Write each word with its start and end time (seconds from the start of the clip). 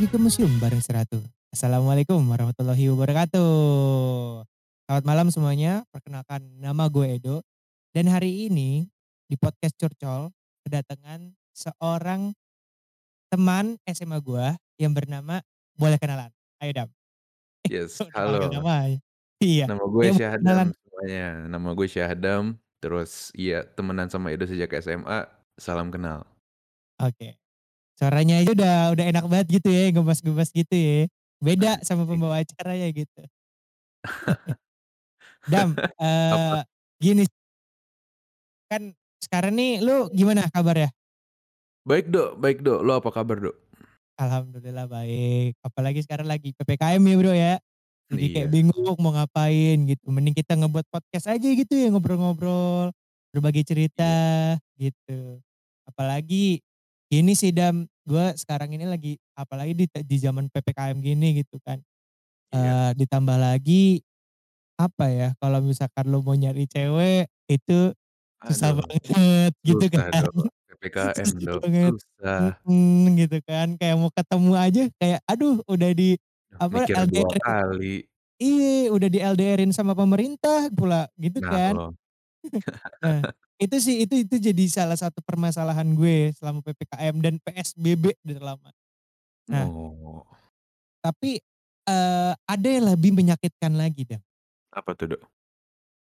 Pergi 0.00 0.16
ke 0.16 0.24
museum 0.24 0.48
bareng 0.56 0.80
Seratu. 0.80 1.20
Assalamualaikum 1.52 2.24
warahmatullahi 2.24 2.88
wabarakatuh. 2.88 3.52
Selamat 4.88 5.04
malam 5.04 5.28
semuanya, 5.28 5.84
perkenalkan 5.92 6.40
nama 6.56 6.88
gue 6.88 7.20
Edo. 7.20 7.44
Dan 7.92 8.08
hari 8.08 8.48
ini 8.48 8.88
di 9.28 9.36
podcast 9.36 9.76
Curcol 9.76 10.32
kedatangan 10.64 11.36
seorang 11.52 12.32
teman 13.28 13.76
SMA 13.84 14.24
gue 14.24 14.56
yang 14.80 14.96
bernama 14.96 15.44
boleh 15.76 16.00
kenalan. 16.00 16.32
Ayo 16.64 16.72
Dam. 16.72 16.88
Yes, 17.68 18.00
Udah 18.00 18.08
panggil 18.08 18.40
halo. 18.40 18.56
nama. 18.56 18.76
Iya, 19.36 19.64
Nama 19.68 19.84
gue 19.84 20.04
Syahdam 20.16 20.40
kenalan. 20.40 20.68
semuanya. 20.80 21.26
Nama 21.44 21.68
gue 21.76 21.86
Syahdam, 21.92 22.44
terus 22.80 23.28
iya 23.36 23.68
temenan 23.68 24.08
sama 24.08 24.32
Edo 24.32 24.48
sejak 24.48 24.72
SMA, 24.80 25.28
salam 25.60 25.92
kenal. 25.92 26.24
Oke. 26.96 27.39
Suaranya 28.00 28.40
aja 28.40 28.50
udah 28.56 28.74
udah 28.96 29.04
enak 29.12 29.24
banget 29.28 29.46
gitu 29.60 29.68
ya, 29.68 29.92
gemas-gemas 29.92 30.48
gitu 30.56 30.72
ya. 30.72 31.04
Beda 31.36 31.76
sama 31.84 32.08
Anjing. 32.08 32.08
pembawa 32.08 32.40
acaranya 32.40 32.88
gitu. 32.96 33.28
Dam, 35.46 35.78
eee, 36.00 36.60
gini 37.00 37.24
kan 38.70 38.94
sekarang 39.18 39.58
nih 39.58 39.82
lu 39.82 40.06
gimana 40.14 40.46
kabarnya? 40.46 40.94
Baik 41.88 42.06
Dok, 42.12 42.30
baik 42.42 42.58
Dok. 42.64 42.80
Lo 42.86 42.92
apa 43.00 43.10
kabar 43.12 43.36
Dok? 43.40 43.56
Alhamdulillah 44.18 44.86
baik. 44.90 45.56
Apalagi 45.62 46.00
sekarang 46.04 46.26
lagi 46.28 46.52
PPKM 46.56 47.00
ya 47.02 47.14
Bro 47.18 47.32
ya. 47.34 47.54
Jadi 48.10 48.26
kayak 48.32 48.48
Iya. 48.48 48.52
bingung 48.52 48.98
mau 48.98 49.12
ngapain 49.14 49.76
gitu. 49.86 50.04
Mending 50.10 50.34
kita 50.34 50.58
ngebuat 50.58 50.86
podcast 50.90 51.30
aja 51.30 51.46
gitu 51.48 51.72
ya, 51.78 51.88
ngobrol-ngobrol, 51.94 52.90
berbagi 53.32 53.62
cerita 53.62 54.02
Iya. 54.02 54.20
gitu. 54.76 55.38
Apalagi 55.86 56.58
ini 57.14 57.32
sih 57.38 57.54
Dam, 57.54 57.86
gue 58.10 58.26
sekarang 58.40 58.74
ini 58.74 58.86
lagi 58.90 59.14
apalagi 59.38 59.72
di 59.78 59.86
di 60.04 60.16
zaman 60.18 60.50
PPKM 60.50 60.98
gini 61.02 61.42
gitu 61.44 61.62
kan. 61.62 61.78
Iya. 62.52 62.80
Eee, 62.80 62.90
ditambah 62.98 63.38
lagi 63.40 64.02
apa 64.80 65.06
ya, 65.12 65.28
kalau 65.42 65.60
misalkan 65.64 66.06
lu 66.12 66.20
mau 66.26 66.34
nyari 66.38 66.66
cewek 66.70 67.28
itu 67.50 67.92
susah 68.48 68.72
Aduh, 68.72 68.80
banget 68.80 69.52
gitu 69.68 69.86
susah 69.90 70.06
kan. 70.10 70.14
Dok. 70.18 70.34
PPKM 70.68 71.30
Susah 71.40 71.42
Dok, 71.46 71.64
banget, 71.64 71.94
susah. 72.18 72.60
mhm, 72.66 73.16
gitu 73.20 73.38
kan. 73.48 73.76
Kayak 73.80 73.96
mau 74.00 74.10
ketemu 74.14 74.52
aja 74.58 74.82
kayak 75.00 75.20
aduh 75.30 75.60
udah 75.70 75.90
di 75.96 76.16
apa, 76.60 76.78
Mikir 76.78 76.98
2 77.10 77.28
LDR 77.28 77.44
kali. 77.44 78.08
iya, 78.42 78.90
udah 78.94 79.08
di 79.12 79.18
LDR-in 79.22 79.72
sama 79.76 79.92
pemerintah 79.98 80.68
pula 80.74 81.08
gitu 81.20 81.40
Nah 81.40 81.52
kan. 81.52 81.74
lo. 81.74 81.94
Nah, 83.02 83.24
itu 83.60 83.76
sih 83.80 83.96
itu 84.08 84.14
itu 84.26 84.36
jadi 84.40 84.64
salah 84.72 84.96
satu 84.98 85.20
permasalahan 85.24 85.86
gue 85.94 86.32
selama 86.36 86.60
PPKM 86.64 87.16
dan 87.22 87.34
PSBB 87.44 88.16
udah 88.26 88.40
lama. 88.56 88.70
Nah 89.50 89.68
Oh. 89.68 90.26
tapi, 91.04 91.40
eee, 91.88 92.32
ada 92.44 92.68
yang 92.68 92.92
lebih 92.92 93.12
menyakitkan 93.16 93.72
lagi 93.72 94.04
Dam. 94.04 94.20
Apa 94.72 94.94
tuh 94.94 95.06
Dok? 95.10 95.30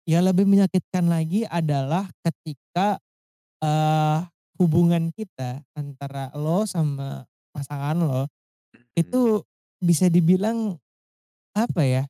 Yang 0.07 0.25
lebih 0.35 0.47
menyakitkan 0.51 1.05
lagi 1.07 1.47
adalah 1.47 2.11
ketika, 2.27 2.99
eee, 3.63 4.19
hubungan 4.61 5.11
kita 5.15 5.63
antara 5.77 6.31
lo 6.39 6.65
sama 6.69 7.27
pasangan 7.55 7.99
lo, 8.03 8.23
Mhm. 8.75 8.83
itu 8.99 9.43
bisa 9.83 10.09
dibilang 10.11 10.79
apa 11.57 11.83
ya, 11.87 12.05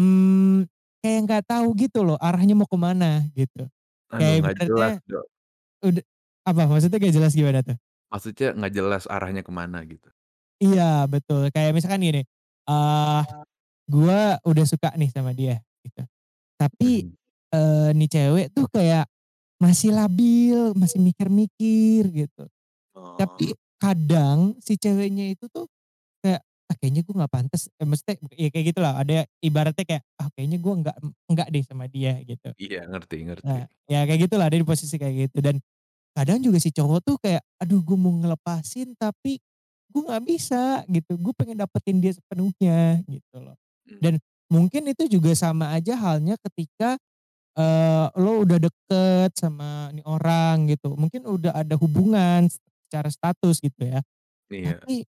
mmm, 0.00 0.66
kayak 1.04 1.20
nggak 1.28 1.44
tahu 1.48 1.68
gitu 1.78 2.02
loh 2.06 2.18
arahnya 2.20 2.54
mau 2.58 2.68
ke 2.68 2.78
mana 2.78 3.24
gitu. 3.36 3.68
Aduh 4.12 4.36
Kayak 4.36 4.44
nggak 4.44 4.56
jelas 4.60 4.94
Dok. 5.08 5.24
uda 5.84 6.02
apa 6.48 6.62
maksudnya 6.70 6.98
nggak 7.00 7.14
jelas 7.16 7.32
gimana 7.38 7.60
tuh? 7.66 7.78
Maksudnya 8.10 8.52
nggak 8.58 8.74
jelas 8.74 9.04
arahnya 9.06 9.40
ke 9.46 9.52
mana 9.54 9.78
gitu. 9.86 10.12
Iya 10.60 11.08
betul, 11.08 11.48
kayak 11.54 11.72
misalkan 11.72 12.02
gini, 12.04 12.20
eee, 12.68 13.20
gue 13.90 14.20
udah 14.46 14.64
suka 14.68 14.90
nih 15.00 15.10
sama 15.12 15.32
dia 15.36 15.60
gitu. 15.86 16.02
Tapi, 16.60 17.02
Mhm. 17.02 17.16
eee, 17.54 17.90
nih 17.96 18.08
cewek 18.10 18.46
tuh 18.56 18.66
kayak 18.72 19.06
masih 19.62 19.92
labil, 19.96 20.74
masih 20.78 21.00
mikir-mikir 21.02 22.04
gitu. 22.12 22.44
Oh. 22.94 23.52
Tapi 23.52 23.54
kadang 23.80 24.56
si 24.62 24.76
ceweknya 24.80 25.32
itu 25.34 25.46
tuh 25.52 25.66
"Ah 26.72 26.76
kayaknya 26.80 27.04
gue 27.04 27.14
nggak 27.20 27.32
pantes," 27.32 27.68
eee, 27.76 27.84
maksudnya 27.88 28.16
ya 28.40 28.48
kayak 28.48 28.66
gitulah 28.74 28.92
ada 28.96 29.28
ibaratnya 29.44 29.84
kayak, 29.84 30.02
"Ah 30.16 30.28
kayaknya 30.32 30.58
gue 30.64 30.74
nggak 30.80 30.96
nggak 31.32 31.48
deh 31.52 31.64
sama 31.68 31.84
dia," 31.92 32.16
gitu. 32.24 32.50
Iya, 32.60 32.84
ngerti 32.90 33.16
ngerti. 33.28 33.46
Nah, 33.46 33.66
ya 33.90 34.04
kayak 34.08 34.20
gitulah 34.30 34.46
ada 34.50 34.56
di 34.58 34.66
posisi 34.66 34.96
kayak 35.00 35.30
gitu 35.30 35.38
dan 35.44 35.56
kadang 36.16 36.40
juga 36.42 36.58
si 36.62 36.70
cowok 36.74 37.00
tuh 37.06 37.16
kayak, 37.22 37.42
"Aduh 37.62 37.80
gue 37.84 37.98
mau 37.98 38.12
ngelepasin 38.14 38.94
tapi 38.98 39.38
gue 39.92 40.02
nggak 40.04 40.24
bisa," 40.26 40.84
gitu. 40.90 41.16
"Gue 41.20 41.32
pengen 41.36 41.60
dapetin 41.62 41.98
dia 42.02 42.12
sepenuhnya," 42.16 43.02
gitu 43.08 43.36
loh. 43.42 43.56
Mmm. 43.86 44.02
Dan 44.02 44.18
mungkin 44.52 44.88
itu 44.92 45.06
juga 45.10 45.32
sama 45.38 45.72
aja 45.76 45.96
halnya 45.98 46.36
ketika, 46.50 46.98
eee, 47.58 48.06
lo 48.20 48.44
udah 48.46 48.58
deket 48.62 49.30
sama 49.38 49.90
nih 49.96 50.04
orang 50.08 50.70
gitu, 50.72 50.94
mungkin 50.98 51.26
udah 51.28 51.54
ada 51.56 51.74
hubungan 51.80 52.48
secara 52.88 53.08
status 53.12 53.60
gitu 53.64 53.82
ya. 53.88 54.00
Iya. 54.50 54.82
Tapi, 54.82 55.04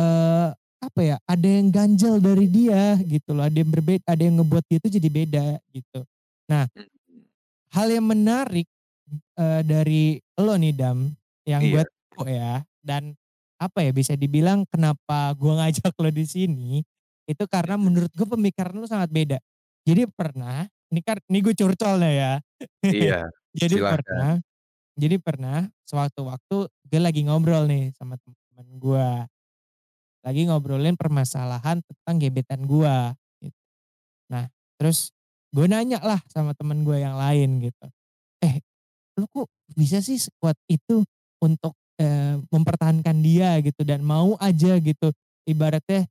eee, 0.00 0.48
apa 0.82 1.00
ya, 1.02 1.16
ada 1.26 1.48
yang 1.48 1.74
ganjel 1.74 2.22
dari 2.22 2.46
dia 2.46 2.94
gitu 3.02 3.34
loh, 3.34 3.46
ada 3.50 3.56
yang 3.58 3.70
berbed 3.70 3.98
ada 4.06 4.22
yang 4.22 4.38
ngebuat 4.38 4.64
dia 4.70 4.78
itu 4.78 4.88
jadi 4.94 5.08
beda 5.10 5.46
gitu. 5.74 6.00
Nah 6.50 6.70
Mhm. 6.76 7.28
hal 7.72 7.88
yang 7.92 8.06
menarik, 8.08 8.64
eee, 9.38 9.60
dari 9.66 10.04
lo 10.40 10.54
nih 10.56 10.74
Dam, 10.76 11.12
yang 11.48 11.68
gue 11.68 11.82
Iya. 11.82 11.88
tahu 12.12 12.28
ya 12.32 12.64
dan 12.84 13.12
apa 13.60 13.84
ya, 13.84 13.92
bisa 13.94 14.14
dibilang 14.16 14.64
kenapa 14.70 15.34
gue 15.36 15.52
ngajak 15.52 15.92
lo 16.00 16.10
di 16.14 16.24
sini, 16.28 16.70
itu 17.28 17.44
karena 17.50 17.76
Mhm. 17.80 17.80
menurut 17.80 18.10
gue 18.14 18.26
pemikiran 18.28 18.72
lo 18.76 18.86
sangat 18.88 19.10
beda. 19.12 19.38
Jadi 19.88 20.08
pernah, 20.12 20.64
ini 20.92 21.00
kan 21.04 21.18
ini 21.28 21.38
gue 21.44 21.54
curcol 21.56 22.00
nih 22.02 22.14
ya. 22.20 22.32
Iya, 22.92 23.28
Jadi 23.60 23.76
silahkan. 23.76 23.84
pernah 23.84 24.40
jadi 24.98 25.16
pernah 25.22 25.68
sewaktu-waktu 25.88 26.56
gue 26.88 27.00
lagi 27.02 27.22
ngobrol 27.26 27.66
nih 27.70 27.92
sama 27.96 28.16
temen 28.22 28.68
gue. 28.80 29.08
Lagi 30.28 30.44
ngobrolin 30.44 30.92
permasalahan 31.00 31.80
tentang 31.80 32.16
gebetan 32.20 32.68
gue 32.68 32.96
gitu. 33.40 33.60
Nah 34.32 34.44
terus 34.76 35.12
gue 35.56 35.64
nanya 35.64 35.98
lah 36.04 36.20
sama 36.28 36.52
temen 36.52 36.84
gue 36.84 37.00
yang 37.00 37.16
lain 37.16 37.64
gitu, 37.64 37.86
"Eh 38.44 38.60
lu 39.18 39.26
kok 39.32 39.48
bisa 39.74 39.98
sih 40.04 40.16
sekuat 40.20 40.54
itu 40.70 41.02
untuk, 41.42 41.74
eee, 42.00 42.38
mempertahankan 42.52 43.16
dia 43.24 43.58
gitu 43.64 43.82
dan 43.88 44.04
mau 44.06 44.36
aja 44.40 44.78
gitu 44.78 45.10
ibaratnya, 45.48 46.06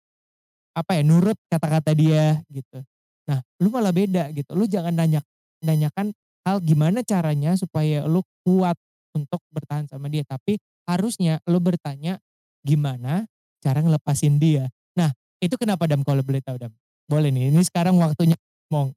apa 0.78 0.92
ya, 1.00 1.04
nurut 1.06 1.38
kata-kata 1.52 1.94
dia 1.98 2.42
gitu. 2.52 2.82
Nah 3.30 3.40
lu 3.62 3.70
malah 3.74 3.94
beda 3.96 4.32
gitu, 4.36 4.54
lu 4.58 4.66
jangan 4.70 4.94
nanya 4.96 5.22
nanyakan 5.66 6.14
hal 6.48 6.60
gimana 6.64 7.02
caranya 7.06 7.54
supaya 7.60 8.06
lu 8.08 8.22
kuat 8.48 8.78
untuk 9.18 9.42
bertahan 9.54 9.88
sama 9.90 10.08
dia, 10.12 10.24
tapi 10.28 10.58
harusnya 10.90 11.42
lu 11.50 11.60
bertanya 11.64 12.20
gimana 12.66 13.26
cara 13.68 13.84
ngelepasin 13.84 14.40
dia." 14.40 14.72
Nah 14.96 15.12
itu 15.44 15.60
kenapa 15.60 15.84
Dam 15.92 16.08
kalau 16.08 16.24
boleh 16.24 16.40
tahu 16.40 16.56
Dam? 16.56 16.72
Boleh 17.12 17.32
nih, 17.36 17.52
ini 17.52 17.64
sekarang 17.68 18.00
waktunya 18.00 18.40
ngomong. 18.72 18.96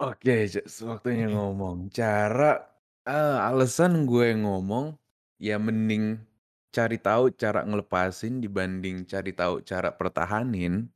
Oke, 0.00 0.48
se 0.48 0.64
sewaktunya 0.64 1.28
ngomong. 1.28 1.92
Cara 1.92 2.64
eee, 3.04 3.36
alasan 3.44 4.08
gue 4.08 4.32
ngomong, 4.40 4.96
ya 5.40 5.60
mending 5.60 6.20
cari 6.74 6.96
tahu 6.98 7.30
cara 7.36 7.62
ngelepasin 7.62 8.40
dibanding 8.42 9.04
cari 9.06 9.30
tahu 9.36 9.62
cara 9.62 9.94
pertahanin, 9.94 10.88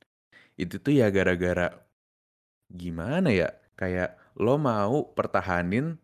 itu 0.58 0.81
tuh 0.82 0.96
ya 0.96 1.08
gara-gara 1.12 1.70
gimana 2.73 3.32
ya, 3.32 3.49
kayak 3.79 4.19
lo 4.37 4.58
mau 4.61 5.08
pertahanin 5.17 5.96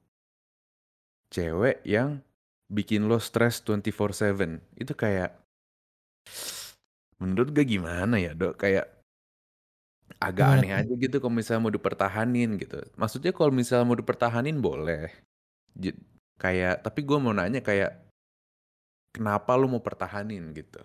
cewek 1.34 1.82
yang 1.84 2.22
bikin 2.70 3.10
lo 3.10 3.18
stres 3.20 3.60
24/7. 3.66 4.62
Itu 4.78 4.94
kayak 4.94 5.34
menurut 7.24 7.48
gue 7.54 7.64
gimana 7.64 8.16
ya, 8.20 8.32
Dok, 8.36 8.54
kayak 8.60 8.86
agak 10.20 10.46
Gimana 10.46 10.60
aneh 10.60 10.70
tuh? 10.70 10.80
aja 10.80 10.92
gitu 11.00 11.16
kalau 11.20 11.34
misalnya 11.34 11.62
mau 11.64 11.74
dipertahanin 11.74 12.50
gitu. 12.60 12.78
Maksudnya 12.96 13.32
kalau 13.32 13.52
misalnya 13.52 13.86
mau 13.88 13.98
dipertahanin 13.98 14.56
boleh, 14.60 15.08
jed 15.76 15.96
kayak 16.38 16.84
tapi 16.84 17.00
gue 17.06 17.18
mau 17.20 17.32
nanya 17.32 17.60
kayak 17.64 18.04
kenapa 19.14 19.54
lu 19.56 19.70
mau 19.70 19.82
pertahanin 19.82 20.52
gitu? 20.56 20.82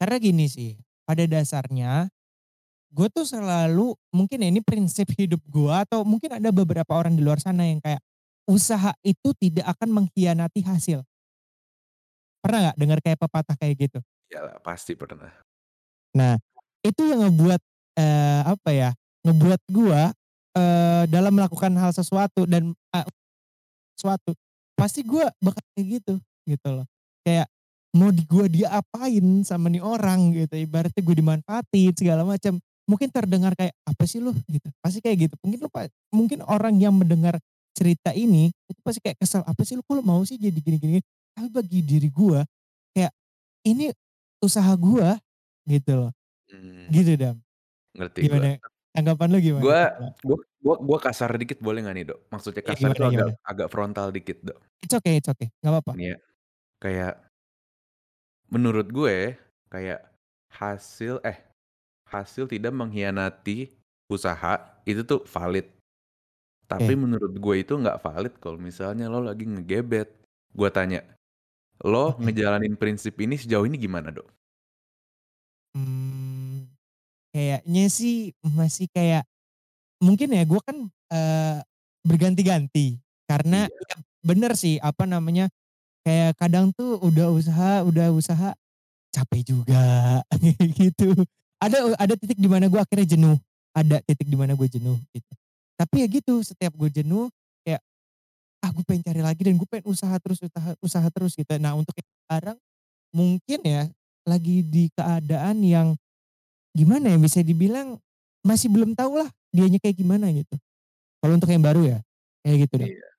Karena 0.00 0.16
gini 0.20 0.46
sih, 0.48 0.76
pada 1.04 1.24
dasarnya 1.28 2.08
gue 2.90 3.06
tuh 3.12 3.22
selalu 3.22 3.94
mungkin 4.10 4.42
ya 4.42 4.48
ini 4.50 4.58
prinsip 4.64 5.06
hidup 5.14 5.38
gue 5.46 5.70
atau 5.70 6.02
mungkin 6.02 6.42
ada 6.42 6.50
beberapa 6.50 6.90
orang 6.90 7.14
di 7.14 7.22
luar 7.22 7.38
sana 7.38 7.62
yang 7.68 7.78
kayak, 7.78 8.02
usaha 8.50 8.90
itu 9.06 9.30
tidak 9.38 9.66
akan 9.78 9.88
mengkhianati 10.02 10.66
hasil. 10.66 11.06
Pernah 12.42 12.72
nggak 12.72 12.78
dengar 12.80 12.98
kayak 13.04 13.18
pepatah 13.20 13.56
kayak 13.60 13.76
gitu? 13.88 14.00
Iyalah 14.30 14.62
pasti 14.62 14.94
pernah. 14.94 15.26
Nah, 16.14 16.38
itu 16.82 17.02
yang 17.06 17.22
ngebuat, 17.26 17.62
eee, 17.98 18.40
apa 18.46 18.70
ya, 18.74 18.90
ngebuat 19.26 19.60
gua, 19.70 20.10
eee, 20.58 21.02
dalam 21.10 21.32
melakukan 21.34 21.72
hal 21.78 21.92
sesuatu 21.94 22.46
dan, 22.50 22.74
eee, 22.94 23.06
sesuatu, 23.98 24.32
pasti 24.78 25.02
gua 25.06 25.30
bakal 25.42 25.62
kayak 25.76 25.86
gitu, 26.02 26.14
gitu 26.48 26.68
loh. 26.82 26.86
Kayak 27.26 27.48
mau 27.96 28.10
di 28.14 28.24
gua 28.28 28.46
diapain 28.50 29.26
sama 29.46 29.68
nih 29.72 29.82
orang 29.84 30.32
gitu, 30.34 30.54
ibaratnya 30.58 31.02
gue 31.02 31.16
dimanfaatin 31.18 31.92
segala 31.98 32.22
macam. 32.26 32.58
Mungkin 32.90 33.08
terdengar 33.14 33.54
kayak, 33.58 33.74
"Apa 33.86 34.04
sih 34.08 34.18
lu?" 34.22 34.34
Gitu, 34.50 34.68
pasti 34.82 35.00
kayak 35.04 35.30
gitu. 35.30 35.34
Mungkin 35.46 35.60
lu 35.66 35.70
mungkin 36.14 36.40
orang 36.46 36.76
yang 36.82 36.94
mendengar 36.96 37.38
cerita 37.76 38.12
ini, 38.16 38.50
itu 38.70 38.80
pasti 38.84 39.00
kayak 39.04 39.18
kesel, 39.22 39.42
"Apa 39.46 39.62
sih 39.66 39.74
lu, 39.78 39.82
kok 39.86 40.02
mau 40.06 40.22
sih 40.26 40.36
jadi 40.40 40.56
gini 40.60 40.78
gini?" 40.80 40.98
Tapi 41.36 41.48
bagi 41.52 41.80
diri 41.86 42.08
gua, 42.12 42.42
kayak, 42.96 43.12
"Ini 43.68 43.92
usaha 44.44 44.72
gua," 44.80 45.18
gitu 45.68 45.92
loh. 46.08 46.12
Mmm. 46.48 46.88
Gitu, 46.92 47.14
Dam. 47.20 47.36
Ngerti 47.96 48.22
gua. 48.30 48.46
Gimana, 48.46 48.58
tanggapan 48.94 49.28
lu 49.32 49.38
gimana 49.42 49.64
Gua 49.64 49.80
coba? 49.96 50.08
gua 50.26 50.38
gua 50.64 50.76
gua 50.88 50.98
kasar 51.06 51.30
dikit 51.40 51.58
boleh 51.64 51.80
nggak 51.84 51.96
nih, 51.96 52.06
Dok? 52.10 52.20
Maksudnya 52.32 52.62
Iya, 52.64 52.72
kasar 52.74 52.92
gimana 52.92 53.04
agak 53.08 53.28
gimana? 53.32 53.32
agak 53.50 53.68
frontal 53.72 54.08
dikit, 54.14 54.38
Dok. 54.46 54.58
It's 54.84 54.94
okay 54.96 55.14
it's 55.20 55.28
okay, 55.28 55.48
nggak 55.60 55.74
papa. 55.84 55.92
Nih 55.96 56.06
ya, 56.14 56.16
kayak 56.82 57.14
menurut 58.48 58.88
gue, 58.90 59.38
kayak 59.68 60.00
hasil 60.50 61.20
eh, 61.22 61.38
hasil 62.08 62.48
tidak 62.50 62.72
mengkhianati 62.74 63.70
usaha, 64.10 64.82
itu 64.88 65.02
tuh 65.06 65.22
valid. 65.28 65.68
Tapi 66.70 66.92
Oke. 66.94 66.98
menurut 66.98 67.34
gue 67.36 67.56
itu 67.62 67.74
nggak 67.76 68.00
valid 68.02 68.34
kalau 68.42 68.58
misalnya 68.60 69.06
lo 69.12 69.20
lagi 69.24 69.44
ngegebet. 69.48 70.10
Gua 70.54 70.70
tanya, 70.72 71.04
lo 71.84 72.18
Oke. 72.20 72.24
ngejalanin 72.24 72.76
prinsip 72.80 73.14
ini 73.22 73.36
sejauh 73.40 73.64
ini 73.68 73.76
gimana, 73.80 74.10
Dok? 74.12 74.28
Mmm, 75.74 76.66
kayaknya 77.34 77.84
sih 77.90 78.34
masih 78.42 78.88
kayak 78.92 79.24
mungkin 80.02 80.32
ya 80.34 80.44
gua 80.48 80.60
kan, 80.64 80.78
eee, 81.12 81.58
berganti-ganti 82.06 83.00
karena 83.30 83.66
Iya. 83.66 83.80
ya 83.88 83.96
bener 84.24 84.52
sih, 84.58 84.78
apa 84.82 85.04
namanya, 85.08 85.48
kayak 86.06 86.36
kadang 86.40 86.72
tuh 86.76 86.98
udah 87.02 87.30
usaha 87.34 87.82
udah 87.86 88.10
usaha 88.14 88.54
capek 89.14 89.42
juga 89.56 90.20
gitu. 90.80 91.14
Ada 91.62 91.96
ada 91.98 92.14
titik 92.18 92.38
di 92.40 92.48
mana 92.50 92.66
gua 92.72 92.84
akhirnya 92.86 93.08
jenuh, 93.18 93.36
ada 93.76 94.00
titik 94.04 94.28
di 94.30 94.36
mana 94.38 94.54
gue 94.58 94.68
jenuh 94.70 94.98
gitu. 95.14 95.32
Tapi 95.80 96.04
ya 96.04 96.08
gitu, 96.10 96.40
setiap 96.44 96.72
gue 96.76 96.90
jenuh 96.92 97.30
"Ah, 98.64 98.70
gue 98.74 98.84
pengen 98.86 99.04
cari 99.06 99.20
lagi 99.24 99.42
dan 99.46 99.56
gue 99.60 99.68
pengen 99.68 99.86
usaha 99.90 100.14
terus 100.20 100.40
utaha 100.44 100.74
usaha 100.84 101.06
terus," 101.12 101.34
gitu. 101.38 101.52
Nah, 101.60 101.74
untuk 101.78 101.94
yang 101.98 102.10
sekarang 102.28 102.56
mungkin 103.14 103.60
ya 103.66 103.84
lagi 104.28 104.62
di 104.66 104.88
keadaan 104.94 105.62
yang 105.66 105.88
gimana 106.76 107.12
ya, 107.14 107.18
bisa 107.20 107.40
dibilang 107.44 107.98
masih 108.46 108.70
belum 108.72 108.94
tahu 108.98 109.20
lah 109.22 109.30
dianya 109.54 109.78
kayak 109.82 109.98
gimana 110.00 110.30
gitu. 110.34 110.56
Kalau 111.22 111.34
untuk 111.38 111.50
yang 111.52 111.64
baru 111.64 111.82
ya, 111.86 111.98
kayak 112.46 112.58
gitu, 112.68 112.76
Dam. 112.86 112.92
Iya. 112.92 113.10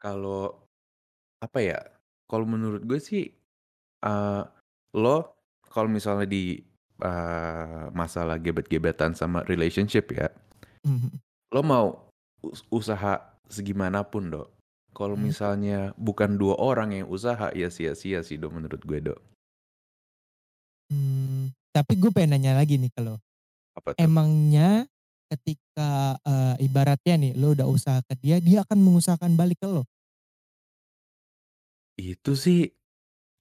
Kalau, 0.00 0.68
apa 1.42 1.58
ya, 1.64 1.78
kalau 2.30 2.46
menurut 2.48 2.82
gue 2.84 3.00
sih, 3.00 3.24
eee, 4.04 4.42
lo 4.98 5.16
kalau 5.70 5.88
misalnya 5.90 6.26
di, 6.28 6.60
eee, 7.02 7.84
masalah 7.96 8.38
gebet-gebetan 8.42 9.14
sama 9.18 9.44
relationship 9.48 10.10
ya 10.14 10.28
mhm. 10.84 11.20
Lo 11.54 11.62
mau 11.62 11.86
us 12.42 12.62
usaha 12.70 13.14
segimanapun, 13.50 14.30
Dok, 14.34 14.48
kalau 14.94 15.14
Mhm. 15.14 15.26
misalnya 15.26 15.94
bukan 15.98 16.34
2 16.40 16.54
orang 16.58 16.90
yang 16.94 17.06
usaha, 17.10 17.50
ya 17.54 17.68
sia-sia 17.70 18.20
sih, 18.26 18.36
Dok, 18.40 18.52
menurut 18.56 18.82
gue, 18.82 18.98
Dok. 19.02 19.20
Mmm, 20.90 21.50
tapi 21.74 21.98
gue 21.98 22.10
pengen 22.14 22.38
nanya 22.38 22.54
lagi 22.62 22.78
nih 22.78 22.90
tuh? 22.94 23.18
Emangnya 23.98 24.86
ketika, 25.32 26.16
eee, 26.26 26.66
ibaratnya 26.68 27.14
nih 27.20 27.32
lo 27.38 27.54
udah 27.56 27.66
usaha 27.68 28.00
ke 28.06 28.14
dia, 28.20 28.36
dia 28.42 28.62
akan 28.66 28.78
mengusahakan 28.82 29.34
balik 29.38 29.58
ke 29.62 29.68
lo? 29.70 29.84
Itu 31.98 32.30
sih, 32.44 32.58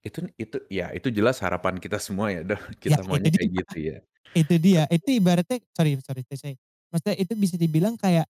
itu 0.08 0.20
itu 0.44 0.58
ya 0.78 0.84
itu 0.98 1.10
jelas 1.18 1.38
harapan 1.46 1.76
kita 1.84 1.98
semua 2.08 2.28
ya, 2.36 2.42
Dok, 2.50 2.62
Ya 2.86 2.98
kita 2.98 3.02
itu 3.10 3.10
maunya 3.10 3.30
kayak 3.36 3.52
dia 3.52 3.64
gitu 3.64 3.78
ya. 3.90 3.98
itu 4.38 4.56
dia, 4.62 4.84
itu 4.94 5.10
ibaratnya 5.20 5.58
sorry 5.78 5.98
sorry 6.04 6.24
to 6.28 6.36
say, 6.38 6.56
maksudnya 6.96 7.20
itu 7.20 7.34
bisa 7.36 7.60
dibilang 7.60 8.00
kayak 8.00 8.24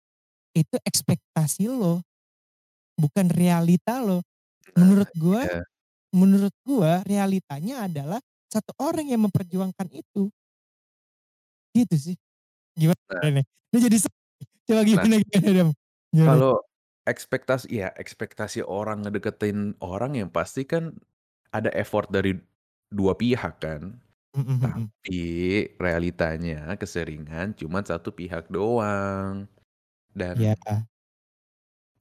itu 0.57 0.73
ekspektasi 0.81 1.69
lo, 1.69 2.01
bukan 2.97 3.29
realita 3.29 4.01
lo. 4.01 4.25
Nah, 4.73 4.81
Menurut 4.81 5.09
gua 5.13 5.45
iya. 5.45 5.61
menurut 6.09 6.55
gua 6.65 7.05
realitanya 7.05 7.85
adalah 7.85 8.17
satu 8.49 8.73
orang 8.81 9.05
yang 9.05 9.21
memperjuangkan 9.29 9.93
itu. 9.93 10.33
Gitu 11.77 11.95
sih. 11.99 12.15
Gimana 12.73 12.97
Nah 13.21 13.31
nih? 13.43 13.45
Ini 13.45 13.79
jadi 13.85 13.97
coba 14.65 14.81
Nah 14.81 14.83
gimana 14.87 15.15
Dam? 15.53 15.69
Gimana? 16.09 16.29
Kalau 16.33 16.53
ekspektasi 17.05 17.67
ya 17.69 17.93
ekspektasi 17.93 18.65
orang 18.65 19.05
ngedeketin 19.05 19.77
orang 19.83 20.17
yang 20.17 20.33
pasti 20.33 20.65
kan 20.65 20.97
ada 21.53 21.69
effort 21.77 22.09
dari 22.09 22.39
dua 22.89 23.13
pihak 23.13 23.61
kan. 23.61 23.99
Mhm 24.35 24.51
mhm. 24.61 24.91
Tapi 25.03 25.13
realitanya 25.85 26.75
keseringan 26.81 27.47
cuman 27.59 27.83
satu 27.85 28.09
pihak 28.19 28.45
doang. 28.55 29.47
Dan 30.15 30.37
Iya. 30.37 30.85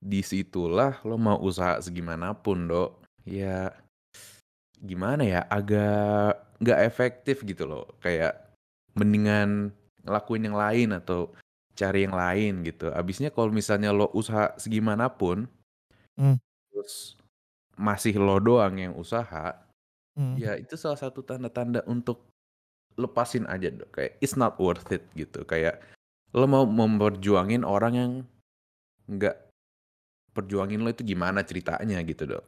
di 0.03 0.21
situlah 0.25 0.99
lo 1.07 1.15
mau 1.21 1.39
usaha 1.39 1.79
segimanapun, 1.79 2.67
Dok, 2.67 2.91
ya 3.29 3.71
gimana 4.83 5.23
ya, 5.27 5.41
agak 5.51 6.41
nggak 6.63 6.81
efektif 6.89 7.43
gitu 7.47 7.65
loh. 7.69 7.87
Kayak 8.03 8.55
mendingan 8.99 9.73
ngelakuin 10.07 10.45
yang 10.51 10.59
lain 10.59 10.89
atau 10.99 11.33
cari 11.79 12.07
yang 12.09 12.17
lain 12.17 12.63
gitu. 12.67 12.91
Habisnya 12.93 13.31
kalau 13.35 13.51
misalnya 13.55 13.91
lo 13.95 14.11
usaha 14.15 14.55
segimanapun 14.61 15.49
Mmm. 16.19 16.37
terus 16.73 17.17
masih 17.79 18.17
lo 18.21 18.39
doang 18.43 18.77
yang 18.79 18.95
usaha, 18.99 19.57
Mhm. 20.17 20.39
ya 20.39 20.55
itu 20.59 20.75
salah 20.79 20.99
satu 20.99 21.23
tanda-tanda 21.27 21.83
untuk 21.91 22.23
lepasin 22.95 23.47
aja, 23.51 23.71
Dok, 23.75 23.91
kayak 23.91 24.13
it's 24.23 24.39
not 24.39 24.55
worth 24.63 24.87
it 24.95 25.03
gitu. 25.19 25.43
Kayak 25.47 25.83
lo 26.35 26.47
mau 26.47 26.63
memperjuangin 26.67 27.63
orang 27.67 27.95
yang 27.95 28.13
nggak 29.11 29.37
perjuangin 30.35 30.83
lo 30.83 30.91
itu 30.91 31.03
gimana 31.07 31.43
ceritanya 31.47 31.99
gitu, 32.07 32.27
Dok. 32.31 32.45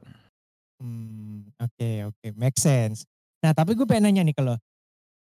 Mmm, 0.83 1.57
oke 1.59 1.91
oke, 2.13 2.27
make 2.37 2.59
sense. 2.61 3.09
Nah, 3.41 3.53
tapi 3.57 3.73
gue 3.79 3.87
pengen 3.89 4.11
nanya 4.13 4.23
nih 4.29 4.37
ke 4.37 4.43
lo, 4.45 4.57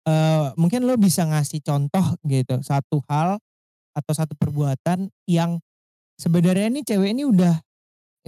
eee, 0.09 0.49
mungkin 0.61 0.85
lo 0.89 0.97
bisa 1.01 1.25
ngasih 1.29 1.61
contoh 1.65 2.17
gitu, 2.27 2.61
satu 2.65 3.01
hal 3.11 3.39
atau 3.97 4.13
satu 4.15 4.35
perbuatan 4.39 5.09
yang 5.29 5.59
sebenarnya 6.21 6.69
nih 6.73 6.85
cewek 6.87 7.11
ini 7.17 7.25
udah 7.29 7.55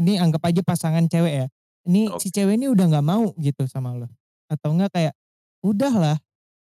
ini 0.00 0.18
anggap 0.20 0.42
aja 0.48 0.62
pasangan 0.64 1.06
cewek 1.10 1.34
ya, 1.44 1.46
ini 1.88 2.14
si 2.20 2.28
Oke. 2.28 2.34
cewek 2.34 2.56
ini 2.60 2.68
udah 2.70 2.86
nggak 2.92 3.06
mau 3.06 3.32
gitu 3.40 3.64
sama 3.68 3.96
lo, 3.98 4.08
atau 4.52 4.70
enggak 4.76 4.90
kayak, 4.94 5.14
"Udahlah, 5.64 6.18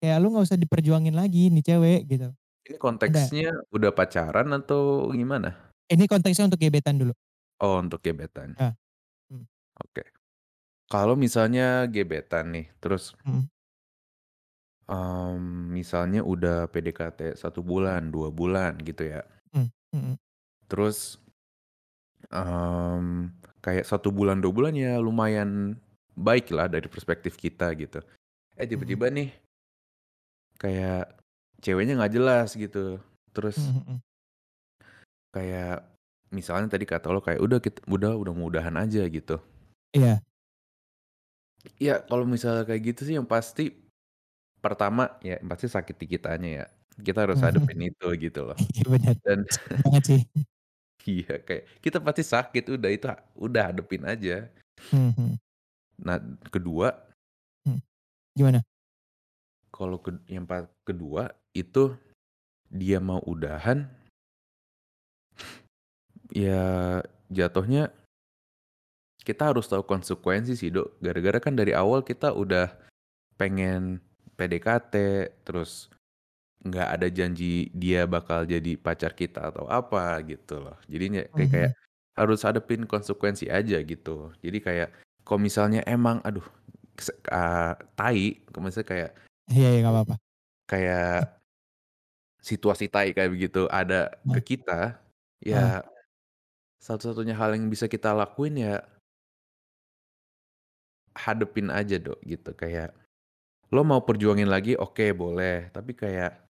kayak 0.04 0.18
lu 0.24 0.32
nggak 0.36 0.46
usah 0.50 0.60
diperjuangin 0.62 1.16
lagi 1.18 1.50
nih 1.54 1.64
cewek," 1.66 2.02
gitu. 2.12 2.30
Ini 2.66 2.78
konteksnya 2.82 3.50
udah 3.70 3.92
pacaran 3.94 4.50
atau 4.58 5.06
gimana? 5.14 5.70
Ini 5.90 6.10
konteksnya 6.10 6.50
untuk 6.50 6.58
gebetan 6.62 6.98
dulu. 6.98 7.16
Oh, 7.62 7.80
untuk 7.80 8.04
gebetan. 8.04 8.56
Ah, 8.58 8.76
mmm. 9.32 9.48
Oke. 9.84 10.08
Kalau 10.92 11.16
misalnya 11.20 11.88
gebetan 11.92 12.46
nih, 12.56 12.68
terus 12.84 13.16
Mhm. 13.24 13.48
mmm, 14.90 15.74
misalnya 15.78 16.22
udah 16.22 16.70
PDKT 16.70 17.34
1 17.42 17.66
bulan, 17.66 18.14
2 18.14 18.30
bulan 18.30 18.78
gitu 18.86 19.04
ya. 19.14 19.26
Mmm, 19.54 19.70
mhm. 19.94 20.18
Terus 20.70 21.20
mmm, 22.32 23.30
kayak 23.66 23.86
1 23.90 24.10
bulan, 24.14 24.38
2 24.44 24.54
bulan 24.54 24.74
ya 24.78 25.02
lumayan 25.02 25.82
baiklah 26.16 26.70
dari 26.70 26.88
perspektif 26.94 27.36
kita 27.42 27.74
gitu. 27.82 28.00
Eh, 28.60 28.68
Mhm. 28.72 28.72
tiba-tiba 28.72 29.08
nih 29.14 29.30
kayak 30.60 31.20
ceweknya 31.64 32.00
nggak 32.00 32.14
jelas 32.16 32.50
gitu. 32.56 33.00
Mhm 33.34 33.36
Terus 33.36 33.76
mhm. 33.88 34.02
kayak 35.34 35.82
misalnya 36.34 36.68
tadi 36.70 36.86
kata 36.86 37.08
lo 37.14 37.22
kayak, 37.24 37.40
"Udah 37.42 37.60
kit 37.64 37.80
udah 37.90 38.14
udah 38.20 38.34
mau 38.36 38.50
udahan 38.52 38.76
aja," 38.78 39.02
gitu. 39.10 39.40
Iya. 39.94 40.26
Ya, 41.86 41.94
kalau 42.10 42.24
misalnya 42.28 42.64
kayak 42.68 42.82
gitu 42.94 43.02
sih 43.08 43.16
yang 43.20 43.28
pasti, 43.36 43.62
pertama 44.64 45.02
ya 45.28 45.38
yang 45.42 45.50
pasti 45.54 45.68
sakit 45.78 45.96
di 46.02 46.08
kitanya 46.14 46.50
ya. 46.60 46.66
Kita 47.08 47.20
harus 47.26 47.40
hadapin 47.46 47.80
itu 47.90 48.06
gitu 48.26 48.40
loh. 48.50 48.58
Iya 48.76 48.84
bener, 48.92 49.16
Dan 49.26 49.40
banget 49.84 50.04
sih. 50.10 50.22
iya, 51.12 51.40
kayak 51.42 51.64
kita 51.82 51.98
pasti 52.02 52.24
sakit, 52.26 52.64
udah 52.76 52.90
itu 52.92 53.08
udah 53.38 53.64
hadapin 53.72 54.04
aja. 54.06 54.50
Mhm. 54.92 55.40
Nah, 56.04 56.20
kedua 56.52 56.92
Mmm, 57.64 57.80
gimana? 58.36 58.60
kalau 59.72 60.00
ked 60.04 60.20
yang 60.28 60.44
pa 60.44 60.68
kedua 60.84 61.32
itu 61.56 61.96
dia 62.68 63.00
mau 63.00 63.24
udahan 63.24 63.88
ya 66.36 67.00
jatuhnya 67.32 67.92
kita 69.26 69.50
harus 69.50 69.66
tahu 69.66 69.82
konsekuensi 69.82 70.54
sih, 70.54 70.70
Dok. 70.70 71.02
Gara-gara 71.02 71.42
kan 71.42 71.58
dari 71.58 71.74
awal 71.74 72.06
kita 72.06 72.30
udah 72.30 72.70
pengen 73.42 73.98
PDKT, 74.38 74.94
terus 75.42 75.90
nggak 76.66 76.88
ada 76.98 77.08
janji 77.14 77.70
dia 77.78 78.10
bakal 78.10 78.44
jadi 78.50 78.72
pacar 78.82 79.14
kita 79.14 79.54
atau 79.54 79.66
apa 79.70 80.18
gitu 80.30 80.54
loh. 80.66 80.76
Jadinya 80.92 81.22
kayak 81.36 81.50
kayak 81.54 81.72
Mhm. 81.72 81.76
harus 82.20 82.40
hadapin 82.48 82.82
konsekuensi 82.90 83.46
aja 83.52 83.78
gitu. 83.86 84.34
Jadi 84.46 84.58
kayak 84.66 84.90
kalau 85.26 85.40
misalnya 85.48 85.82
emang 85.86 86.18
aduh 86.28 86.46
se 86.98 87.12
eee, 87.30 87.72
tai, 87.98 88.22
kalau 88.52 88.64
misalnya 88.72 88.90
kayak 88.94 89.12
Iya 89.52 89.66
iya, 89.72 89.78
nggak 89.82 89.94
apa-apa. 89.94 90.16
kayak 90.70 91.38
situasi 92.44 92.92
tai 92.92 93.16
kayak 93.16 93.32
begitu 93.32 93.68
ada 93.72 94.12
ke 94.34 94.40
Heeh. 94.40 94.42
kita, 94.44 95.00
Heeh. 95.52 95.76
ya 95.76 95.84
satu-satunya 96.82 97.36
hal 97.38 97.56
yang 97.58 97.68
bisa 97.72 97.88
kita 97.90 98.14
lakuin 98.16 98.56
ya 98.62 98.86
hadepin 101.16 101.72
aja, 101.72 101.96
Dok, 101.98 102.20
gitu. 102.28 102.52
Kayak 102.58 102.92
lo 103.74 103.84
mau 103.88 104.02
perjuangin 104.06 104.50
lagi, 104.50 104.78
oke 104.80 105.12
boleh, 105.18 105.70
tapi 105.74 105.94
kayak 105.98 106.45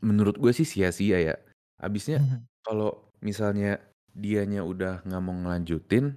menurut 0.00 0.36
gue 0.40 0.52
sih 0.54 0.66
sia-sia 0.68 1.18
ya. 1.20 1.34
Habisnya 1.82 2.18
Mhm. 2.18 2.46
kalau 2.64 3.10
misalnya 3.24 3.80
dianya 4.12 4.62
udah 4.64 5.02
nggak 5.06 5.22
mau 5.24 5.34
ngelanjutin 5.36 6.16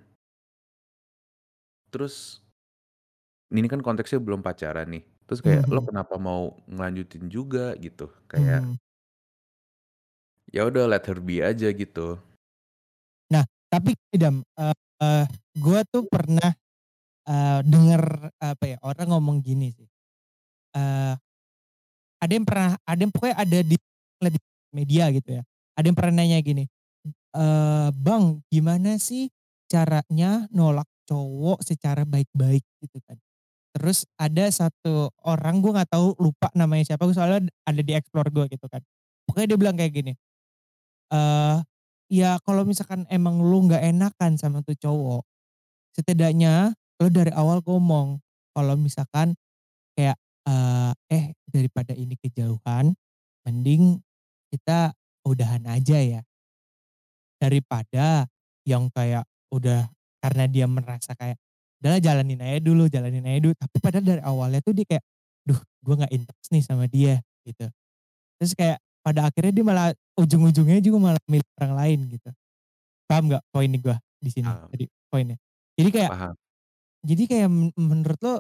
terus 1.92 2.42
ini 3.54 3.68
kan 3.72 3.82
konteksnya 3.86 4.20
belum 4.26 4.42
pacaran 4.46 4.88
nih, 4.94 5.04
terus 5.30 5.40
kayak 5.46 5.64
lo 5.74 5.80
Mhm. 5.80 5.88
kenapa 5.88 6.16
mau 6.18 6.58
ngelanjutin 6.70 7.30
juga 7.30 7.78
gitu, 7.78 8.10
kayak 8.32 8.66
Mhm. 8.66 8.78
ya 10.54 10.62
udah 10.70 10.86
let 10.92 11.06
her 11.10 11.18
be 11.22 11.42
aja 11.42 11.70
gitu. 11.74 12.18
Nah, 13.34 13.44
tapi 13.70 13.98
Dam, 14.14 14.42
eee, 14.58 15.26
gue 15.58 15.80
tuh 15.90 16.04
pernah, 16.08 16.54
eee, 17.28 17.60
denger 17.68 18.04
apa 18.42 18.66
ya, 18.66 18.78
orang 18.86 19.08
ngomong 19.16 19.38
gini 19.46 19.72
sih, 19.74 19.90
eee, 20.76 21.14
ada 22.22 22.32
yang 22.36 22.46
pernah 22.48 22.76
ada 22.88 23.00
yang 23.02 23.14
pokoknya 23.14 23.36
ada 23.38 23.60
di 23.66 23.78
di 24.26 24.40
media 24.76 25.06
gitu 25.14 25.30
ya, 25.40 25.44
ada 25.78 25.86
yang 25.88 25.98
pernah 25.98 26.14
nanya 26.24 26.40
gini, 26.44 26.66
eee, 27.36 27.90
"Bang, 27.96 28.42
gimana 28.52 28.98
sih 29.02 29.30
caranya 29.72 30.48
nolak 30.54 30.88
cowok 31.10 31.62
secara 31.66 32.04
baik-baik?" 32.08 32.64
Gitu 32.84 33.00
kan. 33.08 33.18
Terus 33.78 34.06
ada 34.20 34.48
satu 34.52 35.12
orang, 35.26 35.62
gue 35.64 35.72
nggak 35.76 35.92
tahu 35.94 36.16
lupa 36.22 36.50
namanya 36.58 36.96
siapa, 36.96 37.06
soalnya 37.16 37.48
ada 37.68 37.82
di 37.84 37.94
explore 37.96 38.30
gue 38.34 38.46
gitu 38.54 38.68
kan. 38.72 38.82
Pokoknya 39.30 39.48
dia 39.56 39.60
bilang 39.62 39.78
kayak 39.80 39.94
gini, 39.96 40.14
eee, 41.14 41.58
"Ya 42.14 42.38
kalau 42.46 42.64
misalkan 42.68 43.06
emang 43.14 43.42
lu 43.44 43.68
nggak 43.70 43.84
enakan 43.84 44.38
sama 44.42 44.62
tuh 44.66 44.76
cowok, 44.80 45.24
setidaknya 45.98 46.76
lu 47.04 47.10
dari 47.14 47.32
awal 47.36 47.62
ngomong 47.66 48.20
kalau 48.58 48.76
misalkan 48.80 49.36
kayak, 50.00 50.18
eee, 50.48 50.92
eh 51.12 51.26
daripada 51.50 51.94
ini 51.98 52.16
kejauhan, 52.22 52.94
mending 53.48 54.02
kita 54.54 54.94
udahan 55.28 55.64
aja 55.70 56.00
ya." 56.02 56.22
Daripada 57.42 58.26
yang 58.64 58.88
kayak 58.96 59.28
udah 59.52 59.92
karena 60.24 60.46
dia 60.48 60.66
merasa 60.72 61.12
kayak, 61.14 61.36
"Udahlah 61.84 62.00
jalanin 62.02 62.40
aja 62.42 62.60
dulu 62.64 62.88
jalanin 62.88 63.28
aja 63.28 63.40
dulu," 63.44 63.54
tapi 63.60 63.76
padahal 63.84 64.06
dari 64.08 64.22
awalnya 64.24 64.60
tuh 64.64 64.72
dia 64.74 64.88
kayak, 64.88 65.04
"Duh 65.44 65.60
gue 65.84 65.96
nggak 66.00 66.14
intens 66.16 66.48
nih 66.56 66.64
sama 66.64 66.88
dia," 66.88 67.20
gitu. 67.44 67.68
Terus 68.42 68.54
kayak 68.58 68.80
pada 69.06 69.30
akhirnya 69.32 69.54
dia 69.56 69.66
malah 69.68 69.88
ujung-ujungnya 70.20 70.80
juga 70.84 70.98
malah 71.02 71.24
milih 71.30 71.48
orang 71.62 71.74
lain 71.78 72.00
gitu. 72.18 72.30
Paham 73.10 73.24
nggak 73.34 73.44
poin 73.54 73.72
gue 73.72 73.98
di 74.22 74.30
sini 74.34 74.52
Paham. 74.52 74.72
tadi 74.72 74.86
poinnya? 75.12 75.38
Jadi 75.80 75.90
kayak 75.94 76.12
Paham. 76.12 76.36
jadi 77.06 77.24
kayak 77.30 77.50
men 77.52 77.70
menurut 77.78 78.20
lo, 78.26 78.36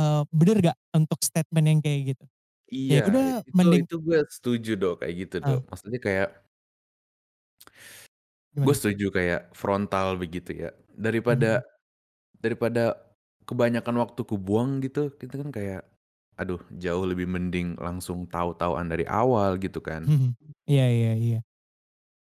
eee, 0.00 0.22
bener 0.32 0.56
nggak 0.62 0.78
untuk 0.96 1.18
statement 1.24 1.66
yang 1.68 1.80
kayak 1.84 2.00
gitu? 2.16 2.24
Ya 2.90 3.00
Iya, 3.00 3.02
udah 3.06 3.44
itu 3.50 3.56
mending 3.56 3.86
itu 3.86 3.94
gue 4.06 4.18
setuju, 4.34 4.70
Dok, 4.80 4.94
kayak 5.00 5.14
gitu, 5.22 5.36
Dok. 5.46 5.60
Heeh. 5.60 5.66
Maksudnya 5.70 6.00
kayak 6.06 6.28
gue 8.64 8.74
Gimana? 8.74 8.76
setuju 8.76 9.06
kayak 9.12 9.40
frontal 9.52 10.16
begitu 10.16 10.50
ya. 10.56 10.70
Daripada 10.96 11.48
Mhm. 11.48 11.62
daripada 12.40 12.96
kebanyakan 13.48 13.96
waktu 14.02 14.22
kubuang 14.26 14.80
gitu, 14.84 15.12
itu 15.22 15.34
kan 15.34 15.50
kayak, 15.54 15.82
aduh 16.40 16.60
jauh 16.76 17.04
lebih 17.08 17.28
mending 17.30 17.76
langsung 17.80 18.26
tahu-tahuan 18.30 18.88
dari 18.90 19.04
awal 19.08 19.58
gitu 19.60 19.80
kan. 19.84 20.04
Mhm. 20.06 20.36
Iya 20.70 20.84
iya 20.92 21.12
iya. 21.18 21.38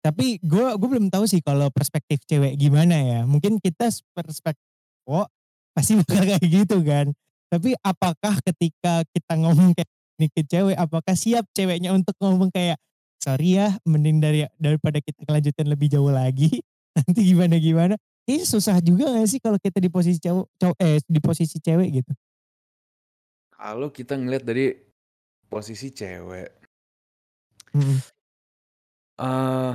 Tapi 0.05 0.39
gue 0.43 0.65
gue 0.79 0.89
belum 0.89 1.11
tahu 1.11 1.25
sih 1.27 1.41
kalau 1.43 1.69
perspektif 1.73 2.23
cewek 2.29 2.55
gimana 2.55 2.95
ya, 3.03 3.19
mungkin 3.27 3.59
kita 3.59 3.91
perspektif 4.15 4.63
cowok 5.05 5.27
pasti 5.75 5.93
bakal 6.01 6.23
kayak 6.27 6.45
gitu 6.47 6.77
kan. 6.85 7.07
Tapi 7.49 7.73
apakah 7.81 8.37
ketika 8.45 9.01
kita 9.09 9.33
ngomong 9.41 9.73
kayak 9.73 9.89
gini 10.17 10.27
ke 10.29 10.41
cewek, 10.45 10.77
apakah 10.77 11.15
siap 11.17 11.49
ceweknya 11.57 11.89
untuk 11.97 12.13
ngomong 12.21 12.53
kayak, 12.53 12.77
"Sorry 13.17 13.57
ya, 13.57 13.73
mending 13.89 14.21
dari 14.21 14.45
daripada 14.61 15.01
kita 15.01 15.25
ngelanjutin 15.25 15.67
lebih 15.67 15.89
jauh 15.89 16.13
lagi, 16.13 16.61
nanti 16.97 17.21
gimana-gimana." 17.25 17.97
Kayaknya 18.29 18.45
susah 18.45 18.77
juga 18.85 19.09
nggak 19.09 19.25
sih 19.25 19.41
kalau 19.41 19.57
kita 19.57 19.81
di 19.81 19.89
posisi 19.89 20.21
cowok 20.21 20.45
cow 20.61 20.71
eh, 20.77 21.01
di 21.09 21.19
posisi 21.19 21.57
cewek 21.57 21.89
gitu? 22.03 22.13
Kalau 23.49 23.89
kita 23.89 24.13
ngelihat 24.15 24.45
dari 24.45 24.71
posisi 25.49 25.89
cewek 25.89 26.61
Mhm. 27.73 28.01
eee, 29.19 29.73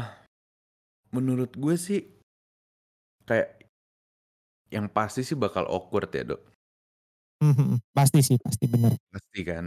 menurut 1.15 1.51
gue 1.55 1.75
sih 1.79 2.01
kayak 3.27 3.67
yang 4.75 4.91
pasti 4.91 5.23
sih 5.23 5.39
bakal 5.39 5.67
awkward 5.71 6.11
ya, 6.11 6.27
Dok. 6.35 6.54
Mhm, 7.45 7.85
pasti 7.93 8.21
sih, 8.25 8.39
pasti 8.41 8.65
bener. 8.73 8.97
Pasti 9.13 9.41
kan. 9.45 9.65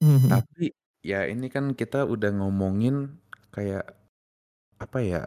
Mhm. 0.00 0.28
Tapi 0.32 0.64
ya 1.04 1.20
ini 1.28 1.46
kan 1.52 1.74
kita 1.76 2.04
udah 2.08 2.30
ngomongin 2.40 3.18
kayak 3.54 3.84
apa 4.82 4.98
ya, 5.02 5.22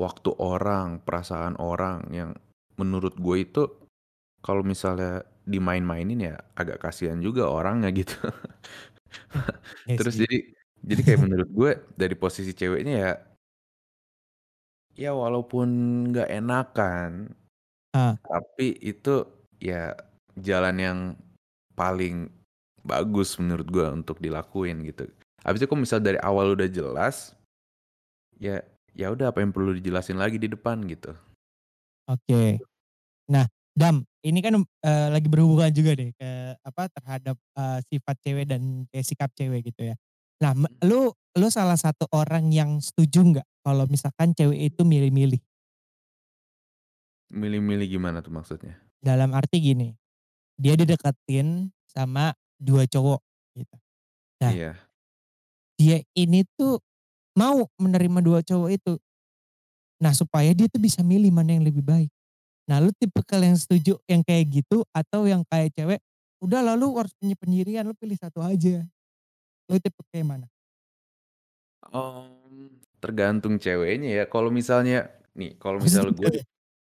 waktu 0.00 0.30
orang, 0.38 1.02
perasaan 1.06 1.56
orang 1.60 2.08
yang 2.14 2.30
menurut 2.80 3.14
gue 3.18 3.36
itu 3.46 3.62
kalau 4.44 4.62
misalnya 4.66 5.24
dimain-mainin 5.48 6.20
ya 6.32 6.36
agak 6.58 6.80
kasihan 6.84 7.20
juga 7.22 7.48
orangnya 7.50 7.90
gitu. 8.00 8.16
Iya 9.86 9.96
Terus 9.98 10.14
sih. 10.16 10.22
jadi 10.24 10.36
jadi 10.84 11.00
kayak 11.06 11.20
menurut 11.26 11.48
gue 11.52 11.70
dari 12.00 12.14
posisi 12.18 12.52
ceweknya 12.56 12.94
ya 13.04 13.12
ya 14.94 15.10
walaupun 15.10 15.68
nggak 16.14 16.28
enakan, 16.30 17.34
Heeh. 17.94 18.14
tapi 18.26 18.66
itu 18.82 19.26
ya 19.58 19.96
jalan 20.38 20.76
yang 20.78 20.98
paling 21.74 22.30
bagus 22.84 23.36
menurut 23.40 23.66
gue 23.68 23.86
untuk 23.90 24.18
dilakuin 24.20 24.84
gitu. 24.86 25.08
Habis 25.44 25.64
itu 25.64 25.68
kalau 25.70 25.82
misal 25.84 26.00
dari 26.00 26.18
awal 26.20 26.54
udah 26.56 26.68
jelas, 26.68 27.36
ya 28.38 28.62
ya 28.94 29.10
udah 29.14 29.30
apa 29.34 29.42
yang 29.42 29.50
perlu 29.54 29.74
dijelasin 29.78 30.18
lagi 30.18 30.38
di 30.38 30.46
depan 30.50 30.82
gitu. 30.86 31.14
Oke. 32.08 32.60
Nah, 33.30 33.46
Dam, 33.74 34.04
ini 34.26 34.40
kan, 34.44 34.60
eee, 34.62 35.08
lagi 35.12 35.28
berhubungan 35.30 35.70
juga 35.74 35.96
deh 35.98 36.10
ke 36.14 36.30
apa, 36.62 36.88
terhadap, 36.92 37.36
eee, 37.56 37.78
sifat 37.90 38.16
cewek 38.24 38.46
dan 38.50 38.86
kayak 38.92 39.06
sikap 39.06 39.30
cewek 39.36 39.70
gitu 39.72 39.94
ya. 39.94 39.96
Nah, 40.42 40.54
Mhm. 40.54 40.68
lu 40.86 41.12
lu 41.38 41.48
salah 41.50 41.78
satu 41.78 42.06
orang 42.14 42.50
yang 42.54 42.78
setuju 42.82 43.22
nggak 43.24 43.46
kalau 43.66 43.86
misalkan 43.90 44.32
cewek 44.36 44.72
itu 44.74 44.82
milih-milih? 44.86 45.40
Milih-milih 47.40 47.86
gimana 47.94 48.18
tuh 48.24 48.32
maksudnya? 48.32 48.74
Dalam 49.04 49.36
arti 49.36 49.60
gini, 49.60 49.92
dia 50.60 50.74
dideketin 50.78 51.70
sama 51.90 52.34
2 52.62 52.86
cowok 52.88 53.20
gitu. 53.58 53.76
Nah, 54.42 54.52
Iya. 54.54 54.72
dia 55.78 55.98
ini 56.14 56.44
tuh 56.58 56.80
mau 57.38 57.66
menerima 57.80 58.20
2 58.24 58.40
cowok 58.46 58.70
itu. 58.74 58.94
Nah, 60.02 60.12
supaya 60.14 60.50
dia 60.54 60.66
tuh 60.70 60.82
bisa 60.82 61.00
milih 61.06 61.30
mana 61.30 61.54
yang 61.54 61.64
lebih 61.66 61.82
baik. 61.84 62.10
Nah, 62.70 62.80
lu 62.82 62.90
tipikal 62.96 63.42
yang 63.44 63.56
setuju 63.58 63.98
yang 64.10 64.22
kayak 64.24 64.48
gitu 64.64 64.84
atau 64.94 65.26
yang 65.28 65.42
kayak 65.48 65.72
cewek, 65.76 66.00
"Udah 66.42 66.62
lah 66.64 66.74
lu 66.78 66.94
harus 66.98 67.12
punya 67.18 67.36
pendirian, 67.38 67.84
lu 67.86 67.94
pilih 67.96 68.16
satu 68.18 68.40
aja." 68.44 68.84
Lu 69.70 69.76
tipe 69.80 70.00
kayak 70.12 70.26
mana? 70.28 70.48
Mmm, 71.82 72.80
tergantung 73.02 73.54
ceweknya 73.58 74.08
ya. 74.22 74.24
Kalau 74.30 74.48
misalnya 74.54 75.10
nih, 75.38 75.58
kalau 75.58 75.78
misalnya 75.82 76.12
gue 76.14 76.30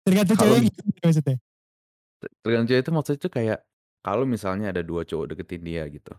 tergantung 0.05 0.37
kalau 0.37 0.55
ceweknya 0.59 0.71
maksudnya? 1.03 1.37
Te 2.23 2.27
tergantung 2.43 2.69
cewek 2.71 2.83
itu 2.85 2.91
maksudnya 2.95 3.21
tuh 3.27 3.33
kayak 3.37 3.59
kalau 4.07 4.25
misalnya 4.35 4.67
ada 4.73 4.81
2 4.89 5.01
cowok 5.09 5.25
deketin 5.35 5.63
dia 5.69 5.83
gitu, 5.91 6.13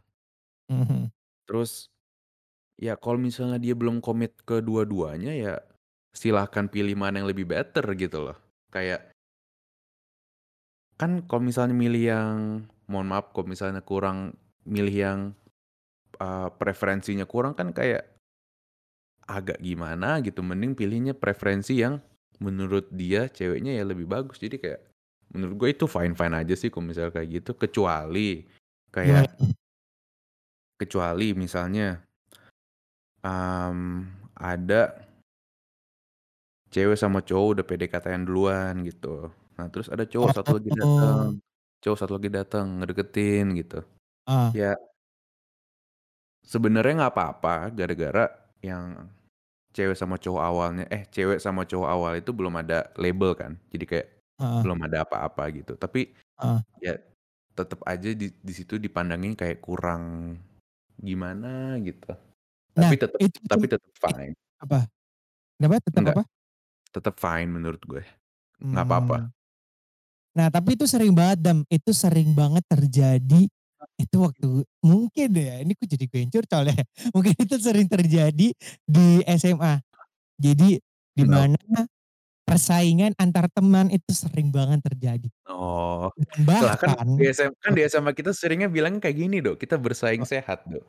Mhm. 0.69 1.11
terus 1.49 1.89
ya 2.81 2.95
kalau 2.99 3.19
misalnya 3.21 3.59
dia 3.63 3.75
belum 3.79 4.03
komit 4.03 4.35
ke 4.49 4.61
dua-duanya 4.65 5.33
ya 5.35 5.55
silahkan 6.15 6.67
pilih 6.71 6.95
mana 6.99 7.23
yang 7.23 7.29
lebih 7.31 7.47
better 7.49 7.85
gitu 7.99 8.19
loh. 8.31 8.39
Kayak 8.75 9.15
kan 11.01 11.27
kalau 11.27 11.43
misalnya 11.43 11.75
milih 11.75 12.03
yang 12.15 12.37
mohon 12.87 13.09
maaf 13.11 13.35
kalau 13.35 13.51
misalnya 13.51 13.83
kurang 13.83 14.39
milih 14.65 14.95
yang, 14.95 15.21
eee, 16.21 16.49
preferensinya 16.61 17.27
kurang 17.29 17.55
kan 17.59 17.71
kayak 17.75 18.05
agak 19.25 19.57
gimana 19.61 20.21
gitu, 20.21 20.45
mending 20.45 20.77
pilihnya 20.77 21.17
preferensi 21.17 21.81
yang 21.81 22.01
menurut 22.45 22.93
dia 22.93 23.25
ceweknya 23.33 23.73
ya 23.81 23.85
lebih 23.89 24.05
bagus. 24.05 24.37
Jadi 24.37 24.57
kayak 24.61 24.81
menurut 25.35 25.55
gue 25.61 25.69
itu 25.75 25.85
fine-fine 25.91 26.35
aja 26.41 26.55
sih 26.55 26.71
kalau 26.73 26.87
misalnya 26.89 27.13
kayak 27.15 27.29
gitu, 27.43 27.51
kecuali 27.59 28.47
kayak 28.95 29.27
kecuali 30.81 31.35
misalnya, 31.39 32.03
mmm, 33.23 33.87
ada 34.35 34.83
cewek 36.75 36.99
sama 36.99 37.23
cowok 37.23 37.49
udah 37.61 37.65
PDKT-an 37.67 38.23
duluan 38.27 38.75
gitu. 38.83 39.31
Nah 39.59 39.67
terus 39.71 39.87
ada 39.91 40.03
cowok 40.07 40.31
satu 40.35 40.59
lagi 40.59 40.71
dateng 40.75 41.39
Oh. 41.39 41.83
cowok 41.85 41.99
satu 42.01 42.13
lagi 42.19 42.31
dateng 42.33 42.67
ngedeketin 42.83 43.47
gitu. 43.61 43.79
Ah. 44.27 44.51
Ya 44.57 44.75
sebenarnya 46.45 46.93
nggak 47.05 47.15
apa-apa 47.17 47.73
gara-gara 47.73 48.29
yang 48.61 49.09
cewek 49.73 49.97
sama 49.97 50.21
cowok 50.21 50.43
awalnya 50.45 50.85
eh, 50.93 51.09
cewek 51.09 51.41
sama 51.41 51.65
cowok 51.65 51.89
awal 51.89 52.13
itu 52.21 52.31
belum 52.37 52.55
ada 52.61 52.93
label 53.01 53.33
kan. 53.35 53.57
Jadi 53.73 53.85
kayak 53.89 54.09
Heeh. 54.39 54.65
belum 54.65 54.79
ada 54.87 55.05
apa-apa 55.07 55.45
gitu. 55.55 55.75
Tapi 55.79 56.13
Heeh. 56.41 56.65
ya 56.83 56.95
tetep 57.57 57.81
aja 57.87 58.11
di 58.15 58.29
di 58.35 58.53
situ 58.55 58.77
dipandangin 58.81 59.35
kayak 59.39 59.61
kurang 59.65 60.37
gimana 61.01 61.79
gitu. 61.85 62.15
Nah, 62.77 62.91
Tapi 62.91 62.95
tetep 63.01 63.23
itu 63.23 63.39
tapi 63.47 63.67
tetep 63.71 63.93
it 64.07 64.15
fine. 64.15 64.35
apa? 64.63 64.89
Kenapa? 65.59 65.77
Tetap 65.87 66.03
Enggak, 66.03 66.17
apa? 66.17 66.23
tetep 66.95 67.15
fine 67.21 67.51
menurut 67.51 67.83
gue, 67.87 68.05
nggak 68.73 68.87
apa-apa. 68.87 69.19
Mmm. 69.19 69.35
Nah, 70.35 70.51
tapi 70.51 70.75
itu 70.75 70.85
sering 70.91 71.15
banget 71.15 71.39
Dam, 71.47 71.59
itu 71.71 71.95
sering 71.95 72.35
banget 72.35 72.67
terjadi 72.67 73.47
itu 73.95 74.17
waktu 74.19 74.67
mungkin 74.83 75.29
ya, 75.39 75.63
ini 75.63 75.77
kok 75.79 75.87
jadi 75.87 76.05
gue 76.11 76.19
yang 76.27 76.33
curcol 76.35 76.65
ya, 76.67 76.75
mungkin 77.15 77.35
itu 77.39 77.55
sering 77.63 77.87
terjadi 77.87 78.49
di 78.83 79.07
SMA. 79.39 79.79
Jadi 80.41 80.79
di 81.15 81.25
Kenapa? 81.25 81.29
mana 81.29 81.87
persaingan 82.45 83.17
antar 83.17 83.49
teman 83.51 83.89
itu 83.89 84.13
sering 84.13 84.53
banget 84.53 84.85
terjadi. 84.85 85.29
Oh, 85.49 86.13
Dan 86.37 86.61
lah 86.61 86.77
kan 86.77 86.93
bahkan 86.95 87.09
di 87.17 87.25
SM 87.27 87.51
kan 87.59 87.73
di 87.73 87.83
SMA 87.89 88.13
kita 88.13 88.31
seringnya 88.37 88.69
bilangnya 88.69 89.01
kayak 89.01 89.17
gini, 89.17 89.41
Dok, 89.41 89.57
kita 89.57 89.81
bersaing 89.81 90.23
O 90.23 90.29
sehat, 90.29 90.63
Dok. 90.69 90.85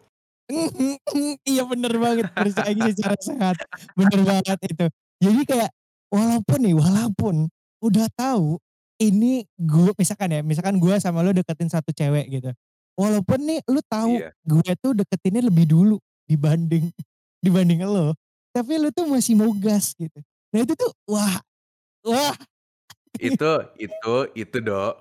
Iya 1.47 1.63
bener 1.65 1.93
banget, 1.97 2.29
bersaing 2.35 2.79
secara 2.93 3.17
sehat, 3.17 3.55
bener 3.97 4.21
banget 4.21 4.59
itu. 4.67 4.85
Jadi 5.23 5.41
kayak 5.47 5.71
walaupun 6.13 6.59
nih, 6.61 6.75
walaupun 6.77 7.35
udah 7.81 8.07
tahu 8.13 8.59
ini 9.01 9.47
gu 9.57 9.91
misalkan 9.97 10.29
ya, 10.31 10.41
misalkan 10.45 10.77
gue 10.77 10.95
sama 11.01 11.25
lu 11.25 11.33
deketin 11.33 11.71
satu 11.71 11.89
cewek 11.95 12.29
gitu. 12.29 12.51
Walaupun 12.95 13.39
nih 13.43 13.59
lu 13.67 13.81
tahu 13.89 14.21
Iya. 14.21 14.31
gue 14.45 14.71
tuh 14.79 14.91
deketinnya 14.95 15.43
lebih 15.49 15.65
dulu 15.67 15.97
dibanding 16.29 16.87
dibanding 17.45 17.81
elu, 17.83 18.13
tapi 18.53 18.77
lu 18.79 18.91
tuh 18.93 19.07
masih 19.09 19.33
mau 19.39 19.51
gas 19.55 19.95
gitu. 19.97 20.19
Nah 20.53 20.63
itu 20.63 20.73
tuh 20.77 20.91
wah 21.09 21.41
wah. 22.05 22.35
Itu 23.19 23.45
itu 23.79 24.07
itu, 24.35 24.57
Dok, 24.59 24.93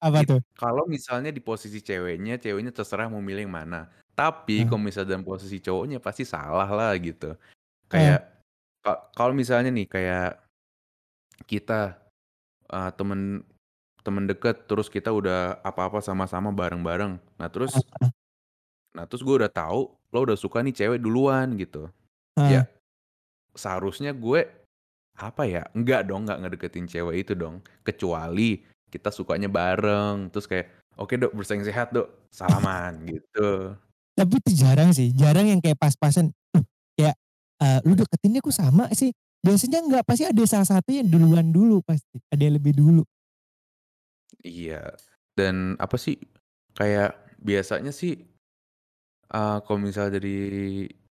Apa 0.00 0.20
it 0.20 0.28
tuh? 0.28 0.42
kalau 0.60 0.84
misalnya 0.84 1.30
di 1.32 1.40
posisi 1.40 1.80
ceweknya, 1.80 2.36
ceweknya 2.42 2.72
terserah 2.76 3.08
mau 3.08 3.24
milih 3.24 3.48
yang 3.48 3.54
mana. 3.56 3.88
Tapi 4.12 4.54
Heeh. 4.56 4.68
kalau 4.68 4.82
misalnya 4.84 5.16
dalam 5.16 5.24
posisi 5.26 5.56
cowoknya 5.64 5.98
pasti 6.04 6.24
salah 6.28 6.68
lah 6.68 6.92
gitu. 7.00 7.32
Heeh. 7.92 8.16
Kayak 8.16 8.42
ka 8.84 8.92
kalau 9.16 9.34
misalnya 9.36 9.70
nih 9.74 9.86
kayak 9.90 10.28
kita, 11.48 11.98
eee, 12.72 12.90
temen 12.98 13.44
temen 14.06 14.24
deket 14.30 14.66
terus 14.70 14.88
kita 14.90 15.10
udah 15.14 15.60
apa-apa 15.66 16.00
sama-sama 16.04 16.50
bareng-bareng. 16.54 17.18
Nah 17.40 17.48
Heeh 17.66 17.82
terus 17.86 17.86
heeh. 18.00 18.12
nah 18.96 19.08
terus 19.08 19.24
gue 19.24 19.32
udah 19.40 19.48
tahu 19.52 19.96
lo 20.12 20.18
udah 20.28 20.36
suka 20.36 20.60
nih 20.60 20.76
cewek 20.76 21.00
duluan 21.00 21.56
gitu. 21.56 21.88
Heeh. 22.36 22.64
Ya 22.64 22.68
seharusnya 23.56 24.12
gue 24.16 24.46
apa 25.16 25.42
ya, 25.48 25.62
enggak 25.76 26.08
dong, 26.08 26.24
enggak 26.26 26.38
ngedeketin 26.44 26.86
cewek 26.90 27.16
itu 27.28 27.32
dong. 27.36 27.60
Kecuali 27.86 28.62
kita 28.92 29.08
sukanya 29.12 29.48
bareng, 29.48 30.28
terus 30.32 30.46
kayak, 30.50 30.66
"Oke, 31.00 31.16
Dok, 31.20 31.32
bersaing 31.36 31.64
sehat, 31.64 31.92
Dok, 31.96 32.28
salaman," 32.32 33.04
gitu. 33.12 33.76
Tapi 34.18 34.34
itu 34.44 34.50
jarang 34.60 34.92
sih, 34.92 35.08
jarang 35.16 35.48
yang 35.48 35.60
kayak 35.64 35.80
pas-pasan, 35.80 36.36
loh 36.52 36.64
kayak, 37.00 37.16
eee, 37.64 37.78
"Lu 37.88 37.96
deketinnya 37.96 38.44
kok 38.44 38.52
sama 38.52 38.88
sih?" 38.92 39.08
Biasanya 39.42 39.80
enggak, 39.82 40.04
pasti 40.06 40.22
ada 40.28 40.42
salah 40.46 40.68
satu 40.68 40.92
yang 40.92 41.08
duluan 41.08 41.50
dulu 41.50 41.80
pasti, 41.82 42.20
ada 42.30 42.42
yang 42.44 42.60
lebih 42.60 42.76
dulu. 42.76 43.02
Iya, 44.42 44.96
dan 45.38 45.76
apa 45.82 45.96
sih, 46.00 46.16
kayak 46.78 47.14
biasanya 47.42 47.92
sih 47.92 48.12
eee, 49.30 49.56
kalau 49.66 49.78
misalnya 49.80 50.18
dari 50.18 50.36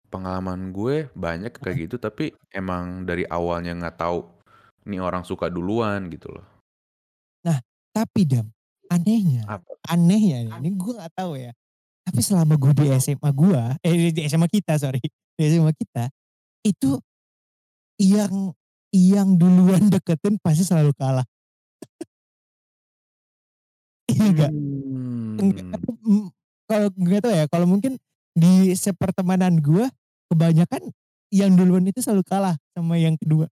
pengalaman 0.09 0.73
gue 0.73 1.07
banyak 1.13 1.53
kayak 1.61 1.77
Heeh. 1.77 1.83
gitu, 1.87 1.95
tapi 2.01 2.33
emang 2.51 3.05
dari 3.05 3.23
awalnya 3.29 3.77
nggak 3.77 3.97
tahu 4.01 4.25
nih 4.89 4.99
orang 4.99 5.23
suka 5.23 5.47
duluan 5.47 6.09
gitu 6.09 6.33
loh. 6.33 6.45
Nah, 7.45 7.59
tapi 7.93 8.27
Dam, 8.27 8.47
anehnya 8.91 9.45
Apa? 9.47 9.71
anehnya 9.89 10.43
nih, 10.43 10.55
ini 10.59 10.69
gue 10.75 10.93
nggak 10.97 11.13
tahu 11.17 11.33
ya, 11.39 11.51
tapi 12.05 12.21
selama 12.21 12.53
gue 12.59 12.73
di 12.77 12.85
SMA 12.99 13.29
gua 13.33 13.75
eh, 13.81 14.11
di 14.13 14.21
SMA 14.27 14.47
kita 14.51 14.77
sorry, 14.81 15.01
di 15.39 15.43
SMA 15.49 15.73
kita, 15.73 16.09
itu 16.65 16.99
yang 18.01 18.53
yang 18.93 19.29
duluan 19.37 19.87
deketin 19.93 20.39
pasti 20.41 20.63
selalu 20.65 20.93
kalah. 20.97 21.25
Iya 24.09 24.25
nggak? 24.33 24.51
Enggak, 25.39 25.65
Mmm. 25.69 25.99
mmm, 26.03 26.25
kalau 26.67 26.87
nggak 26.97 27.21
tahu 27.23 27.33
ya, 27.33 27.45
kalau 27.47 27.67
mungkin 27.69 27.93
di 28.35 28.73
sepertemanan 28.75 29.61
gua, 29.61 29.87
kebanyakan 30.29 30.93
yang 31.29 31.53
duluan 31.53 31.85
itu 31.85 32.01
selalu 32.01 32.23
kalah 32.25 32.55
sama 32.73 32.97
yang 32.97 33.17
kedua. 33.17 33.49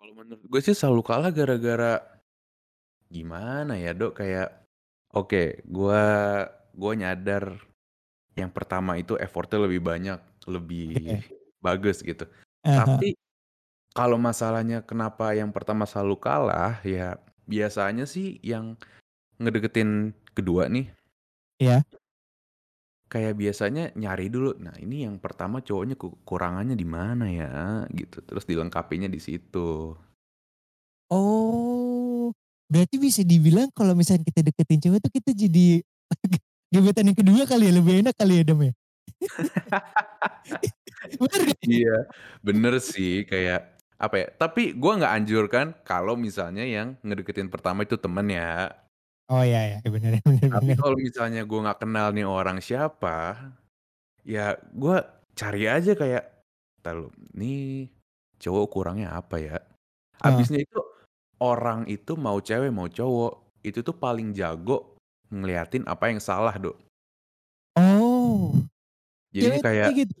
Kalau 0.00 0.12
menurut 0.16 0.44
gue 0.44 0.60
sih 0.60 0.76
selalu 0.76 1.02
kalah 1.04 1.30
gara-gara 1.32 2.00
gimana 3.10 3.76
ya, 3.76 3.92
Dok, 3.92 4.22
kayak 4.22 4.48
oke, 5.12 5.66
gua 5.66 6.02
gua 6.72 6.92
nyadar 6.94 7.58
yang 8.38 8.48
pertama 8.54 8.96
itu 8.96 9.18
effort-nya 9.18 9.58
lebih 9.66 9.82
banyak, 9.82 10.20
lebih 10.46 11.20
bagus 11.58 12.00
gitu. 12.00 12.24
Ah 12.64 12.84
hah. 12.84 12.96
Tapi 12.96 13.18
kalau 13.92 14.16
masalahnya 14.16 14.86
kenapa 14.86 15.34
yang 15.34 15.50
pertama 15.50 15.84
selalu 15.84 16.16
kalah, 16.22 16.78
ya 16.86 17.18
biasanya 17.50 18.06
sih 18.06 18.38
yang 18.46 18.78
ngedeketin 19.42 20.14
kedua 20.36 20.70
nih 20.70 20.92
Iya. 21.60 21.84
Kayak 23.10 23.34
biasanya 23.34 23.90
nyari 23.98 24.30
dulu, 24.30 24.54
"Nah, 24.62 24.72
ini 24.78 25.02
yang 25.02 25.18
pertama 25.18 25.58
cowoknya 25.58 25.98
ku 25.98 26.14
kekurangannya 26.22 26.78
di 26.78 26.86
mana 26.86 27.26
ya?" 27.26 27.82
Gitu, 27.90 28.22
terus 28.22 28.46
dilengkapinya 28.46 29.10
di 29.10 29.18
situ. 29.18 29.98
Oh, 31.10 32.30
berarti 32.70 32.96
bisa 33.02 33.26
dibilang 33.26 33.66
kalau 33.74 33.98
misalnya 33.98 34.22
kita 34.22 34.46
deketin 34.46 34.78
cewek 34.78 35.02
tuh 35.02 35.10
kita 35.10 35.34
jadi 35.34 35.82
gebetan 36.72 37.10
yang 37.10 37.18
kedua 37.18 37.42
kali 37.50 37.66
ya, 37.66 37.72
lebih 37.74 37.94
enak 38.06 38.14
kali 38.14 38.40
ya, 38.40 38.42
Dam, 38.46 38.62
ya? 38.62 38.72
Bener 41.20 41.40
gak 41.50 41.58
sih? 41.66 41.82
Iya, 41.82 41.96
bener 42.44 42.74
sih, 42.78 43.26
kayak 43.26 43.74
apa 44.00 44.16
ya, 44.16 44.28
tapi 44.32 44.72
gua 44.72 44.96
nggak 44.96 45.14
anjurkan 45.18 45.66
kalau 45.84 46.14
misalnya 46.14 46.64
yang 46.64 46.96
ngedeketin 47.02 47.50
pertama 47.50 47.84
itu 47.84 47.98
temen 47.98 48.30
ya. 48.30 48.70
Oh, 49.30 49.42
iya 49.46 49.58
iya, 49.70 49.76
bener 49.86 50.18
bener 50.26 50.48
Tapi 50.54 50.72
bener. 50.74 50.76
kalau 50.82 50.96
misalnya 50.98 51.40
gua 51.46 51.58
nggak 51.70 51.80
kenal 51.86 52.06
nih 52.10 52.26
orang 52.26 52.58
siapa, 52.58 53.38
ya 54.26 54.58
gua 54.74 55.06
cari 55.38 55.66
aja 55.70 55.92
kayak, 55.94 56.24
"Entar 56.82 56.94
lu, 56.98 57.08
nih 57.38 57.88
cowok 58.42 58.66
kurangnya 58.74 59.14
apa 59.14 59.36
ya?" 59.38 59.56
Heeh. 59.58 60.22
Habisnya 60.24 60.60
itu 60.66 60.78
orang 61.42 61.86
itu 61.90 62.12
mau 62.18 62.38
cewek 62.42 62.70
mau 62.74 62.88
cowok, 62.90 63.32
itu 63.66 63.80
tuh 63.86 63.96
paling 63.96 64.34
jago 64.36 64.98
ngeliatin 65.30 65.84
apa 65.86 66.04
yang 66.12 66.20
salah, 66.22 66.54
Dok. 66.58 66.76
Oh, 67.78 68.58
Jadinya 69.30 69.60
kayak 69.62 69.88
gitu? 69.94 70.16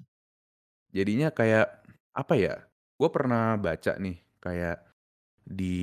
jadinya 0.94 1.28
kayak 1.34 1.66
apa 2.14 2.34
ya, 2.38 2.54
gua 2.98 3.10
pernah 3.14 3.54
baca 3.58 3.94
nih 3.98 4.18
kayak 4.42 4.89
di 5.50 5.76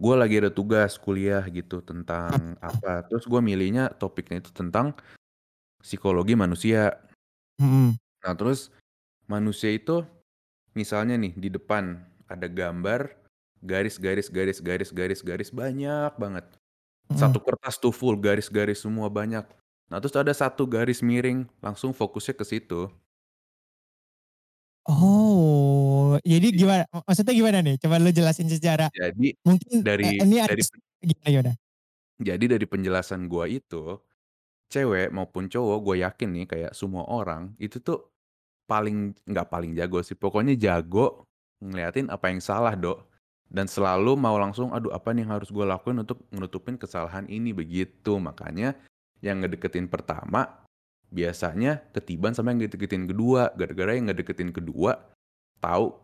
gua 0.00 0.24
lagi 0.24 0.40
ada 0.40 0.48
tugas 0.48 0.96
kuliah 0.96 1.44
gitu 1.52 1.84
tentang 1.84 2.56
apa, 2.64 3.04
terus 3.08 3.28
gua 3.28 3.44
milihnya 3.44 3.92
topiknya 4.00 4.40
itu 4.40 4.50
tentang 4.56 4.96
psikologi 5.82 6.34
manusia. 6.38 6.96
Mhm. 7.60 7.96
Nah, 8.24 8.34
terus 8.38 8.72
manusia 9.30 9.70
itu 9.74 10.04
misalnya 10.76 11.16
nih 11.20 11.34
di 11.36 11.48
depan 11.52 12.00
ada 12.30 12.48
gambar 12.50 13.12
garis 13.64 13.96
garis 14.00 14.28
garis 14.32 14.58
garis 14.64 14.90
garis 14.94 15.20
garis 15.24 15.50
banyak 15.54 16.12
banget. 16.20 16.46
Mhm. 17.12 17.18
Satu 17.20 17.38
kertas 17.44 17.76
tuh 17.80 17.92
full 17.94 18.16
garis-garis 18.20 18.82
semua 18.84 19.08
banyak. 19.12 19.44
Nah, 19.92 19.98
terus 20.02 20.16
ada 20.16 20.32
satu 20.34 20.64
garis 20.66 21.04
miring, 21.04 21.46
langsung 21.62 21.92
fokusnya 21.94 22.34
ke 22.40 22.44
situ. 22.48 22.88
Oh, 24.86 26.20
jadi 26.28 26.46
Iya. 26.52 26.58
gimana? 26.60 26.84
Ma 26.92 27.00
maksudnya 27.08 27.32
gimana 27.32 27.58
nih? 27.64 27.74
Coba 27.80 27.96
lu 28.04 28.12
jelasin 28.12 28.52
secara 28.52 28.92
Jadi 28.92 29.32
mungkin, 29.48 29.84
dari 29.86 30.20
ini 30.20 30.36
dari 30.44 30.62
harus 30.62 30.68
pen 30.68 30.80
gimana 31.08 31.28
gimana? 31.32 31.54
jadi 32.22 32.44
dari 32.46 32.66
penjelasan 32.70 33.26
gua 33.26 33.50
itu, 33.50 33.98
cewek 34.72 35.10
maupun 35.14 35.48
cowok 35.50 35.78
gua 35.84 35.96
yakin 36.10 36.30
nih 36.34 36.46
kayak 36.50 36.72
semua 36.76 37.04
orang 37.08 37.54
itu 37.62 37.78
tuh 37.82 38.10
paling 38.70 39.14
nggak 39.28 39.48
paling 39.52 39.72
jago 39.78 40.00
sih, 40.04 40.16
pokoknya 40.18 40.56
jago 40.58 41.26
ngeliatin 41.62 42.08
apa 42.12 42.30
yang 42.32 42.40
salah, 42.42 42.74
Dok, 42.78 43.06
dan 43.52 43.66
selalu 43.70 44.16
mau 44.18 44.36
langsung, 44.40 44.72
"Aduh 44.74 44.92
apa 44.94 45.12
nih 45.14 45.26
yang 45.28 45.38
harus 45.40 45.50
gua 45.52 45.66
lakuin 45.76 46.00
untuk 46.04 46.24
nutupin 46.34 46.76
kesalahan 46.80 47.26
ini?" 47.30 47.52
Begitu. 47.56 48.16
Makanya 48.18 48.76
yang 49.24 49.40
ngedeketin 49.44 49.88
pertama 49.92 50.63
biasanya 51.14 51.78
ketiban 51.94 52.34
sama 52.34 52.50
yang 52.50 52.66
ngedeketin 52.66 53.06
kedua, 53.06 53.54
gara-gara 53.54 53.94
yang 53.94 54.10
ngedeketin 54.10 54.50
kedua 54.50 54.98
tahu 55.62 55.94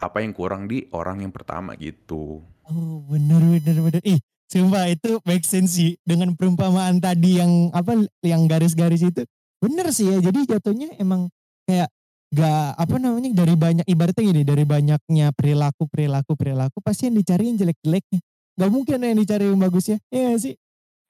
apa 0.00 0.24
yang 0.24 0.32
kurang 0.32 0.64
di 0.64 0.88
orang 0.96 1.20
yang 1.20 1.32
pertama 1.32 1.76
gitu. 1.76 2.40
Oh, 2.64 3.04
bener 3.06 3.40
bener 3.60 3.76
bener. 3.84 4.02
Ih, 4.02 4.20
sumpah 4.48 4.88
itu 4.88 5.20
make 5.28 5.44
sense 5.44 5.76
sih 5.76 6.00
dengan 6.02 6.32
perumpamaan 6.32 6.98
tadi 6.98 7.38
yang 7.38 7.68
apa, 7.76 8.08
yang 8.24 8.48
garis-garis 8.48 9.04
itu. 9.04 9.22
Bener 9.60 9.92
sih 9.92 10.08
ya, 10.08 10.20
jadi 10.20 10.56
jatuhnya 10.56 10.96
emang 11.00 11.28
kayak 11.68 11.88
nggak 12.34 12.68
apa 12.76 12.96
namanya, 12.98 13.30
dari 13.32 13.54
banyak 13.54 13.86
ibaratnya 13.86 14.24
gini, 14.24 14.42
dari 14.42 14.64
banyaknya 14.66 15.26
perilaku 15.32 15.86
perilaku 15.86 16.34
perilaku 16.34 16.82
pasti 16.82 17.08
yang 17.08 17.16
dicari 17.16 17.48
yang 17.48 17.56
jelek-jeleknya. 17.56 18.20
Nggak 18.56 18.70
mungkin 18.72 18.98
yang 19.00 19.16
dicari 19.20 19.44
yang 19.48 19.60
bagusnya, 19.60 19.96
iya 20.12 20.32
nggak 20.32 20.42
sih? 20.42 20.54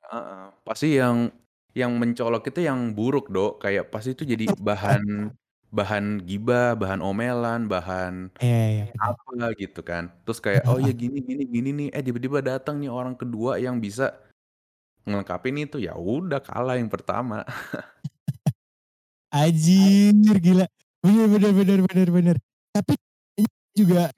Heeh, 0.07 0.47
pasti 0.63 0.89
yang 0.95 1.33
yang 1.81 1.93
mencolok 2.01 2.43
itu 2.51 2.61
yang 2.69 2.81
buruk, 2.97 3.25
Dok, 3.35 3.53
kayak 3.65 3.85
pasti 3.93 4.11
itu 4.17 4.25
jadi 4.33 4.47
bahan 4.69 5.03
bahan 5.79 6.05
gibah, 6.29 6.73
bahan 6.81 7.01
omelan, 7.05 7.61
bahan 7.73 8.15
Iya 8.41 8.57
iya, 8.73 8.85
bener. 8.93 9.09
apa 9.09 9.53
gitu 9.61 9.81
kan. 9.91 10.05
Terus 10.25 10.41
kayak, 10.47 10.65
Heeh 10.65 10.73
"Oh 10.73 10.79
ya 10.83 10.93
heeh. 10.93 10.97
gini 11.01 11.19
gini 11.29 11.45
gini 11.55 11.71
nih," 11.79 11.89
eh 11.97 12.03
tiba-tiba 12.07 12.41
datang 12.51 12.77
nih 12.83 12.91
orang 12.93 13.15
kedua 13.21 13.53
yang 13.65 13.77
bisa 13.85 14.05
ngelengkapin 15.09 15.57
itu, 15.65 15.77
ya 15.87 15.95
udah 15.99 16.41
kalah 16.45 16.77
yang 16.81 16.91
pertama. 16.95 17.45
Anjir 19.35 20.39
gila, 20.39 20.67
bener 21.03 21.27
bener 21.35 21.53
bener 21.59 21.79
bener 21.91 22.09
bener. 22.15 22.37
Tapi 22.71 22.95
ini 23.43 23.49
juga 23.75 24.11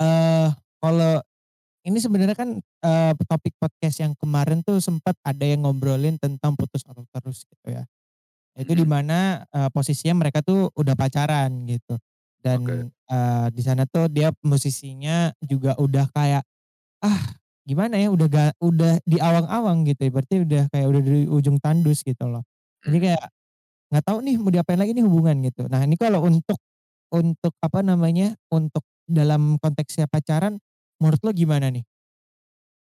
eee, 0.00 0.52
kalau 0.82 1.25
ini 1.86 1.98
sebenarnya 2.02 2.36
kan, 2.38 2.50
eee, 2.60 3.12
topik 3.30 3.54
podcast 3.62 4.02
yang 4.02 4.12
kemarin 4.18 4.60
tuh 4.66 4.78
sempet 4.82 5.14
ada 5.24 5.44
yang 5.46 5.64
ngobrolin 5.64 6.18
tentang 6.20 6.58
putus 6.58 6.82
asa 6.86 7.02
terus 7.14 7.46
gitu 7.46 7.66
ya. 7.72 7.86
Itu 8.58 8.72
di 8.76 8.84
Mhm. 8.84 8.88
mana, 8.88 9.44
eee, 9.52 9.68
posisinya 9.74 10.22
mereka 10.26 10.40
tuh 10.44 10.70
udah 10.76 10.94
pacaran 10.98 11.50
gitu. 11.68 11.98
Dan, 12.42 12.90
eee, 13.10 13.46
di 13.54 13.62
sana 13.64 13.84
tuh 13.88 14.08
dia 14.12 14.32
musisinya 14.44 15.32
juga 15.44 15.74
udah 15.80 16.08
kayak, 16.14 16.44
ah 17.04 17.20
gimana 17.68 17.96
ya, 18.00 18.08
udah 18.14 18.28
ga 18.30 18.46
udah 18.62 18.98
di 19.06 19.18
awang-awang 19.22 19.84
gitu, 19.88 20.08
ibaratnya 20.10 20.38
udah 20.46 20.62
kayak 20.72 20.86
udah 20.90 21.02
di 21.02 21.26
ujung 21.30 21.58
tandus 21.62 22.02
gitu 22.06 22.26
loh. 22.30 22.42
Jadi 22.88 22.98
Mhm. 22.98 23.12
kayak 23.12 23.24
nggak 23.92 24.04
tahu 24.06 24.18
nih 24.26 24.36
mau 24.42 24.50
diapain 24.52 24.80
lagi 24.80 24.92
nih 24.96 25.04
hubungan 25.06 25.36
gitu. 25.46 25.66
Nah 25.70 25.82
ini 25.86 25.96
kalau 26.00 26.24
untuk 26.26 26.58
untuk 27.14 27.54
apa 27.62 27.80
namanya, 27.86 28.34
untuk 28.52 28.82
dalam 29.08 29.58
konteksnya 29.62 30.06
pacaran, 30.10 30.58
menurut 31.00 31.20
lo 31.22 31.30
gimana 31.32 31.68
nih? 31.72 31.84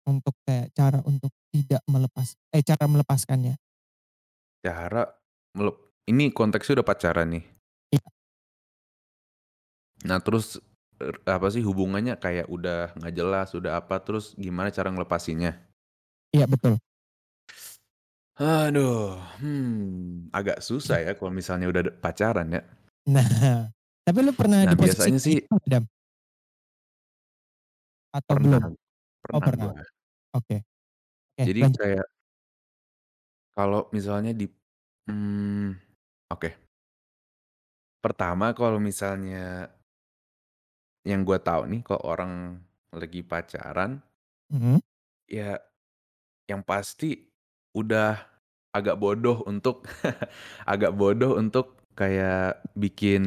Untuk 0.04 0.36
kayak 0.44 0.68
cara 0.76 1.00
untuk 1.08 1.32
tidak 1.48 1.80
melepas 1.88 2.36
eh 2.52 2.60
cara 2.60 2.84
melepaskannya? 2.84 3.56
Cara 4.60 5.08
melep 5.56 5.76
ini 6.08 6.28
konteksnya 6.28 6.80
udah 6.80 6.88
pacaran 6.88 7.28
nih? 7.32 7.44
Iya. 7.96 8.08
Nah 10.04 10.20
terus, 10.20 10.60
er 11.00 11.16
apa 11.24 11.48
sih, 11.48 11.64
hubungannya 11.64 12.20
kayak 12.20 12.52
udah 12.52 12.92
nggak 13.00 13.14
jelas, 13.16 13.48
udah 13.56 13.80
apa, 13.80 13.96
terus 14.04 14.36
gimana 14.36 14.68
cara 14.68 14.92
ngelepasinnya? 14.92 15.56
Iya 16.36 16.44
betul. 16.44 16.76
Aduh, 18.34 19.14
hmm, 19.38 20.34
agak 20.34 20.58
susah 20.58 20.98
ya 21.00 21.14
kalau 21.14 21.30
misalnya 21.30 21.70
udah 21.70 21.86
pacaran 22.02 22.50
ya. 22.50 22.62
Nah, 23.06 23.70
tapi 24.02 24.18
lu 24.26 24.34
pernah 24.34 24.66
Nah 24.66 24.74
di 24.74 24.76
posisi 24.76 24.90
biasanya 24.90 25.20
sih 25.22 25.32
gitu 25.38 25.54
nggak, 25.54 25.68
Dam? 25.70 25.84
Atau 28.14 28.34
Pernah 28.34 28.60
belum? 28.62 28.64
Oh 29.34 29.42
pernah 29.42 29.48
pernah, 29.48 29.70
gua. 29.74 29.74
oke. 30.36 30.56
Oke 31.34 31.44
Jadi 31.46 31.60
lanjut. 31.60 31.80
kayak 31.80 32.06
kalau 33.56 33.86
misalnya 33.94 34.34
di 34.34 34.50
mmm, 35.06 35.70
oke. 36.34 36.50
Pertama 38.04 38.52
kalau 38.52 38.76
misalnya 38.76 39.72
yang 41.04 41.20
gua 41.28 41.36
tahu 41.36 41.68
nih 41.68 41.80
kalau 41.84 42.00
orang 42.08 42.32
lagi 42.88 43.20
pacaran 43.20 44.00
Mhm. 44.50 44.80
ya 45.28 45.56
yang 46.50 46.62
pasti 46.64 47.28
udah 47.76 48.18
agak 48.74 48.98
bodoh 49.00 49.42
untuk 49.48 49.86
agak 50.72 50.92
bodoh 50.96 51.38
untuk 51.38 51.80
kayak 51.96 52.62
bikin, 52.78 53.22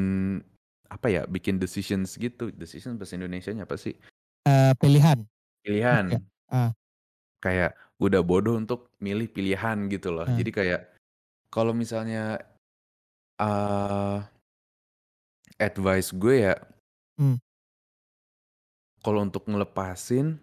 apa 0.92 1.08
ya, 1.12 1.22
bikin 1.30 1.58
decisions 1.62 2.16
gitu. 2.20 2.52
Decision 2.56 3.00
bahasa 3.00 3.16
Indonesianya 3.20 3.66
apa 3.70 3.78
sih? 3.80 3.96
Eee, 4.48 4.74
pilihan? 4.80 5.28
Pilihan. 5.66 6.28
Ah. 6.52 6.74
Kayak 7.44 7.78
udah 8.02 8.22
bodoh 8.26 8.58
untuk 8.58 8.90
milih 9.02 9.30
pilihan 9.30 9.78
gitu 9.94 10.10
loh. 10.14 10.26
Ah. 10.26 10.34
Jadi 10.34 10.50
kayak 10.54 10.82
kalau 11.54 11.74
misalnya, 11.76 12.42
eee, 13.40 14.18
advice 15.62 16.12
gue 16.14 16.36
ya 16.50 16.56
Mmm. 17.18 17.38
kalau 19.06 19.22
untuk 19.26 19.46
ngelepasin 19.46 20.42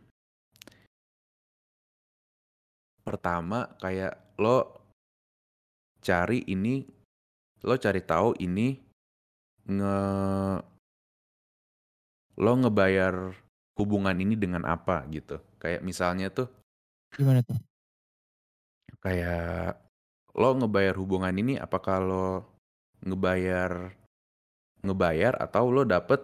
pertama 3.05 3.69
kayak 3.85 4.17
lo 4.41 4.81
cari 6.03 6.43
ini, 6.51 6.83
lo 7.65 7.75
cari 7.79 8.03
tahu 8.03 8.35
ini 8.43 8.77
nge 9.71 9.97
lo 12.37 12.53
ngebayar 12.59 13.15
hubungan 13.79 14.17
ini 14.19 14.35
dengan 14.39 14.63
apa 14.67 15.05
gitu. 15.11 15.39
Kayak 15.63 15.81
misalnya 15.87 16.29
tuh 16.31 16.49
Gimana 17.17 17.43
tuh? 17.43 17.59
kayak 19.05 19.77
lo 20.35 20.51
ngebayar 20.59 20.95
hubungan 20.99 21.35
ini 21.37 21.55
apakah 21.61 21.97
lo 22.03 22.27
ngebayar 23.05 23.93
ngebayar 24.85 25.35
atau 25.41 25.65
lo 25.75 25.83
dapet 25.89 26.21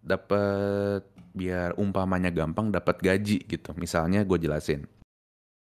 dapet 0.00 1.02
biar 1.36 1.76
umpamanya 1.78 2.30
gampang, 2.32 2.72
dapet 2.74 2.96
gaji 3.04 3.38
gitu. 3.46 3.70
Misalnya 3.78 4.24
gue 4.26 4.38
jelasin. 4.40 4.82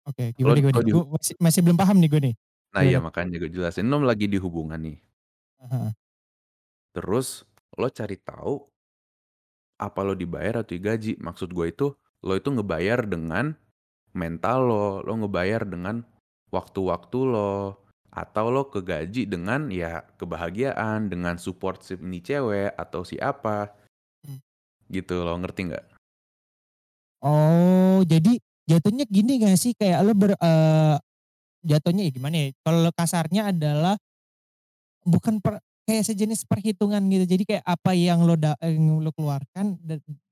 Oke, 0.08 0.32
Lo 0.44 0.54
gimana 0.54 0.58
gimana? 0.62 0.80
kalau 0.80 0.86
di 0.88 0.94
Gue 0.94 1.04
masih 1.14 1.34
masih 1.42 1.62
belum 1.66 1.78
paham 1.80 1.98
nih 2.00 2.10
gue 2.12 2.22
nih, 2.32 2.36
Nah 2.74 2.84
iya 2.90 3.00
gimana? 3.00 3.08
makanya 3.08 3.36
gue 3.44 3.52
jelasin, 3.56 3.86
lo 3.92 3.98
lagi 4.10 4.26
di 4.34 4.38
hubungan 4.44 4.80
nih. 4.88 4.98
Ah 5.60 5.68
heeh. 5.72 5.94
Terus 6.96 7.44
lo 7.78 7.88
cari 7.92 8.18
tahu 8.20 8.56
apa 9.78 10.00
lo 10.06 10.14
dibayar 10.18 10.62
atau 10.66 10.74
digaji. 10.78 11.18
Maksud 11.22 11.54
gue 11.54 11.72
itu, 11.74 11.88
lo 12.26 12.34
itu 12.38 12.50
ngebayar 12.54 13.06
dengan 13.06 13.54
mental 14.18 14.60
lo, 14.68 14.88
lo 15.06 15.14
ngebayar 15.26 15.64
dengan 15.66 16.04
waktu-waktu 16.54 17.20
lo, 17.28 17.82
atau 18.14 18.46
lo 18.50 18.70
kegaji 18.74 19.30
dengan 19.30 19.70
ya 19.70 20.02
kebahagiaan, 20.18 21.10
dengan 21.12 21.38
support 21.38 21.86
si 21.86 21.96
ini 22.00 22.20
cewek 22.24 22.74
atau 22.76 23.06
si 23.06 23.18
apa. 23.22 23.72
Mmm. 24.26 24.40
Gitu 24.90 25.16
lo 25.22 25.36
ngerti 25.38 25.62
nggak? 25.72 25.86
Oh, 27.22 28.06
jadi 28.06 28.38
jatuhnya 28.70 29.10
gini 29.10 29.42
nggak 29.42 29.58
sih, 29.58 29.74
kayak 29.74 30.06
lu 30.06 30.14
ber 30.14 30.38
eee, 30.38 30.96
jatuhnya 31.66 32.04
ya 32.08 32.12
gimana 32.14 32.36
ya, 32.38 32.48
kalau 32.66 32.92
kasarnya 32.94 33.54
adalah 33.54 33.96
bukan 35.06 35.38
per 35.44 35.62
kayak 35.88 36.04
sejenis 36.08 36.44
perhitungan 36.50 37.02
gitu. 37.10 37.26
Jadi 37.26 37.44
kayak 37.48 37.66
apa 37.66 37.92
yang 37.96 38.28
lo 38.28 38.36
da 38.36 38.54
yang 38.62 39.00
lo 39.02 39.12
keluarkan 39.16 39.80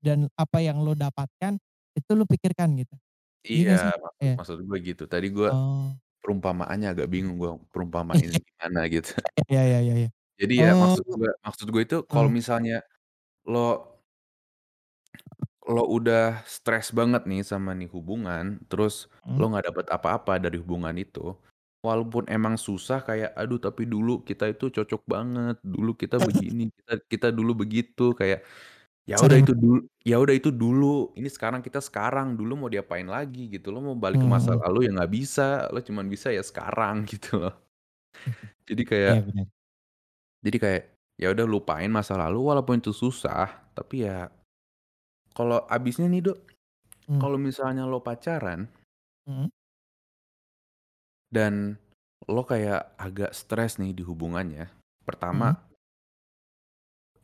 dan 0.04 0.28
apa 0.36 0.58
yang 0.62 0.78
lo 0.84 0.92
dapatkan, 0.94 1.56
itu 1.96 2.10
lo 2.14 2.24
pikirkan 2.28 2.76
gitu. 2.78 2.96
Iya 3.44 3.70
Iya, 3.70 3.76
sih? 3.82 3.92
maksud 4.04 4.24
Iya. 4.24 4.36
maksud 4.38 4.58
gue 4.68 4.78
gitu. 4.88 5.02
Tadi 5.12 5.26
gue 5.36 5.48
Oh. 5.48 5.96
perumpamaannya 6.22 6.86
agak 6.92 7.08
bingung 7.14 7.36
gue 7.42 7.50
perumpamain 7.72 8.30
gimana 8.44 8.80
gitu. 8.94 9.10
Iya 9.50 9.60
iya 9.68 9.78
iya 9.86 9.94
iya. 10.02 10.08
Jadi 10.40 10.54
ya 10.64 10.70
Oh. 10.72 10.76
maksud 10.76 11.04
gue 11.16 11.30
maksud 11.46 11.66
gue 11.72 11.82
itu 11.88 11.96
kalau 12.12 12.28
Heeh. 12.28 12.36
misalnya 12.38 12.74
lo 13.52 13.60
lo 15.64 15.82
udah 15.88 16.44
stres 16.46 16.92
banget 16.92 17.24
nih 17.26 17.40
sama 17.42 17.72
nih 17.74 17.88
hubungan, 17.90 18.60
terus 18.70 19.08
Mmm. 19.24 19.40
lo 19.40 19.50
nggak 19.50 19.72
dapet 19.72 19.86
apa-apa 19.90 20.38
dari 20.38 20.60
hubungan 20.62 20.94
itu, 21.00 21.34
walaupun 21.86 22.24
emang 22.36 22.54
susah 22.66 22.98
kayak, 23.08 23.30
"Aduh 23.40 23.58
tapi 23.66 23.82
dulu 23.92 24.10
kita 24.28 24.44
itu 24.52 24.64
cocok 24.76 25.02
banget, 25.14 25.56
dulu 25.74 25.90
kita 26.02 26.16
begini, 26.26 26.62
kita 26.78 26.92
kita 27.12 27.28
dulu 27.38 27.52
begitu," 27.62 28.02
kayak, 28.20 28.40
ya 29.10 29.16
udah 29.24 29.36
Sering 29.36 29.42
itu 29.42 29.52
dul 29.62 29.78
ya 30.10 30.16
udah 30.24 30.34
itu 30.40 30.50
dulu, 30.62 31.12
ini 31.18 31.28
sekarang 31.32 31.60
kita 31.66 31.80
sekarang, 31.84 32.34
dulu 32.40 32.52
mau 32.66 32.70
diapain 32.74 33.06
lagi 33.16 33.40
gitu, 33.54 33.66
lo 33.74 33.80
mau 33.84 33.96
balik 33.98 34.20
ke 34.24 34.28
masa 34.30 34.52
mhm. 34.52 34.66
lalu 34.66 34.88
ya 34.88 34.90
nggak 34.96 35.12
bisa, 35.18 35.42
lo 35.74 35.78
cuman 35.88 36.06
bisa 36.14 36.28
ya 36.36 36.42
sekarang 36.44 37.04
gitu 37.12 37.40
loh. 37.42 37.54
Jadi 38.68 38.82
Iya 39.04 39.20
kayak 39.22 39.26
bener. 39.26 39.46
jadi 40.44 40.56
kayak, 40.60 40.82
ya 41.20 41.32
udah 41.32 41.46
lupain 41.48 41.88
masa 41.88 42.14
lalu 42.20 42.40
walaupun 42.44 42.80
itu 42.82 42.92
susah, 42.92 43.48
tapi 43.72 44.04
ya 44.04 44.28
kalau 45.36 45.64
abisnya 45.68 46.08
nih, 46.08 46.22
Dok, 46.32 46.38
Mmm. 47.08 47.22
kalau 47.22 47.38
misalnya 47.40 47.84
lo 47.88 48.00
pacaran 48.04 48.68
Mhm. 49.26 49.50
Dan 51.30 51.76
lo 52.26 52.42
kayak 52.42 52.96
agak 52.98 53.30
stres 53.36 53.78
nih 53.78 53.92
di 53.94 54.02
hubungannya. 54.02 54.66
Mhm. 54.66 55.04
Pertama 55.06 55.54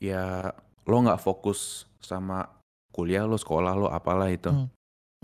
ya 0.02 0.50
lo 0.86 0.96
nggak 0.98 1.22
fokus 1.22 1.86
sama 2.02 2.46
kuliah 2.90 3.24
lo, 3.24 3.38
sekolah 3.38 3.72
lo, 3.78 3.88
apalah 3.88 4.28
itu. 4.28 4.50
Mmm, 4.50 4.68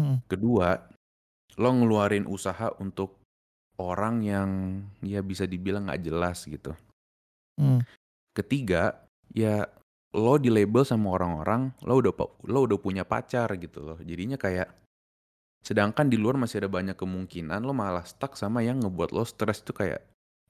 mhm. 0.01 0.17
Kedua, 0.31 0.79
lo 1.59 1.71
ngeluarin 1.75 2.25
usaha 2.31 2.71
untuk 2.79 3.19
orang 3.79 4.23
yang 4.23 4.51
ya 5.03 5.23
bisa 5.23 5.45
dibilang 5.45 5.91
nggak 5.91 6.03
jelas 6.03 6.47
gitu. 6.47 6.73
Mmm. 7.59 7.83
Ketiga, 8.35 9.03
ya 9.35 9.67
lo 10.15 10.39
di-label 10.39 10.87
sama 10.87 11.13
orang-orang, 11.19 11.75
lo 11.83 11.99
udah 11.99 12.15
lo 12.47 12.59
udah 12.65 12.79
punya 12.79 13.03
pacar 13.03 13.51
gitu 13.59 13.83
loh. 13.83 13.99
Jadinya 14.01 14.39
kayak 14.39 14.71
sedangkan 15.69 16.09
di 16.09 16.17
luar 16.17 16.41
masih 16.41 16.65
ada 16.65 16.71
banyak 16.73 16.97
kemungkinan, 16.97 17.61
lo 17.61 17.77
malah 17.77 18.09
stuck 18.09 18.41
sama 18.41 18.65
yang 18.65 18.81
ngebuat 18.81 19.13
lo 19.13 19.21
stres 19.29 19.61
itu 19.61 19.77
kayak, 19.77 20.01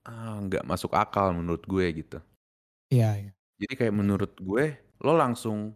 ah, 0.07 0.39
nggak 0.39 0.63
masuk 0.63 0.95
akal 0.95 1.35
menurut 1.35 1.67
gue 1.67 1.87
gitu. 1.91 2.19
Iya 2.95 3.11
iya. 3.27 3.31
Jadi 3.59 3.75
kayak 3.75 3.95
menurut 3.99 4.31
gue, 4.39 4.79
lo 5.03 5.19
langsung 5.19 5.75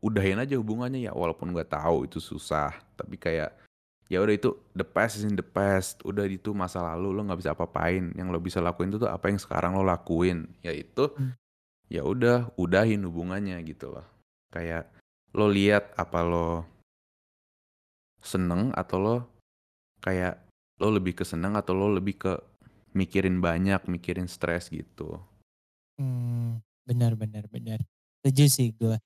udahin 0.00 0.40
aja 0.40 0.56
hubungannya 0.56 1.04
ya 1.04 1.12
walaupun 1.12 1.52
gue 1.52 1.60
tahu 1.68 2.08
itu 2.08 2.16
susah, 2.16 2.72
tapi 2.96 3.20
kayak 3.20 3.52
ya 4.08 4.24
udah 4.24 4.32
itu 4.32 4.56
the 4.72 4.88
past 4.88 5.20
is 5.20 5.28
in 5.28 5.36
the 5.36 5.44
past, 5.44 6.00
udah 6.08 6.24
itu 6.24 6.56
masa 6.56 6.80
lalu, 6.80 7.12
lo 7.12 7.28
nggak 7.28 7.44
bisa 7.44 7.52
apa-apain, 7.52 8.08
yang 8.16 8.32
lo 8.32 8.40
bisa 8.40 8.64
lakuin 8.64 8.88
itu 8.88 9.04
tuh 9.04 9.12
apa 9.12 9.28
yang 9.28 9.36
sekarang 9.36 9.76
lo 9.76 9.84
lakuin, 9.84 10.48
yaitu 10.64 11.12
Mmm. 11.12 11.36
ya 11.92 12.08
udah 12.08 12.48
udahin 12.56 13.04
hubungannya 13.04 13.60
gitu 13.68 13.92
loh. 13.92 14.08
Kayak 14.48 14.88
lo 15.36 15.44
lihat 15.52 15.92
apa 16.00 16.24
lo 16.24 16.64
seneng 18.22 18.70
atau 18.74 18.98
lo 19.02 19.16
kayak 20.04 20.34
lo 20.82 20.88
lebih 20.94 21.14
ke 21.22 21.24
seneng 21.26 21.54
atau 21.60 21.74
lo 21.76 21.88
lebih 21.92 22.16
ke 22.22 22.32
mikirin 22.98 23.38
banyak, 23.44 23.80
mikirin 23.88 24.28
stres 24.30 24.68
gitu. 24.72 25.18
Mmm, 26.00 26.60
bener 26.88 27.12
bener 27.20 27.44
bener. 27.52 27.80
Setuju 28.22 28.44
sih 28.48 28.68
gue. 28.76 28.96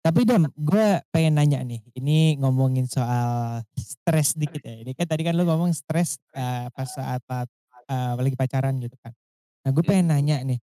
Tapi 0.00 0.24
Dam, 0.24 0.48
gue 0.56 1.04
pengen 1.12 1.36
nanya 1.36 1.60
nih, 1.60 1.84
ini 1.92 2.32
ngomongin 2.40 2.88
soal 2.88 3.60
stres 3.76 4.32
dikit 4.32 4.64
ya. 4.64 4.80
Ini 4.80 4.96
kan 4.96 5.04
tadi 5.04 5.22
kan 5.28 5.36
lu 5.36 5.44
ngomong 5.44 5.76
stres, 5.76 6.16
eee, 6.32 6.72
pas 6.72 6.88
saat 6.88 7.20
eee, 7.90 8.12
lagi 8.16 8.36
pacaran 8.38 8.80
gitu 8.80 8.96
kan. 9.04 9.12
Nah 9.64 9.70
gue 9.76 9.84
pengen 9.84 10.08
Mhm. 10.08 10.12
nanya 10.12 10.36
nih, 10.44 10.60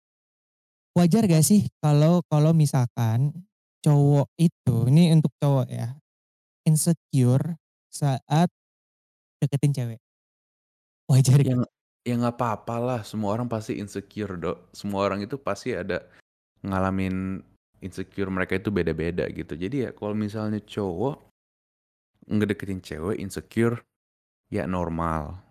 wajar 0.97 1.23
gak 1.31 1.45
sih 1.47 1.67
kalau 1.83 2.23
kalau 2.31 2.51
misalkan 2.55 3.33
cowok 3.85 4.29
itu, 4.37 4.75
ini 4.91 5.15
untuk 5.15 5.33
cowok 5.41 5.67
ya, 5.71 5.97
insecure 6.71 7.59
saat 7.91 8.47
deketin 9.43 9.75
cewek? 9.75 10.01
Wajar 11.11 11.43
Ya 11.43 11.59
gak? 11.59 11.71
ya 12.07 12.15
nggak 12.17 12.37
apa-apalah, 12.39 13.03
semua 13.03 13.35
orang 13.35 13.51
pasti 13.51 13.77
insecure, 13.77 14.39
Dok. 14.39 14.71
Semua 14.73 15.05
orang 15.05 15.27
itu 15.27 15.37
pasti 15.37 15.75
ada 15.75 16.07
ngalamin 16.63 17.43
insecure 17.83 18.31
mereka 18.31 18.57
itu 18.57 18.71
beda-beda 18.71 19.27
gitu. 19.29 19.59
Jadi 19.59 19.89
ya 19.89 19.91
kalau 19.93 20.15
misalnya 20.15 20.63
cowok 20.63 21.19
ngedeketin 22.31 22.81
cewek 22.81 23.19
insecure, 23.19 23.83
ya 24.49 24.65
normal. 24.65 25.43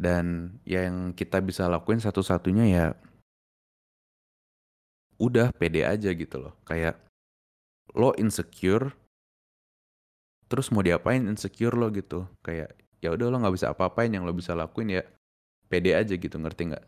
Dan 0.00 0.56
yang 0.64 1.12
kita 1.12 1.44
bisa 1.44 1.68
lakuin 1.68 2.00
satu-satunya 2.00 2.64
ya 2.72 2.86
udah 5.20 5.52
pede 5.52 5.84
aja 5.84 6.08
gitu 6.16 6.40
loh. 6.40 6.54
Kayak 6.64 6.96
lo 7.92 8.16
insecure 8.16 8.96
terus 10.50 10.68
mau 10.74 10.82
diapain 10.84 11.22
insecure 11.30 11.74
lo 11.78 11.88
gitu. 11.94 12.26
Kayak 12.46 12.74
ya 13.04 13.10
udah 13.16 13.26
lo 13.32 13.36
nggak 13.42 13.54
bisa 13.56 13.68
apa-apain, 13.74 14.12
yang 14.12 14.24
lo 14.28 14.34
bisa 14.36 14.52
lakuin 14.58 14.90
ya 15.00 15.02
pede 15.70 15.92
aja 15.96 16.14
gitu, 16.16 16.36
ngerti 16.40 16.62
nggak? 16.74 16.84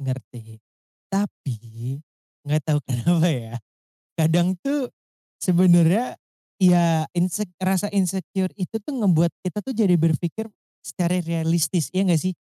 Ngerti. 0.00 0.58
Tapi, 1.10 1.56
nggak 2.46 2.62
tahu 2.66 2.78
kenapa 2.88 3.28
ya, 3.30 3.54
kadang 4.18 4.56
tuh 4.62 4.90
sebenarnya 5.42 6.16
ya 6.60 7.06
insek 7.16 7.50
rasa 7.60 7.88
insecure 7.92 8.52
itu 8.58 8.76
tuh 8.82 8.94
ngebuat 8.96 9.32
kita 9.44 9.60
tuh 9.64 9.74
jadi 9.76 9.96
berpikir 10.00 10.48
secara 10.84 11.20
realistis, 11.24 11.90
iya 11.94 12.04
nggak 12.08 12.20
sih? 12.22 12.34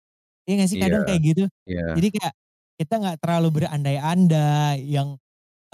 Iya 0.48 0.54
nggak 0.62 0.70
sih 0.72 0.78
Iya 0.78 0.82
kadang 0.82 1.02
kayak 1.06 1.20
gitu? 1.34 1.44
iya 1.70 1.86
Jadi 1.96 2.08
kayak 2.16 2.34
kita 2.80 2.94
nggak 3.02 3.18
terlalu 3.24 3.48
berandai-andai 3.64 4.82
yang, 4.86 5.16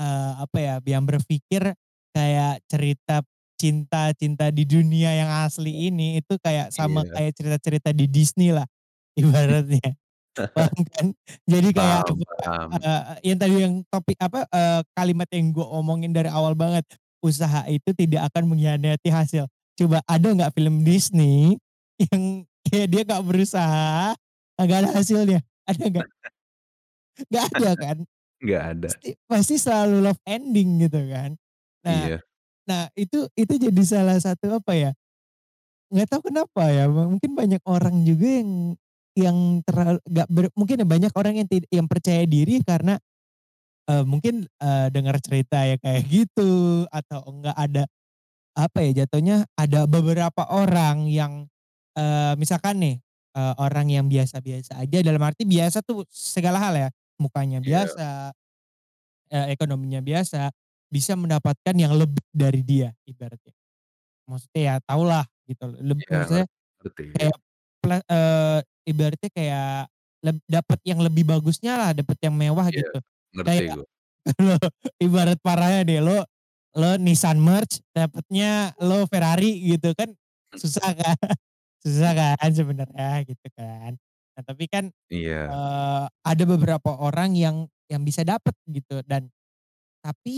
eee, 0.01 0.33
apa 0.45 0.59
ya, 0.61 0.75
yang 0.87 1.05
berpikir 1.09 1.75
kayak 2.17 2.63
cerita 2.71 3.23
cinta-cinta 3.63 4.51
di 4.51 4.67
dunia 4.67 5.15
yang 5.15 5.31
asli 5.47 5.89
ini 5.91 6.19
itu 6.19 6.35
kayak 6.43 6.75
sama 6.75 7.07
iya. 7.07 7.15
kayak 7.15 7.33
cerita-cerita 7.39 7.91
di 7.95 8.11
Disney 8.11 8.51
lah 8.51 8.67
ibaratnya. 9.21 9.95
Paham 10.57 10.81
kan? 10.93 11.07
Jadi 11.49 11.69
kayak 11.77 12.03
Paham 12.05 12.17
paham. 12.25 12.73
eee, 12.83 13.03
yang 13.33 13.39
tadi 13.41 13.55
yang 13.63 13.75
topik 13.89 14.19
apa, 14.21 14.45
eee, 14.51 14.81
kalimat 14.97 15.29
yang 15.33 15.53
gue 15.55 15.67
omongin 15.67 16.13
dari 16.15 16.29
awal 16.33 16.55
banget, 16.59 16.85
usaha 17.25 17.65
itu 17.71 17.91
tidak 17.97 18.31
akan 18.33 18.53
mengkhianati 18.55 19.09
hasil. 19.13 19.47
Coba 19.79 20.01
ada 20.09 20.29
nggak 20.29 20.53
film 20.57 20.85
Disney 20.87 21.57
yang 22.13 22.45
kayak 22.69 22.89
dia 22.93 23.03
nggak 23.07 23.25
berusaha, 23.27 24.15
nggak 24.61 24.79
ada 24.87 24.91
hasilnya, 25.01 25.41
ada 25.69 25.85
nggak? 25.89 26.09
Nggak 27.31 27.45
ada 27.57 27.71
kan? 27.77 27.97
Nggak 28.43 28.63
ada. 28.73 28.91
Pasti 28.91 29.11
pasti 29.31 29.55
selalu 29.61 29.97
love 30.05 30.23
ending 30.29 30.71
gitu 30.89 31.01
kan. 31.11 31.31
Nah 31.87 32.11
Iya. 32.11 32.23
Nah 32.69 32.89
itu 32.99 33.27
itu 33.39 33.55
jadi 33.59 33.83
salah 33.85 34.19
satu 34.23 34.59
apa 34.63 34.73
ya, 34.77 34.91
nggak 35.93 36.09
tahu 36.11 36.23
kenapa 36.33 36.71
ya, 36.73 36.87
mungkin 36.91 37.33
banyak 37.39 37.63
orang 37.69 38.05
juga 38.07 38.29
yang 38.43 38.53
yang 39.19 39.39
terlalu 39.67 40.01
nggak 40.09 40.29
ber 40.33 40.47
mungkin 40.57 40.77
ya 40.83 40.87
banyak 40.89 41.13
orang 41.17 41.35
yang 41.43 41.49
yang 41.73 41.89
percaya 41.91 42.25
diri 42.29 42.61
karena, 42.67 42.99
eee, 43.91 44.05
mungkin, 44.09 44.47
eee, 44.61 44.87
dengar 44.95 45.19
cerita 45.25 45.65
yang 45.69 45.81
kayak 45.83 46.05
gitu 46.11 46.85
atau 46.93 47.21
enggak 47.31 47.57
ada, 47.59 47.85
apa 48.59 48.79
ya, 48.87 49.05
jatuhnya 49.07 49.47
ada 49.59 49.87
beberapa 49.91 50.45
orang 50.51 51.07
yang, 51.11 51.49
eee, 51.99 52.35
misalkan 52.41 52.79
nih, 52.83 52.97
eee, 53.37 53.55
orang 53.61 53.89
yang 53.93 54.07
biasa-biasa 54.11 54.79
aja 54.83 54.99
dalam 55.05 55.23
arti 55.25 55.45
biasa 55.49 55.83
tuh 55.87 56.05
segala 56.11 56.59
hal 56.63 56.75
ya, 56.79 56.89
mukanya 57.21 57.61
Iya. 57.65 57.97
biasa, 57.99 58.33
eee, 59.33 59.47
ekonominya 59.57 60.01
biasa, 60.05 60.51
bisa 60.93 61.17
mendapatkan 61.19 61.75
yang 61.77 61.97
lebih 61.97 62.21
dari 62.37 62.61
dia 62.65 62.93
ibaratnya. 63.09 63.55
Maksudnya 64.31 64.63
ya 64.63 64.75
tahulah 64.85 65.25
gitu, 65.51 65.67
leb 65.83 66.01
Iya, 66.01 66.13
maksudnya 66.13 66.47
ngerti. 66.81 67.05
kayak 67.17 67.37
eee, 68.11 68.59
ibaratnya 68.91 69.31
kayak 69.35 69.71
leb 70.27 70.39
dapet 70.51 70.81
yang 70.89 71.01
lebih 71.05 71.25
bagusnya 71.29 71.75
lah, 71.81 71.91
dapet 71.97 72.19
yang 72.25 72.35
mewah 72.37 72.69
Iya, 72.71 72.85
gitu. 72.85 72.99
ngerti 73.37 73.63
Kayak 73.63 73.75
gue. 73.75 73.85
lo 74.47 74.57
ibarat 75.03 75.39
parahnya 75.43 75.83
deh 75.89 76.01
lo 76.05 76.23
lo 76.79 76.91
Nissan 77.01 77.39
Merch 77.43 77.83
dapetnya 77.97 78.73
lo 78.83 79.05
Ferrari 79.11 79.59
gitu 79.77 79.93
kan 79.99 80.11
susah 80.59 80.93
kan 81.01 81.19
susah 81.85 82.13
kan 82.17 82.51
sebenarnya 82.55 83.25
gitu 83.29 83.49
kan. 83.59 83.97
Nah 84.39 84.43
tapi 84.47 84.67
kan, 84.71 84.91
Iya. 85.11 85.53
eee, 85.53 86.05
ada 86.11 86.45
beberapa 86.49 86.93
orang 87.01 87.35
yang 87.39 87.67
yang 87.93 88.03
bisa 88.07 88.23
dapet 88.27 88.55
gitu 88.71 89.03
dan 89.09 89.31
tapi 90.05 90.35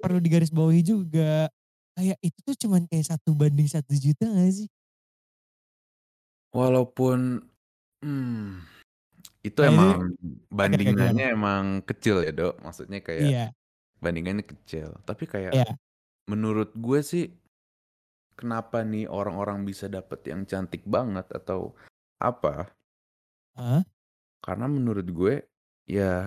perlu 0.00 0.18
digarisbawahi 0.22 0.82
juga, 0.86 1.50
kayak 1.98 2.18
itu 2.24 2.38
tuh 2.46 2.56
cuman 2.66 2.86
kayak 2.90 3.06
1/1.000.000 3.14 4.24
nggak 4.32 4.52
sih? 4.54 4.68
Walaupun, 6.52 7.40
mmm, 8.04 8.60
itu 9.46 9.60
Nah 9.60 9.94
itu 10.64 10.68
emang 10.68 10.80
gimana? 10.84 11.22
bandingannya 11.26 11.34
emang 11.36 11.64
kecil 11.88 12.22
ya, 12.26 12.32
Dok, 12.34 12.60
maksudnya 12.64 13.00
kayak 13.00 13.32
Iya. 13.32 13.52
bandingannya 14.04 14.44
kecil. 14.46 14.96
Tapi 15.08 15.24
kayak 15.26 15.54
Iya. 15.54 15.76
menurut 16.30 16.72
gue 16.78 17.00
sih 17.04 17.24
kenapa 18.38 18.82
nih 18.86 19.06
orang-orang 19.12 19.68
bisa 19.68 19.86
dapet 19.92 20.24
yang 20.30 20.48
cantik 20.48 20.82
banget 20.88 21.28
atau 21.36 21.76
apa 22.22 22.72
Heeh. 23.56 23.84
karena 24.42 24.66
menurut 24.66 25.06
gue 25.14 25.34
ya 25.86 26.26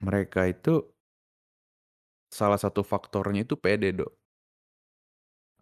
mereka 0.00 0.48
itu 0.48 0.89
salah 2.30 2.56
satu 2.56 2.86
faktornya 2.86 3.42
itu 3.44 3.58
pede, 3.58 3.90
Dok. 3.92 4.12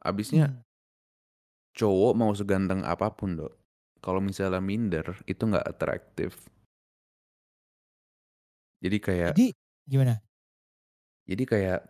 Habisnya 0.05 0.53
Mmm. 0.53 0.63
cowok 1.75 2.13
mau 2.15 2.31
seganteng 2.37 2.85
apa 2.85 3.11
pun, 3.11 3.35
Dok, 3.41 3.53
kalau 4.05 4.21
misalnya 4.23 4.63
minder 4.63 5.17
itu 5.27 5.43
nggak 5.43 5.67
atraktif. 5.67 6.47
Jadi 8.79 8.99
kayak 9.03 9.33
Jadi 9.35 9.51
gimana? 9.89 10.23
Jadi 11.27 11.45
kayak 11.45 11.81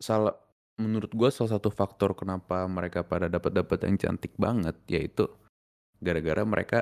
sala 0.00 0.32
menurut 0.78 1.10
gue 1.10 1.28
salah 1.34 1.58
satu 1.58 1.68
faktor 1.74 2.14
kenapa 2.14 2.64
mereka 2.70 3.02
pada 3.02 3.26
dapet-dapet 3.26 3.78
yang 3.84 3.96
cantik 3.98 4.32
banget, 4.38 4.78
yaitu 4.86 5.26
gara-gara 5.98 6.46
mereka 6.46 6.78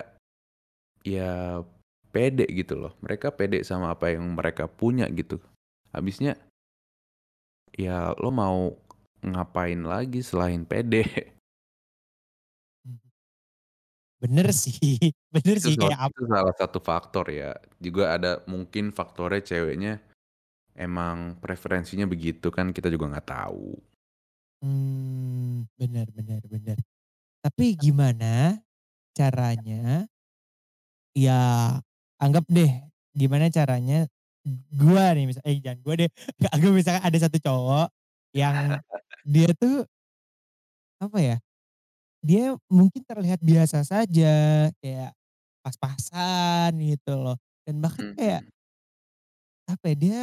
ya 1.02 1.64
pede 2.12 2.46
gitu 2.52 2.76
loh. 2.76 2.92
Mereka 3.00 3.32
pede 3.34 3.64
sama 3.64 3.92
apa 3.92 4.12
yang 4.12 4.36
mereka 4.36 4.68
punya 4.68 5.08
gitu. 5.10 5.40
Habisnya 5.92 6.36
ya 7.76 8.12
lo 8.20 8.28
mau 8.32 8.72
ngapain 9.24 9.80
lagi 9.84 10.20
selain 10.24 10.62
pede. 10.64 11.04
Bener 14.22 14.48
sih 14.52 14.72
bener 15.34 15.56
Itu 15.60 15.68
sih 15.68 15.76
salah 15.76 15.92
kayak 15.92 15.98
ap 16.08 16.12
itu 16.16 16.22
salah 16.32 16.54
satu 16.56 16.78
faktor 16.80 17.26
ya. 17.28 17.52
Juga 17.76 18.16
ada 18.16 18.40
mungkin 18.48 18.88
faktornya 18.96 19.44
ceweknya 19.44 20.00
emang 20.76 21.36
preferensinya 21.42 22.06
begitu 22.08 22.48
kan 22.52 22.72
kita 22.72 22.88
juga 22.92 23.12
nggak 23.16 23.28
tahu. 23.28 23.76
Mmm, 24.64 25.68
bener 25.76 26.08
bener 26.16 26.42
bener. 26.48 26.78
Tapi 27.44 27.76
gimana 27.76 28.60
caranya 29.16 30.08
ya 31.16 31.40
anggap 32.20 32.44
deh, 32.52 32.68
gimana 33.16 33.48
caranya 33.48 34.04
gua 34.74 35.12
nih 35.16 35.24
misal 35.30 35.42
eh, 35.46 35.58
jangan 35.62 35.80
gua 35.84 35.94
deh, 36.00 36.10
aku 36.54 36.66
misalkan 36.74 37.02
ada 37.04 37.18
satu 37.18 37.38
cowok 37.42 37.88
yang 38.36 38.80
dia 39.26 39.50
tuh 39.58 39.84
apa 41.00 41.18
ya, 41.20 41.36
dia 42.24 42.56
mungkin 42.72 43.02
terlihat 43.06 43.40
biasa 43.44 43.84
saja, 43.86 44.68
kayak 44.82 45.12
pas-pasan 45.64 46.72
gitu 46.82 47.12
loh, 47.20 47.36
dan 47.68 47.80
bahkan 47.84 48.06
kayak 48.16 48.42
Mhm. 48.42 48.50
apa 49.66 49.84
ya, 49.92 49.96
dia 49.98 50.20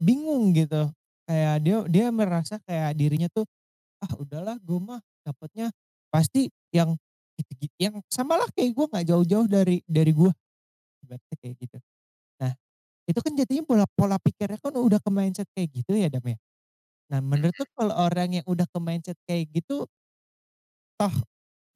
bingung 0.00 0.52
gitu, 0.56 0.88
kayak 1.28 1.54
dia 1.64 1.76
dia 1.88 2.06
merasa 2.12 2.56
kayak 2.64 2.96
dirinya 2.96 3.28
tuh, 3.32 3.44
"Ah 4.04 4.12
udahlah 4.18 4.56
gue 4.62 4.78
mah 4.80 5.00
dapetnya 5.26 5.72
pasti 6.12 6.48
yang 6.74 6.96
yang 7.80 8.00
samalah 8.12 8.48
kayak 8.56 8.72
gue 8.76 8.86
nggak 8.92 9.06
jauh-jauh 9.10 9.48
dari 9.50 9.82
dari 9.88 10.12
gue." 10.16 10.32
Ibaratnya 11.06 11.36
kayak 11.42 11.56
gitu. 11.62 11.78
Itu 13.06 13.22
kan 13.22 13.32
jadinya 13.38 13.62
pola 13.66 13.86
pola 13.94 14.16
pikirnya 14.18 14.58
kan 14.58 14.74
udah 14.74 14.98
ke-mindset 14.98 15.46
kayak 15.54 15.70
gitu 15.74 15.94
ya, 15.94 16.10
Dam, 16.10 16.26
ya. 16.26 16.36
Nah, 17.12 17.20
menurut 17.24 17.54
lu 17.58 17.66
kalau 17.76 17.94
orang 17.96 18.30
yang 18.42 18.46
udah 18.48 18.66
ke-mindset 18.70 19.18
kayak 19.28 19.50
gitu, 19.54 19.86
toh 21.00 21.14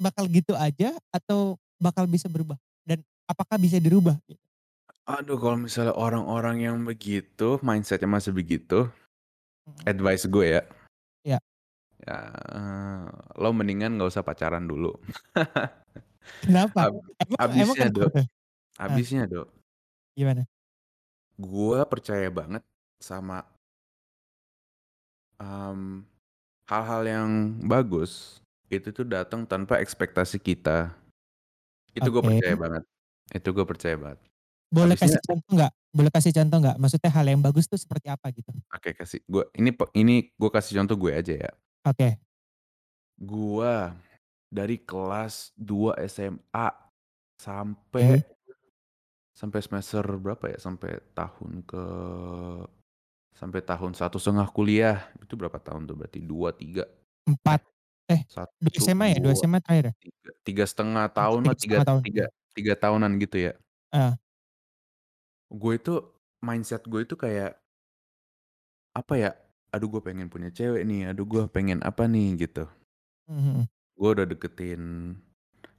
bakal 0.00 0.26
gitu 0.30 0.54
aja 0.56 0.96
atau 1.12 1.56
bakal 1.80 2.06
bisa 2.10 2.28
berubah? 2.30 2.58
Dan 2.84 3.04
apakah 3.28 3.56
bisa 3.60 3.78
dirubah 3.80 4.18
gitu? 4.28 4.40
Aduh 5.08 5.36
kalau 5.42 5.58
misalnya 5.66 5.94
orang-orang 6.06 6.56
yang 6.66 6.76
begitu, 6.88 7.58
mindset-nya 7.66 8.08
masih 8.16 8.32
begitu, 8.36 8.86
Mhm. 9.66 9.90
advice 9.90 10.24
gue 10.34 10.46
ya, 10.60 10.62
ya, 11.26 11.38
eee, 12.08 13.04
lo 13.42 13.50
mendingan 13.56 13.96
nggak 13.96 14.10
usah 14.12 14.24
pacaran 14.26 14.64
dulu. 14.70 14.92
Kenapa? 16.44 16.82
Hab 16.82 16.94
Emang 17.20 17.40
emang 17.52 17.76
habisnya, 17.76 17.80
kenapa 17.80 17.96
Dok, 17.96 18.12
tuh? 18.12 18.24
Habisnya, 18.80 19.24
Dok. 19.30 19.48
gimana? 20.16 20.46
Gua 21.40 21.81
percaya 21.88 22.29
banget 22.29 22.62
sama, 23.00 23.38
mmm, 25.40 26.05
hal-hal 26.70 27.03
yang 27.07 27.31
bagus, 27.72 28.42
itu 28.70 28.88
tuh 28.96 29.07
datang 29.09 29.42
tanpa 29.48 29.81
ekspektasi 29.85 30.38
kita. 30.42 30.94
Itu 31.98 32.09
gue 32.14 32.22
Oke. 32.22 32.29
percaya 32.29 32.55
banget 32.59 32.85
itu 33.35 33.48
gue 33.57 33.66
percaya 33.66 33.96
banget. 33.98 34.20
Boleh 34.70 34.94
Habisnya 34.94 34.98
kasih 34.98 35.18
contoh 35.26 35.50
nggak? 35.59 35.72
Boleh 35.90 36.11
kasih 36.14 36.33
contoh 36.35 36.57
nggak? 36.62 36.76
Maksudnya 36.79 37.11
hal 37.11 37.26
yang 37.26 37.40
bagus 37.42 37.66
tuh 37.66 37.79
seperti 37.79 38.07
apa 38.11 38.31
gitu? 38.31 38.50
oke 38.74 38.90
kasih 38.98 39.20
gue 39.26 39.44
ini 39.59 39.70
pe 39.74 39.85
ini 39.98 40.14
gue 40.35 40.50
kasih 40.50 40.72
contoh 40.83 40.96
gue 40.98 41.12
aja 41.14 41.35
ya. 41.46 41.50
Oke. 41.85 42.20
Gua 43.20 43.92
dari 44.50 44.81
kelas 44.81 45.53
2 45.59 45.94
SMA 46.07 46.68
sampai 47.40 48.18
Oke. 48.18 48.24
sampai 48.24 48.39
semester 49.48 50.05
berapa 50.20 50.44
ya, 50.53 50.59
sampai 50.61 51.00
tahun 51.16 51.53
ke 51.70 51.83
sampai 53.40 53.61
tahun 53.64 53.92
satu 53.98 54.18
setengah 54.22 54.48
kuliah, 54.57 54.96
itu 55.24 55.35
berapa 55.40 55.59
tahun 55.62 55.88
tuh 55.88 55.96
berarti 56.00 56.20
2 56.24 56.50
3 56.55 56.85
4 57.29 57.61
eh 58.09 58.22
2 58.61 58.76
1 58.76 58.85
SMA 58.85 59.07
ya? 59.16 59.18
2 59.20 59.24
2 59.24 59.33
SMA 59.37 59.61
terakhir 59.64 59.92
ya? 59.92 59.94
3 60.03 60.31
3,5 60.46 61.07
Tiga 61.16 61.29
tahun 61.29 61.42
lah, 61.48 61.57
tiga 61.57 61.57
tiga 61.61 61.79
setengah 61.81 61.85
tahun, 61.88 62.03
tiga. 62.05 62.24
3 62.57 62.74
tahunan 62.83 63.12
gitu 63.22 63.37
ya. 63.50 63.53
Heeh. 63.92 64.20
Gue 65.50 65.83
itu 65.83 65.98
mindset 66.46 66.87
gue 66.87 67.03
itu 67.03 67.18
kayak 67.18 67.61
apa 68.94 69.14
ya, 69.22 69.31
"Aduh 69.70 69.87
gue 69.87 70.03
pengen 70.03 70.26
punya 70.26 70.50
cewek 70.50 70.83
nih, 70.83 71.14
aduh 71.14 71.22
gue 71.22 71.42
pengen 71.46 71.79
apa 71.87 72.11
nih," 72.11 72.35
gitu. 72.42 72.66
Mhm 73.29 73.38
mhm. 73.38 73.70
Gue 73.98 74.09
udah 74.14 74.26
deketin 74.29 74.83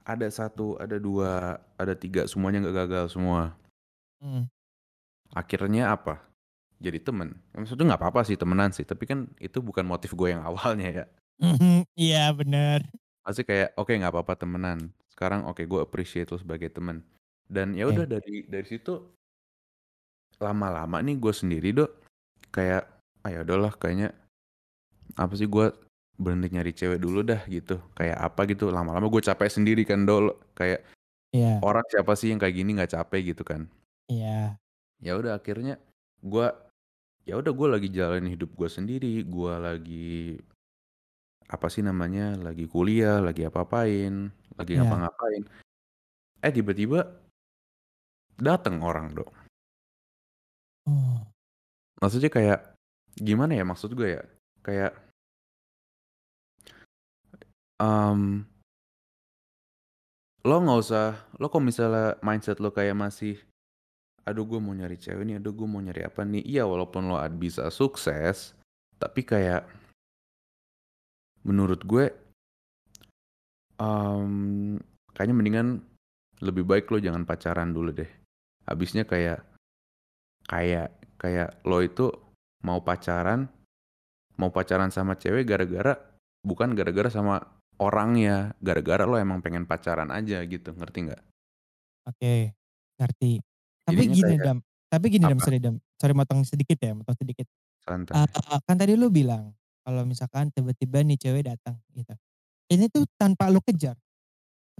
ada 0.02 0.26
satu 0.28 0.76
ada 0.78 0.98
2 0.98 1.58
ada 1.78 1.94
3 1.94 2.26
semuanya 2.26 2.62
nggak 2.66 2.76
gagal 2.86 3.06
semua. 3.14 3.54
Mhm. 4.22 4.46
Akhirnya 5.32 5.96
apa, 5.96 6.20
jadi 6.76 7.00
temen. 7.00 7.38
Maksudnya 7.56 7.94
nggak 7.94 8.02
apa-apa 8.04 8.20
sih 8.28 8.36
temenan 8.36 8.70
sih, 8.74 8.84
tapi 8.84 9.08
kan 9.08 9.30
itu 9.40 9.62
bukan 9.64 9.86
motif 9.86 10.12
gue 10.12 10.28
yang 10.34 10.44
awalnya 10.48 10.88
ya. 11.02 11.04
Mhm, 11.40 11.88
iya 11.96 12.30
bener. 12.36 12.84
Maksudnya 13.24 13.48
kayak, 13.48 13.68
oke 13.78 13.92
nggak 13.94 14.12
apa-apa 14.12 14.34
temenan, 14.34 14.78
sekarang 15.10 15.46
oke 15.46 15.62
gue 15.62 15.80
appreciate 15.80 16.28
lu 16.30 16.38
sebagai 16.38 16.68
temen. 16.68 17.06
Dan 17.46 17.76
ya 17.76 17.86
udah 17.86 18.04
Oke. 18.08 18.12
dari 18.18 18.36
dari 18.48 18.66
situ 18.66 19.12
lama-lama 20.42 20.98
nih 21.04 21.16
gue 21.20 21.34
sendiri, 21.34 21.70
Dok, 21.76 21.90
kayak, 22.50 22.88
ah 23.22 23.30
ya 23.30 23.46
udahlah 23.46 23.70
kayaknya 23.78 24.10
apa 25.14 25.36
sih 25.36 25.46
gue 25.46 25.70
berhenti 26.22 26.48
nyari 26.54 26.70
cewek 26.70 27.02
dulu 27.02 27.26
dah 27.26 27.42
gitu, 27.50 27.82
kayak 27.98 28.16
apa 28.22 28.46
gitu, 28.46 28.70
lama-lama 28.70 29.10
gue 29.10 29.22
capek 29.22 29.50
sendiri 29.50 29.82
kan, 29.82 30.06
Dol, 30.06 30.30
kayak 30.54 30.86
Iya 31.32 31.64
orang 31.64 31.80
siapa 31.88 32.12
sih 32.12 32.28
yang 32.28 32.36
kayak 32.38 32.54
gini 32.60 32.76
nggak 32.76 32.92
capek 32.92 33.34
gitu 33.34 33.42
kan. 33.42 33.64
iya. 34.06 34.54
Ya 35.02 35.12
udah 35.18 35.34
akhirnya 35.40 35.80
gue 36.22 36.46
ya 37.26 37.34
udah 37.40 37.50
gue 37.50 37.68
lagi 37.72 37.88
jalanin 37.90 38.30
hidup 38.36 38.52
gue 38.54 38.68
sendiri, 38.70 39.24
gue 39.26 39.52
lagi 39.58 40.38
apa 41.48 41.66
sih 41.72 41.80
namanya, 41.84 42.36
lagi 42.38 42.68
kuliah, 42.68 43.18
lagi 43.18 43.44
apa-apain, 43.48 44.30
lagi 44.56 44.72
Iya. 44.76 44.84
ngapa-ngapain, 44.84 45.42
eh 46.44 46.52
tiba-tiba 46.52 47.00
dateng 48.36 48.80
orang, 48.84 49.12
Dok. 49.16 49.30
Oh. 50.88 51.20
Maksudnya 52.02 52.28
kayak 52.32 52.60
gimana 53.16 53.54
ya 53.54 53.64
maksud 53.64 53.92
gue 53.94 54.18
ya, 54.18 54.22
kayak, 54.64 54.92
mmm, 57.82 58.46
lo 60.46 60.56
nggak 60.62 60.78
usah 60.78 61.18
lo 61.38 61.46
kalau 61.50 61.66
misalnya 61.66 62.14
mindset 62.22 62.58
lo 62.62 62.70
kayak 62.70 62.94
masih, 62.94 63.38
"Aduh 64.26 64.46
gue 64.46 64.58
mau 64.62 64.74
nyari 64.74 64.98
cewek 64.98 65.22
nih, 65.26 65.36
aduh 65.42 65.54
gue 65.54 65.66
mau 65.66 65.82
nyari 65.82 66.02
apa 66.06 66.22
nih." 66.22 66.42
Iya 66.46 66.62
walaupun 66.66 67.10
lo 67.10 67.18
ad 67.18 67.34
bisa 67.38 67.70
sukses, 67.74 68.54
tapi 68.98 69.26
kayak 69.26 69.66
menurut 71.42 71.82
gue, 71.82 72.06
mmm, 73.82 74.78
kayaknya 75.14 75.34
mendingan 75.34 75.68
lebih 76.42 76.66
baik 76.66 76.90
lo 76.90 76.98
jangan 76.98 77.22
pacaran 77.26 77.70
dulu 77.74 77.90
deh. 77.94 78.10
Habisnya 78.66 79.06
kayak 79.06 79.42
kayak 80.46 80.90
kayak 81.18 81.62
lo 81.66 81.78
itu 81.82 82.10
mau 82.66 82.82
pacaran 82.82 83.46
mau 84.38 84.50
pacaran 84.50 84.90
sama 84.90 85.14
cewek 85.14 85.46
gara-gara 85.46 85.94
bukan 86.42 86.74
gara-gara 86.74 87.10
sama 87.10 87.61
orangnya, 87.86 88.54
gara-gara 88.66 89.04
lo 89.10 89.16
emang 89.26 89.40
pengen 89.44 89.64
pacaran 89.70 90.10
aja 90.18 90.38
gitu, 90.52 90.70
ngerti 90.78 90.98
nggak? 91.10 91.22
Oke, 92.06 92.50
ngerti. 92.98 93.38
Tapi 93.86 94.02
Jadinya 94.02 94.10
gini 94.10 94.34
kayak 94.38 94.42
Dam 94.42 94.58
tapi 94.92 95.08
gini 95.08 95.24
Dam, 95.24 95.40
apa, 95.40 95.42
sorry 95.42 95.56
Dam, 95.56 95.80
sorry 95.96 96.12
motong 96.12 96.44
sedikit 96.44 96.76
ya, 96.76 96.92
motong 96.92 97.16
sedikit. 97.16 97.48
santai. 97.86 98.22
Eee, 98.22 98.58
kan 98.66 98.76
tadi 98.78 98.94
lu 98.98 99.08
bilang, 99.12 99.52
kalau 99.86 100.04
misalkan 100.08 100.50
tiba-tiba 100.54 101.00
nih 101.06 101.16
cewek 101.20 101.44
datang 101.48 101.80
gitu, 101.96 102.12
ini 102.72 102.88
tuh 102.92 103.04
tanpa 103.20 103.48
lu 103.52 103.60
kejar 103.64 103.96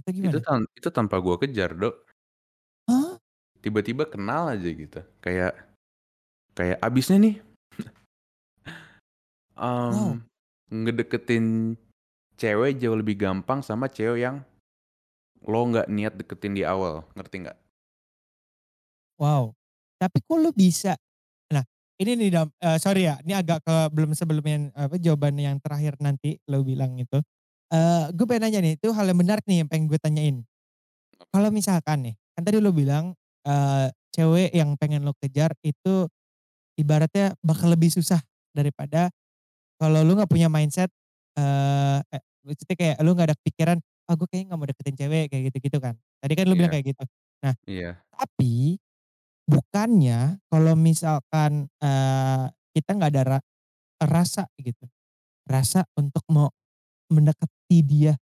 atau 0.01 0.11
Itu 0.21 0.37
gimana? 0.37 0.45
tan 0.45 0.61
itu 0.77 0.89
tanpa 0.93 1.15
gua 1.19 1.35
kejar, 1.41 1.73
Dok. 1.75 1.95
Hah? 2.87 3.19
Tiba-tiba 3.63 4.03
kenal 4.09 4.51
aja 4.51 4.67
gitu, 4.67 4.99
kayak 5.23 5.55
kayak 6.57 6.77
abisnya 6.83 7.17
nih, 7.21 7.35
Wow 9.89 10.17
mmm, 10.17 10.23
ngedeketin 10.73 11.75
cewek 12.39 12.77
jauh 12.81 12.97
lebih 13.01 13.15
gampang 13.23 13.59
sama 13.65 13.85
cewek 13.89 14.19
yang 14.25 14.37
lo 15.51 15.61
nggak 15.71 15.87
niat 15.95 16.13
deketin 16.19 16.53
di 16.57 16.63
awal, 16.73 16.95
ngerti 17.15 17.35
nggak? 17.43 17.57
wow. 19.21 19.51
Tapi 20.01 20.17
kok 20.25 20.37
lu 20.41 20.51
bisa 20.55 20.93
nah 21.53 21.63
ini 22.01 22.17
nih 22.19 22.29
eee, 22.35 22.77
sorry 22.81 23.07
ya, 23.07 23.15
ini 23.23 23.33
agak 23.37 23.63
ke 23.65 23.75
belum 23.95 24.11
sebelum 24.17 24.45
yang 24.45 24.63
apa, 24.75 24.97
jawaban 24.99 25.37
yang 25.39 25.57
terakhir 25.63 25.95
nanti 26.03 26.37
lu 26.51 26.63
bilang 26.67 26.97
itu. 26.99 27.19
Eee, 27.73 28.11
gue 28.15 28.25
pengen 28.29 28.49
nanya 28.51 28.59
nih, 28.65 28.73
itu 28.79 28.89
hal 28.95 29.07
yang 29.09 29.19
menarik 29.19 29.45
nih 29.49 29.63
yang 29.65 29.69
pengen 29.71 29.87
gue 29.91 29.99
tanyain. 30.01 30.37
Kalau 31.33 31.49
misalkan 31.53 32.11
nih, 32.11 32.15
kan 32.37 32.43
tadi 32.47 32.57
lu 32.63 32.71
bilang, 32.75 33.13
eee, 33.47 33.89
cewek 34.15 34.51
yang 34.55 34.75
pengen 34.79 35.03
lo 35.07 35.13
kejar 35.19 35.53
itu 35.65 36.07
ibaratnya 36.79 37.35
bakal 37.45 37.71
lebih 37.73 37.89
susah 37.93 38.21
daripada 38.55 39.09
kalau 39.81 40.01
lu 40.05 40.15
nggak 40.19 40.29
punya 40.31 40.47
mindset, 40.51 40.89
e 41.37 41.45
maksudnya 42.45 42.75
kayak 42.79 42.95
lu 43.03 43.11
nggak 43.15 43.27
ada 43.33 43.37
pikiran, 43.43 43.77
"Ah 44.09 44.15
gue 44.19 44.27
kayaknya 44.29 44.45
nggak 44.53 44.59
mau 44.61 44.67
deketin 44.69 44.95
cewek," 44.99 45.25
kayak 45.31 45.43
gitu-gitu 45.53 45.77
kan. 45.83 45.95
Tadi 46.23 46.33
kan 46.37 46.45
lu 46.49 46.55
bilang 46.59 46.69
Iya 46.69 46.73
kayak 46.73 46.85
gitu. 46.95 47.03
Nah, 47.45 47.53
iya. 47.67 48.05
tapi 48.15 48.77
bukannya 49.49 50.39
kalau 50.51 50.73
misalkan, 50.79 51.67
eee, 51.83 52.45
kita 52.75 52.89
nggak 52.97 53.11
ada 53.15 53.23
ra 53.37 53.39
rasa 54.03 54.47
gitu, 54.61 54.85
rasa 55.49 55.85
untuk 55.99 56.23
mau 56.31 56.49
mendekati 57.11 57.79
dia 57.85 58.15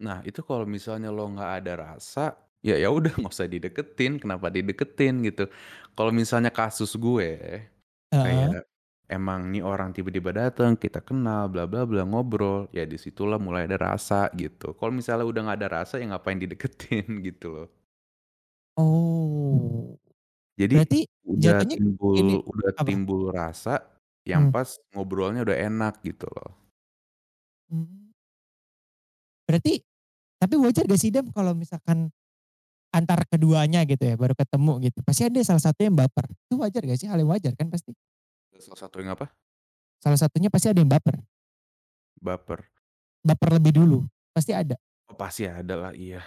Nah, 0.00 0.18
itu 0.28 0.40
kalau 0.48 0.64
misalnya 0.64 1.08
lo 1.12 1.28
nggak 1.32 1.52
ada 1.62 1.72
rasa, 1.84 2.20
ya 2.64 2.74
ya 2.80 2.88
udah 2.96 3.12
nggak 3.18 3.32
usah 3.34 3.48
dideketin, 3.54 4.12
kenapa 4.22 4.48
dideketin 4.56 5.14
gitu. 5.28 5.42
Kalau 5.96 6.10
misalnya 6.20 6.48
kasus 6.58 6.96
gue, 6.96 7.28
heeh. 8.12 8.52
kayak 8.52 8.64
emang 9.12 9.40
nih 9.52 9.62
orang 9.72 9.90
tiba-tiba 9.96 10.30
datang, 10.40 10.72
kita 10.80 11.00
kenal, 11.08 11.42
bla 11.52 11.64
bla 11.70 11.82
bla, 11.90 12.02
ngobrol, 12.08 12.66
ya 12.76 12.84
di 12.88 12.96
situlah 12.96 13.36
mulai 13.46 13.68
ada 13.68 13.76
rasa 13.92 14.32
gitu. 14.34 14.72
Kalau 14.78 14.92
misalnya 14.94 15.24
udah 15.28 15.40
nggak 15.46 15.58
ada 15.60 15.68
rasa, 15.78 15.94
ya 16.00 16.06
ngapain 16.10 16.40
dideketin 16.42 17.06
gitu 17.28 17.46
loh. 17.54 17.68
Oh. 18.76 20.00
Jadi 20.56 20.76
Berarti 20.76 21.00
udah 21.28 21.60
jatuhnya 21.60 21.76
ini 21.76 21.84
timbul 21.84 22.16
udah 22.44 22.70
apa? 22.76 22.88
timbul 22.88 23.22
rasa 23.32 23.84
yang 24.24 24.48
Mmm. 24.48 24.54
pas 24.54 24.68
ngobrolnya 24.94 25.42
udah 25.44 25.58
enak 25.68 25.94
gitu 26.04 26.26
loh. 26.28 26.50
Mmm. 27.70 28.12
Berarti 29.48 29.82
tapi 30.42 30.54
wajar 30.58 30.84
gak 30.86 31.00
sih 31.00 31.10
Dam 31.14 31.30
kalau 31.34 31.54
misalkan 31.54 32.10
antara 32.94 33.24
keduanya 33.28 33.84
gitu 33.88 34.04
ya, 34.06 34.16
baru 34.16 34.34
ketemu 34.36 34.90
gitu, 34.90 35.00
pasti 35.06 35.26
ada 35.28 35.40
salah 35.44 35.62
satu 35.64 35.80
yang 35.86 35.96
baper. 35.96 36.26
Itu 36.48 36.60
wajar 36.62 36.82
gak 36.86 36.98
sih? 37.00 37.08
Hal 37.10 37.20
yang 37.22 37.30
wajar 37.32 37.54
kan 37.58 37.68
pasti? 37.72 37.94
Salah 38.62 38.78
satu 38.78 39.02
yang 39.02 39.10
apa? 39.18 39.26
Salah 39.98 40.18
satunya 40.18 40.46
pasti 40.46 40.70
ada 40.70 40.78
yang 40.78 40.86
baper. 40.90 41.18
Baper. 42.22 42.62
Baper 43.26 43.48
lebih 43.58 43.74
dulu, 43.74 43.98
pasti 44.30 44.54
ada. 44.54 44.78
Oh 45.10 45.18
pasti 45.18 45.46
ada 45.50 45.74
lah, 45.74 45.92
iya. 45.98 46.22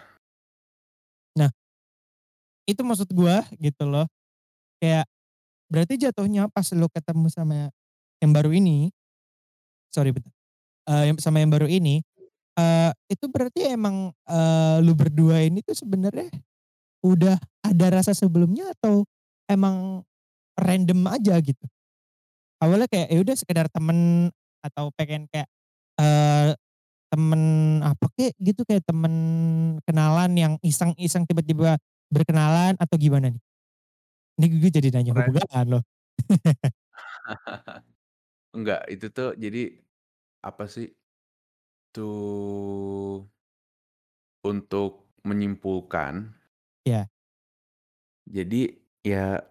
Nah 1.35 1.51
itu 2.67 2.81
maksud 2.81 3.07
gua 3.13 3.45
gitu 3.61 3.85
loh, 3.87 4.09
kayak 4.81 5.05
berarti 5.69 5.95
jatuhnya 6.01 6.49
pas 6.49 6.65
lu 6.73 6.87
ketemu 6.91 7.27
sama 7.29 7.69
yang 8.23 8.31
baru 8.33 8.51
ini 8.55 8.89
sorry 9.93 10.11
bentar, 10.11 10.31
yang 11.07 11.17
sama 11.23 11.39
yang 11.39 11.51
baru 11.51 11.67
ini, 11.71 12.03
eee, 12.59 12.91
itu 13.11 13.25
berarti 13.31 13.71
emang, 13.71 14.11
eee, 14.27 14.75
lu 14.83 14.93
berdua 14.97 15.43
ini 15.45 15.63
tuh 15.63 15.75
sebenarnya 15.77 16.27
udah 17.05 17.37
ada 17.65 17.85
rasa 18.01 18.11
sebelumnya 18.15 18.71
atau 18.79 19.05
emang 19.49 20.03
random 20.59 21.01
aja 21.11 21.37
gitu? 21.43 21.65
Awalnya 22.63 22.87
kayak 22.87 23.07
ya 23.11 23.19
udah 23.19 23.35
sekedar 23.35 23.67
temen 23.67 24.31
atau 24.63 24.87
pengen 24.95 25.27
kayak, 25.27 25.47
eee, 25.99 26.55
temen 27.11 27.41
apa 27.83 28.07
kek 28.17 28.33
gitu, 28.41 28.63
kayak 28.67 28.83
temen 28.87 29.13
kenalan 29.87 30.31
yang 30.37 30.53
iseng-iseng 30.63 31.25
tiba-tiba 31.29 31.77
berkenalan 32.13 32.75
atau 32.79 32.95
gimana 32.99 33.31
nih? 33.33 33.41
Ini 34.39 34.47
gue 34.61 34.71
jadi 34.71 34.89
nanya 34.95 35.13
Keren. 35.13 35.15
hubungan 35.15 35.65
loh. 35.79 35.83
Enggak, 38.57 38.81
itu 38.93 39.07
tuh 39.13 39.35
jadi 39.37 39.79
apa 40.45 40.65
sih 40.69 40.87
tuh 41.93 43.25
untuk 44.45 45.09
menyimpulkan 45.25 46.37
Iya. 46.85 47.09
jadi 48.25 48.73
ya 49.05 49.45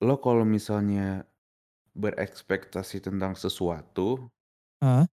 lo 0.00 0.16
kalau 0.18 0.48
misalnya 0.48 1.28
berekspektasi 1.92 3.04
tentang 3.04 3.36
sesuatu 3.36 4.30
Heeh. 4.80 5.04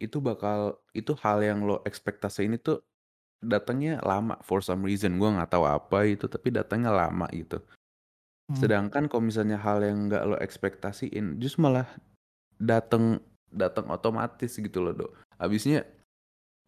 itu 0.00 0.18
bakal 0.18 0.80
itu 0.96 1.12
hal 1.20 1.44
yang 1.44 1.62
lo 1.68 1.84
ekspektasiin 1.84 2.56
itu 2.56 2.80
datangnya 3.40 4.00
lama 4.04 4.36
for 4.44 4.60
some 4.60 4.84
reason, 4.84 5.16
gua 5.16 5.32
nggak 5.40 5.52
tahu 5.56 5.64
apa 5.64 6.04
itu, 6.04 6.28
tapi 6.28 6.52
datangnya 6.52 6.92
lama 6.92 7.24
gitu. 7.32 7.60
Mhm. 8.52 8.56
Sedangkan 8.56 9.04
kalau 9.08 9.24
misalnya 9.24 9.56
hal 9.56 9.80
yang 9.80 10.08
nggak 10.08 10.24
lo 10.28 10.36
ekspektasiin, 10.40 11.40
justru 11.40 11.64
malah 11.64 11.88
dateng 12.60 13.20
dateng 13.48 13.88
otomatis 13.88 14.52
gitu 14.56 14.78
loh, 14.84 14.92
Do. 14.92 15.06
Habisnya, 15.40 15.88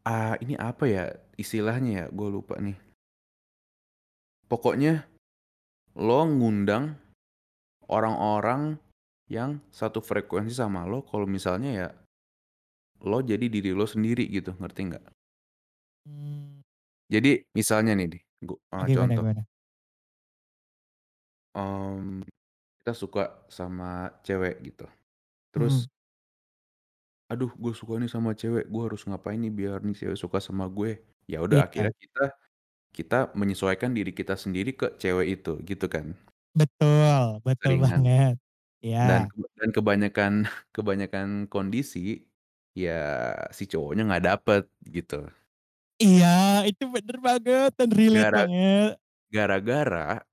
ah, 0.09 0.35
ini 0.41 0.57
apa 0.57 0.89
ya 0.89 1.05
istilahnya 1.37 1.91
ya, 1.93 2.07
gua 2.13 2.29
lupa 2.33 2.57
nih. 2.61 2.77
Pokoknya 4.49 5.09
lo 5.97 6.25
ngundang 6.25 6.97
orang-orang 7.91 8.81
yang 9.29 9.61
satu 9.73 10.01
frekuensi 10.01 10.55
sama 10.57 10.85
lo 10.89 11.05
kalau 11.05 11.27
misalnya 11.29 11.71
ya 11.73 11.89
lo 13.05 13.21
jadi 13.25 13.47
diri 13.49 13.73
lo 13.77 13.87
sendiri 13.89 14.27
gitu, 14.31 14.53
ngerti 14.59 14.83
nggak? 14.93 15.05
Mmm. 16.07 16.63
Jadi 17.11 17.43
misalnya 17.59 17.93
nih 17.99 18.09
di 18.15 18.19
gu 18.47 18.55
eee, 18.75 18.89
Gimana 18.89 19.17
contoh. 19.17 19.27
gimana? 19.27 19.47
Mmm, 21.55 22.25
kita 22.81 22.93
suka 22.97 23.23
sama 23.51 24.15
cewek 24.25 24.55
gitu, 24.67 24.87
terus 25.53 25.75
Mhm. 25.75 25.91
"Aduh 27.31 27.51
gue 27.55 27.73
suka 27.77 27.95
nih 28.03 28.11
sama 28.11 28.31
cewek, 28.35 28.65
gue 28.73 28.83
harus 28.87 29.03
ngapain 29.07 29.39
nih 29.39 29.53
biar 29.59 29.79
nih 29.87 29.95
cewek 30.01 30.19
suka 30.19 30.39
sama 30.43 30.67
gue?" 30.67 30.99
Ya 31.31 31.39
udah 31.45 31.59
Iya. 31.61 31.65
akhirnya 31.67 31.93
kita 32.03 32.23
kita 32.97 33.33
menyesuaikan 33.41 33.93
diri 33.97 34.13
kita 34.13 34.35
sendiri 34.37 34.73
ke 34.77 34.87
cewek 35.01 35.29
itu, 35.41 35.53
gitu 35.65 35.87
kan. 35.89 36.15
Betul, 36.59 37.41
betul 37.49 37.73
Keseringan. 37.73 37.81
banget. 37.81 38.37
Dan 39.03 39.21
Iya. 39.21 39.33
keb 39.33 39.43
dan 39.59 39.71
kebanyakan 39.77 40.33
kebanyakan 40.77 41.29
kondisi, 41.53 42.25
ya 42.77 42.93
si 43.57 43.65
cowoknya 43.71 44.03
nggak 44.09 44.25
dapet, 44.29 44.63
gitu. 44.97 45.33
Iya, 46.01 46.27
itu 46.69 46.83
bener 46.95 47.17
banget 47.27 47.69
dan 47.79 47.91
relate 47.99 48.31
Gara 48.31 48.39
banget. 48.39 48.97
gara-gara 49.33 50.25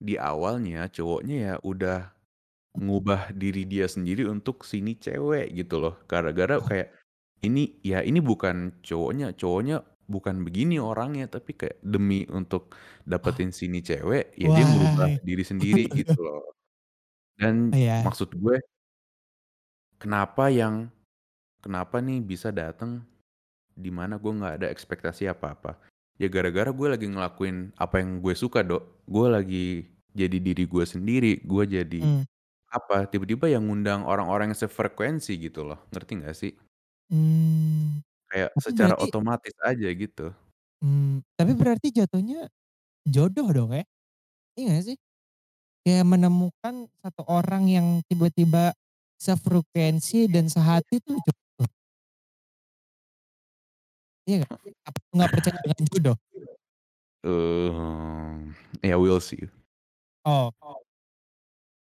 di 0.00 0.20
awalnya 0.20 0.92
cowoknya 0.92 1.36
ya 1.36 1.54
udah 1.64 2.12
ngubah 2.76 3.32
diri 3.34 3.64
dia 3.68 3.86
sendiri 3.88 4.28
untuk 4.28 4.62
si 4.68 4.80
nih 4.84 4.96
cewek 5.00 5.46
gitu 5.56 5.80
loh. 5.82 5.94
Gara-gara 6.10 6.60
kayak 6.60 6.92
ini 7.46 7.78
ya 7.86 8.02
ini 8.04 8.20
bukan 8.20 8.76
cowoknya, 8.84 9.34
cowoknya 9.36 9.82
bukan 10.10 10.42
begini 10.46 10.78
orangnya, 10.82 11.26
tapi 11.30 11.52
kayak 11.58 11.78
demi 11.84 12.26
untuk 12.30 12.74
Oh. 12.74 13.08
dapetin 13.10 13.50
si 13.54 13.66
nih 13.70 13.82
cewek, 13.84 14.24
ya 14.38 14.48
dia 14.50 14.64
merubah 14.66 15.08
Wah. 15.10 15.20
diri 15.22 15.44
sendiri 15.46 15.84
gitu 16.00 16.18
loh. 16.22 16.42
Dan 17.38 17.72
Iya. 17.74 18.02
maksud 18.06 18.32
gue 18.36 18.58
kenapa 20.00 20.52
yang 20.52 20.92
kenapa 21.64 22.00
nih 22.04 22.20
bisa 22.24 22.52
dateng 22.52 23.02
di 23.76 23.90
mana 23.92 24.16
gue 24.20 24.32
nggak 24.32 24.54
ada 24.62 24.68
ekspektasi 24.72 25.28
apa-apa. 25.30 25.78
Ya 26.20 26.28
gara-gara 26.32 26.70
gue 26.72 26.88
lagi 26.88 27.06
ngelakuin 27.10 27.74
apa 27.76 28.00
yang 28.00 28.20
gue 28.24 28.34
suka, 28.38 28.64
Do. 28.64 28.80
Gue 29.08 29.26
lagi 29.28 29.66
jadi 30.16 30.38
diri 30.40 30.64
gue 30.68 30.84
sendiri, 30.88 31.44
gue 31.44 31.64
jadi 31.68 32.00
Mmm. 32.04 32.24
apa, 32.72 33.04
tiba-tiba 33.08 33.48
yang 33.52 33.68
ngundang 33.68 34.04
orang-orang 34.08 34.52
yang 34.52 34.60
sefrekuensi 34.60 35.36
gitu 35.40 35.64
loh, 35.68 35.80
ngerti 35.92 36.12
nggak 36.22 36.36
sih? 36.36 36.52
Mmm, 37.12 38.02
Kayak 38.36 38.52
tapi 38.52 38.64
secara 38.68 38.92
berarti 38.92 39.08
otomatis 39.08 39.54
aja 39.64 39.88
gitu. 39.96 40.26
Mmm, 40.84 41.24
tapi 41.40 41.52
berarti 41.56 41.88
jatuhnya 41.88 42.52
jodoh 43.08 43.48
dong 43.48 43.72
ya? 43.72 43.80
Iya 44.60 44.64
nggak 44.76 44.84
sih? 44.92 44.96
Kayak 45.88 46.04
menemukan 46.04 46.74
satu 47.00 47.24
orang 47.24 47.64
yang 47.64 48.04
tiba-tiba 48.12 48.76
sefrekuensi 49.16 50.28
dan 50.28 50.52
sehati 50.52 51.00
tuh 51.00 51.16
jodoh. 51.16 51.68
Iya 54.28 54.44
nggak? 54.44 54.52
Apa 54.84 54.98
lu 55.00 55.12
nggak 55.16 55.30
percaya 55.32 55.58
dengan 55.64 55.84
jodoh? 55.88 56.16
Mmm, 57.24 58.52
ya 58.84 59.00
we'll 59.00 59.24
see. 59.24 59.48
Oh. 60.28 60.52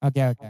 Oke 0.04 0.20
oke. 0.20 0.48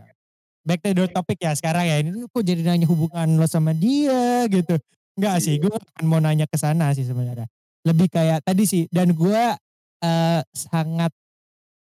Back 0.66 0.82
to 0.82 0.90
the 0.94 1.06
topic 1.14 1.38
ya 1.38 1.54
sekarang 1.54 1.84
ya, 1.86 2.02
ini 2.02 2.26
kok 2.26 2.42
jadi 2.42 2.62
nanya 2.66 2.90
hubungan 2.90 3.38
lo 3.38 3.46
sama 3.46 3.70
dia 3.70 4.50
gitu. 4.50 4.82
Enggak 5.18 5.36
sih, 5.44 5.60
Iya. 5.60 5.68
gue 5.68 5.76
bukan 5.76 6.04
mau 6.08 6.20
nanya 6.24 6.46
ke 6.48 6.56
sana 6.56 6.92
sih 6.96 7.04
sebenarnya. 7.04 7.44
Lebih 7.84 8.08
kayak 8.08 8.40
tadi 8.46 8.64
sih 8.64 8.82
dan 8.88 9.12
gue, 9.12 9.42
eee, 10.00 10.40
sangat 10.56 11.12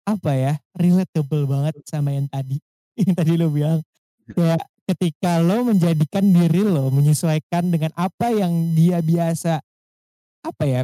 apa 0.08 0.32
ya, 0.36 0.54
relatable 0.78 1.46
banget 1.48 1.76
sama 1.88 2.12
yang 2.16 2.28
tadi, 2.32 2.60
yang 3.02 3.14
tadi 3.16 3.34
lo 3.40 3.50
bilang. 3.52 3.82
Kayak 4.30 4.64
ketika 4.90 5.40
lo 5.44 5.64
menjadikan 5.68 6.26
diri 6.32 6.64
lo, 6.66 6.90
menyesuaikan 6.94 7.72
dengan 7.72 7.92
apa 7.98 8.32
yang 8.34 8.76
dia 8.76 9.00
biasa, 9.04 9.62
apa 10.46 10.64
ya, 10.68 10.82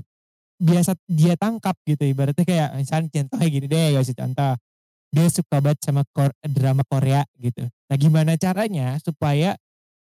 biasa 0.61 0.95
dia 1.09 1.35
tangkap 1.39 1.75
gitu. 1.87 2.03
Ibaratnya 2.07 2.45
kayak 2.47 2.69
misalnya 2.79 3.09
contohnya 3.13 3.47
gini 3.51 3.67
deh, 3.69 3.87
kasih 3.99 4.15
contoh. 4.17 4.53
Dia 5.13 5.27
suka 5.31 5.57
banget 5.63 5.79
sama 5.85 6.03
kor 6.13 6.31
drama 6.45 6.83
Korea 6.87 7.23
gitu. 7.39 7.65
Nah 7.67 7.97
gimana 7.97 8.35
caranya 8.37 8.97
supaya 9.01 9.55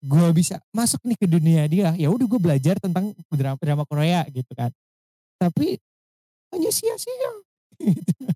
gue 0.02 0.28
bisa 0.34 0.58
masuk 0.74 0.98
nih 1.06 1.18
ke 1.18 1.28
dunia 1.30 1.64
dia, 1.70 1.94
ya 1.94 2.10
udah 2.10 2.26
gue 2.26 2.42
belajar 2.42 2.76
tentang 2.82 3.14
dra 3.30 3.54
drama 3.54 3.86
Korea 3.86 4.26
gitu 4.34 4.50
kan. 4.58 4.74
Tapi 5.38 5.78
hanya 6.52 6.72
sia-sia 6.74 7.32
gitu. 7.80 8.14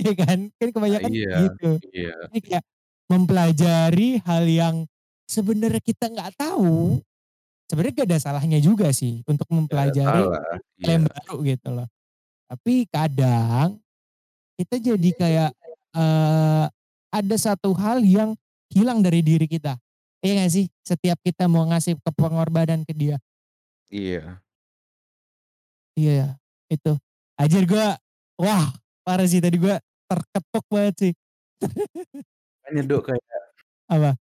Iya 0.00 0.14
kan? 0.18 0.48
Kan 0.56 0.68
kebanyakan 0.72 1.10
iya 1.12 1.36
gitu. 1.46 1.70
iya. 1.92 2.16
Jadi 2.26 2.38
kayak 2.42 2.64
mempelajari 3.12 4.24
hal 4.24 4.44
yang 4.48 4.76
sebenarnya 5.28 5.82
kita 5.84 6.08
nggak 6.08 6.32
tahu, 6.32 6.96
sebenarnya 7.68 7.94
gak 8.02 8.08
ada 8.08 8.18
salahnya 8.18 8.58
juga 8.58 8.88
sih 8.90 9.20
untuk 9.28 9.44
mempelajari 9.52 10.22
hal 10.24 10.58
iya. 10.80 10.96
yang 10.96 11.04
baru 11.06 11.36
gitu 11.44 11.68
loh. 11.76 11.88
Tapi 12.48 12.88
kadang 12.88 13.78
kita 14.56 14.76
jadi 14.80 15.10
kayak, 15.12 15.50
eee, 15.92 16.64
ada 17.12 17.36
satu 17.36 17.76
hal 17.76 18.00
yang 18.00 18.32
hilang 18.72 19.04
dari 19.04 19.20
diri 19.20 19.44
kita. 19.44 19.76
Iya 20.22 20.32
nggak 20.38 20.50
sih? 20.54 20.66
Setiap 20.86 21.18
kita 21.26 21.50
mau 21.50 21.66
ngasih 21.66 21.98
ke 21.98 22.10
pengorbanan 22.14 22.86
ke 22.86 22.94
dia. 22.94 23.18
Iya. 23.90 24.42
Iya, 25.98 26.40
itu. 26.72 26.96
Anjir 27.36 27.64
gue, 27.68 27.86
wah 28.40 28.64
parah 29.04 29.26
sih 29.28 29.40
tadi 29.44 29.56
gue 29.60 29.76
terketuk 30.08 30.64
banget 30.72 30.94
sih. 31.00 31.12
Makanya, 32.64 32.82
Do, 32.90 32.96
kayak 33.02 33.42
Apa? 33.90 34.16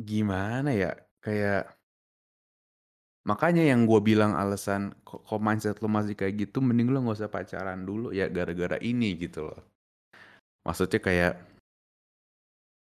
gimana 0.00 0.70
ya, 0.72 0.90
kayak 1.24 1.76
Makanya 3.22 3.62
yang 3.62 3.86
gua 3.86 4.02
bilang 4.02 4.34
alasan, 4.34 4.90
"Kok 5.06 5.22
kok 5.22 5.38
mindset 5.46 5.78
lu 5.78 5.86
masih 5.86 6.18
kayak 6.18 6.34
gitu, 6.42 6.58
mending 6.58 6.90
lu 6.90 6.98
nggak 7.06 7.18
usah 7.22 7.30
pacaran 7.30 7.86
dulu," 7.86 8.10
ya 8.10 8.26
gara-gara 8.26 8.74
ini 8.82 9.14
gitu 9.14 9.46
loh. 9.46 9.60
Maksudnya 10.66 11.00
kayak 11.02 11.32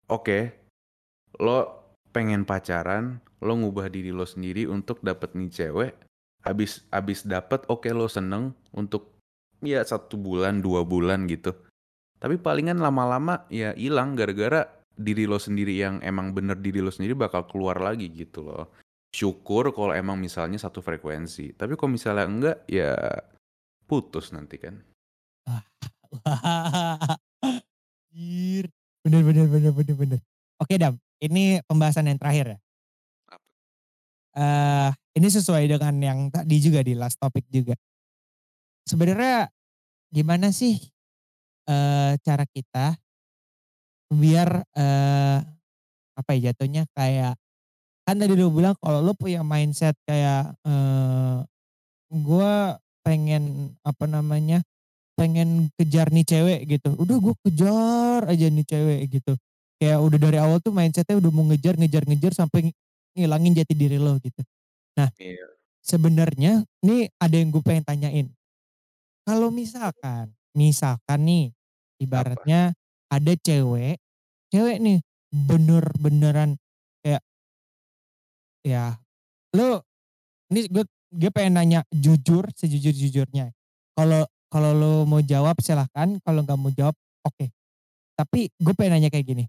oke, 0.09 0.39
lo 1.41 1.84
pengen 2.15 2.47
pacaran, 2.47 3.19
lo 3.43 3.59
ngubah 3.59 3.91
diri 3.91 4.15
lo 4.15 4.23
sendiri 4.23 4.71
untuk 4.71 5.03
dapet 5.03 5.35
nih 5.35 5.51
cewek, 5.51 5.93
habis 6.47 6.87
habis 6.95 7.27
dapet, 7.27 7.67
oke 7.67 7.91
lo 7.91 8.07
seneng 8.07 8.55
untuk 8.71 9.19
ya 9.59 9.83
1 9.83 10.15
bulan, 10.15 10.63
2 10.63 10.87
bulan 10.87 11.27
gitu. 11.27 11.51
Tapi 12.23 12.39
palingan 12.39 12.79
lama-lama 12.79 13.43
ya 13.51 13.75
ilang 13.75 14.15
gara-gara 14.15 14.65
diri 14.95 15.27
lo 15.27 15.43
sendiri 15.43 15.75
yang 15.75 15.99
emang 16.07 16.31
bener 16.31 16.55
diri 16.63 16.79
lo 16.79 16.95
sendiri 16.95 17.19
bakal 17.19 17.51
keluar 17.51 17.83
lagi 17.83 18.07
gitu 18.15 18.47
loh. 18.47 18.71
Syukur 19.11 19.75
kalau 19.75 19.91
emang 19.91 20.17
misalnya 20.19 20.59
satu 20.59 20.79
frekuensi, 20.79 21.59
tapi 21.59 21.75
kalau 21.75 21.99
misalnya 21.99 22.27
enggak, 22.27 22.57
ya 22.71 22.95
putus 23.91 24.31
nanti 24.31 24.57
kan. 24.63 24.79
Bener 29.05 29.21
bener 29.21 29.45
bener 29.53 29.73
bener 29.77 29.95
bener. 30.01 30.34
Oke 30.63 30.79
Dam, 30.79 30.95
ini 31.19 31.59
pembahasan 31.67 32.07
yang 32.07 32.19
terakhir 32.21 32.47
ya. 32.55 32.59
Apa? 33.31 33.39
Eee, 34.39 34.89
ini 35.23 35.29
sesuai 35.31 35.65
dengan 35.71 35.95
yang 36.03 36.21
tadi 36.35 36.57
juga 36.63 36.81
di 36.87 36.95
last 36.99 37.19
topic 37.23 37.47
juga. 37.51 37.75
Sebenarnya 38.87 39.49
gimana 40.13 40.53
sih, 40.53 40.77
eee, 41.69 42.13
cara 42.25 42.45
kita 42.51 42.99
biar, 44.13 44.65
eee, 44.77 45.39
apa 46.19 46.31
ya 46.39 46.53
jatuhnya 46.53 46.85
kayak 46.97 47.35
kan 48.07 48.17
tadi 48.21 48.35
lu 48.39 48.51
bilang 48.53 48.75
kalau 48.83 49.01
lu 49.05 49.13
punya 49.17 49.43
mindset 49.47 49.97
kayak, 50.09 50.55
eee, 50.67 51.39
gua 52.25 52.79
pengen 53.07 53.75
apa 53.87 54.07
namanya, 54.11 54.63
pengen 55.19 55.71
kejar 55.79 56.11
nih 56.15 56.27
cewek 56.27 56.61
gitu, 56.71 56.95
udah 56.99 57.17
gua 57.23 57.35
kejar 57.47 58.23
aja 58.31 58.47
nih 58.51 58.67
cewek 58.69 59.01
gitu. 59.21 59.35
Kayak 59.85 60.01
udah 60.01 60.17
dari 60.17 60.39
awal 60.41 60.65
tuh 60.65 60.73
mindset-nya 60.73 61.21
udah 61.21 61.29
mau 61.29 61.45
ngejar 61.45 61.77
ngejar 61.77 62.09
ngejar 62.09 62.33
sampai 62.33 62.73
ngilangin 63.13 63.53
jati 63.53 63.77
diri 63.77 64.01
lo 64.01 64.17
gitu. 64.17 64.41
Nah, 64.97 65.13
Iya. 65.21 65.45
sebenarnya 65.85 66.65
nih 66.81 67.13
ada 67.21 67.37
yang 67.37 67.53
gue 67.53 67.61
pengen 67.61 67.85
tanyain. 67.85 68.27
Kalau 69.29 69.53
misalkan, 69.53 70.33
misalkan 70.57 71.21
nih 71.29 71.45
Apa? 71.53 72.01
ibaratnya 72.01 72.73
ada 73.13 73.33
cewek, 73.37 74.01
cewek 74.49 74.81
nih 74.81 75.05
bener-beneran 75.29 76.57
kayak 77.05 77.21
ya 78.65 78.97
lu 79.53 79.85
ini 80.49 80.67
gue 80.73 80.85
gue 81.15 81.31
pengen 81.31 81.61
nanya 81.61 81.81
jujur, 81.93 82.49
sejujur-jujurnya. 82.57 83.53
Kalau 83.95 84.25
kalau 84.49 84.71
lu 84.73 84.93
mau 85.07 85.21
jawab 85.23 85.61
silahkan, 85.61 86.17
kalau 86.25 86.41
nggak 86.43 86.59
mau 86.59 86.73
jawab 86.73 86.97
oke. 87.27 87.53
Tapi 88.19 88.51
gue 88.59 88.75
pengen 88.79 88.99
nanya 88.99 89.11
kayak 89.13 89.27
gini, 89.27 89.45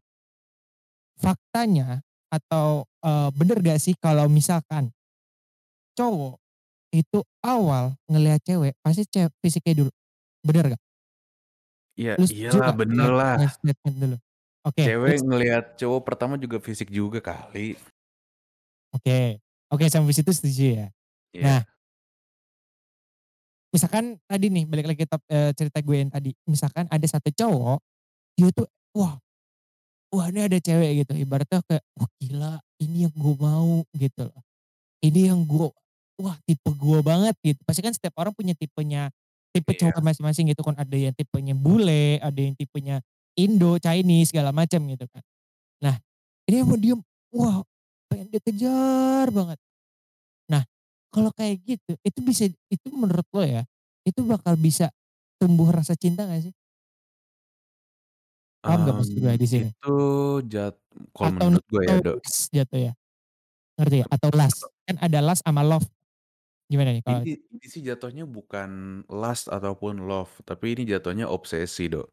faktanya 1.20 2.02
atau, 2.32 2.86
eee, 3.04 3.30
bener 3.36 3.58
gak 3.64 3.80
sih 3.82 3.96
kalau 4.00 4.28
misalkan 4.32 4.92
cowok 5.98 6.36
itu 6.96 7.20
awal 7.46 7.96
ngelihat 8.12 8.42
cewek 8.44 8.74
pasti 8.84 9.04
ce 9.08 9.30
fisiknya 9.44 9.86
dulu, 9.86 9.92
bener 10.46 10.66
gak? 10.76 10.82
Ya 11.96 12.20
setuju 12.28 12.36
iyalah, 12.36 12.72
bener 12.80 13.10
lah. 13.20 13.38
statement 13.52 13.96
dulu? 14.02 14.18
Oke, 14.68 14.84
Cewek 14.84 15.06
let's 15.06 15.24
ngelihat 15.28 15.64
cowok 15.80 16.02
pertama 16.08 16.36
juga 16.44 16.58
fisik 16.66 16.88
juga 16.98 17.20
kali. 17.30 17.68
Oke, 18.94 19.42
oke 19.72 19.86
sampai 19.92 20.14
situ 20.16 20.32
setuju 20.34 20.64
ya. 20.84 20.88
Iya. 21.34 21.56
Nah 21.58 21.66
misalkan 23.74 24.18
tadi 24.30 24.48
nih 24.54 24.64
balik 24.70 24.88
lagi 24.94 25.04
top 25.10 25.22
eee, 25.30 25.52
cerita 25.58 25.80
gue 25.84 25.96
yang 26.00 26.12
tadi, 26.14 26.32
misalkan 26.48 26.86
ada 26.90 27.06
satu 27.08 27.30
cowok, 27.34 27.80
dia 28.38 28.50
tuh 28.56 28.68
wah 28.98 29.18
wah 30.16 30.28
ini 30.32 30.42
ada 30.48 30.58
cewek 30.62 31.06
gitu 31.06 31.14
ibaratnya 31.20 31.60
kayak, 31.68 31.84
"Wah 32.00 32.10
gila 32.22 32.54
ini 32.84 33.08
yang 33.10 33.14
gue 33.16 33.36
mau," 33.40 33.84
gitu 33.96 34.22
loh. 34.32 34.42
Ini 35.04 35.32
yang 35.34 35.42
gue 35.48 35.68
wah 36.22 36.38
tipe 36.48 36.70
gue 36.74 37.00
banget 37.06 37.36
gitu. 37.46 37.62
Pasti 37.68 37.82
kan 37.86 37.94
setiap 37.96 38.16
orang 38.22 38.34
punya 38.36 38.54
tipenya, 38.58 39.12
tipe 39.56 39.72
Iya. 39.74 39.92
cowok 39.92 40.02
masing-masing 40.04 40.46
gitu 40.54 40.62
kan, 40.66 40.76
ada 40.80 40.96
yang 40.98 41.14
tipenya 41.16 41.54
bule, 41.58 42.20
ada 42.24 42.40
yang 42.42 42.56
tipenya 42.58 43.02
Indo, 43.40 43.78
Chinese, 43.82 44.32
segala 44.36 44.52
macam 44.56 44.82
gitu 44.90 45.06
kan. 45.12 45.24
Nah 45.84 45.96
ini 46.50 46.58
sama 46.64 46.78
dia, 46.80 46.96
wah 47.36 47.64
pengen 48.12 48.30
dikejar 48.34 49.30
banget. 49.34 49.60
Nah 50.52 50.64
kalau 51.14 51.32
kayak 51.36 51.62
gitu, 51.66 51.94
itu 52.06 52.20
bisa 52.26 52.46
itu 52.72 52.88
menurut 52.96 53.26
lo 53.36 53.44
ya, 53.46 53.64
itu 54.08 54.22
bakal 54.28 54.56
bisa 54.60 54.92
tumbuh 55.42 55.70
rasa 55.74 55.96
cinta 56.00 56.26
gak 56.28 56.50
sih? 56.52 56.54
Paham 58.66 58.82
nggak 58.82 58.98
maksud 58.98 59.18
gue 59.22 59.30
Mmm, 59.30 59.38
di 59.38 59.48
sini? 59.48 59.70
itu 59.70 59.88
jat 60.52 60.74
kalau 61.16 61.30
Atau 61.30 61.48
menurut 61.48 61.64
gue 61.72 61.84
ya, 61.92 61.96
atau 61.96 62.06
Dok 62.06 62.18
jatuh 62.52 62.80
ya, 62.92 62.94
ngerti 63.80 63.98
ya? 64.04 64.08
Atau 64.12 64.30
lust, 64.36 64.72
kan 64.88 64.98
ada 65.02 65.20
lust 65.24 65.44
sama 65.46 65.64
love, 65.66 65.88
gimana 66.72 66.92
nih 66.96 67.04
kalau 67.06 67.24
Ini 67.24 67.38
ini 67.54 67.66
sih 67.70 67.86
jatuhnya 67.86 68.26
bukan 68.26 68.70
lust 69.14 69.46
ataupun 69.54 70.10
love, 70.10 70.42
tapi 70.42 70.74
ini 70.74 70.90
jatuhnya 70.90 71.30
obsesi, 71.30 71.86
Dok. 71.94 72.10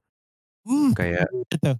Mmm, 0.66 0.94
Kayak 0.96 1.26
tuh. 1.62 1.76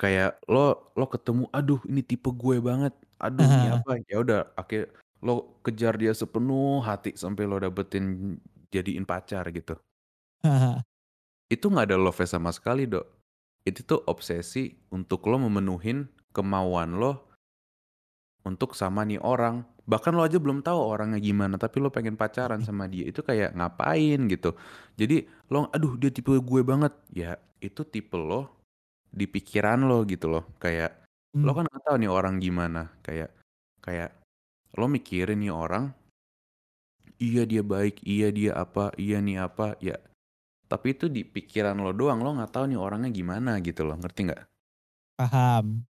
kayak 0.00 0.40
lo 0.52 0.92
lo 0.98 1.04
ketemu, 1.14 1.44
"Aduh 1.56 1.80
ini 1.90 2.00
tipe 2.04 2.28
gue 2.32 2.56
banget, 2.68 2.94
aduh 3.20 3.48
ini 3.54 3.66
Heeh. 3.68 3.76
apa," 3.76 3.90
ya 4.10 4.16
udah 4.24 4.38
akhir 4.60 4.82
lo 5.24 5.32
kejar 5.64 5.94
dia 6.00 6.12
sepenuh 6.16 6.82
hati 6.88 7.14
sampai 7.22 7.44
lo 7.50 7.56
dapetin 7.62 8.04
jadiin 8.74 9.04
pacar 9.06 9.44
gitu. 9.56 9.82
Heeh. 10.42 10.82
Itu 11.50 11.72
nggak 11.72 11.86
ada 11.90 11.96
love-nya 11.98 12.28
sama 12.38 12.50
sekali, 12.54 12.86
Dok. 12.86 13.21
Itu 13.66 13.80
tuh 13.86 14.00
obsesi 14.10 14.74
untuk 14.90 15.22
lo 15.30 15.38
memenuhin 15.38 16.10
kemauan 16.34 16.98
lo 16.98 17.30
untuk 18.42 18.74
sama 18.74 19.06
nih 19.06 19.22
orang. 19.22 19.62
Bahkan 19.86 20.12
lo 20.14 20.22
aja 20.26 20.38
belum 20.38 20.62
tahu 20.62 20.78
orangnya 20.78 21.18
gimana, 21.22 21.54
tapi 21.58 21.82
lo 21.82 21.90
pengen 21.90 22.14
pacaran 22.18 22.62
sama 22.62 22.86
dia, 22.86 23.06
itu 23.06 23.22
kayak 23.22 23.54
ngapain 23.58 24.18
gitu. 24.30 24.54
Jadi 24.98 25.26
lo, 25.50 25.66
"Aduh 25.74 25.94
dia 25.98 26.10
tipe 26.14 26.30
gue 26.38 26.60
banget." 26.62 26.94
Ya 27.14 27.38
itu 27.62 27.82
tipe 27.86 28.14
lo 28.18 28.62
di 29.12 29.26
pikiran 29.30 29.86
lo 29.88 30.02
gitu 30.08 30.26
loh. 30.32 30.44
Kayak 30.62 31.02
lo 31.42 31.50
Mmm. 31.54 31.58
kan 31.58 31.64
nggak 31.70 31.82
tahu 31.86 31.96
nih 32.02 32.10
orang 32.12 32.36
gimana, 32.42 32.80
kayak 33.06 33.30
kayak 33.84 34.10
lo 34.78 34.86
mikirin 34.90 35.38
nih 35.42 35.52
orang 35.54 35.84
iya 37.20 37.42
dia 37.50 37.62
baik, 37.62 38.02
iya 38.06 38.28
dia 38.34 38.52
apa, 38.56 38.90
iya 38.98 39.18
nih 39.22 39.36
apa, 39.46 39.76
ya 39.82 39.96
tapi 40.72 40.86
itu 40.96 41.06
di 41.16 41.22
pikiran 41.34 41.76
lo 41.84 41.92
doang, 42.00 42.18
lo 42.24 42.30
nggak 42.36 42.52
tahu 42.54 42.64
nih 42.70 42.80
orangnya 42.86 43.10
gimana 43.18 43.50
gitu 43.66 43.82
loh, 43.88 43.96
ngerti 44.00 44.20
nggak? 44.28 44.42
Paham. 45.18 45.84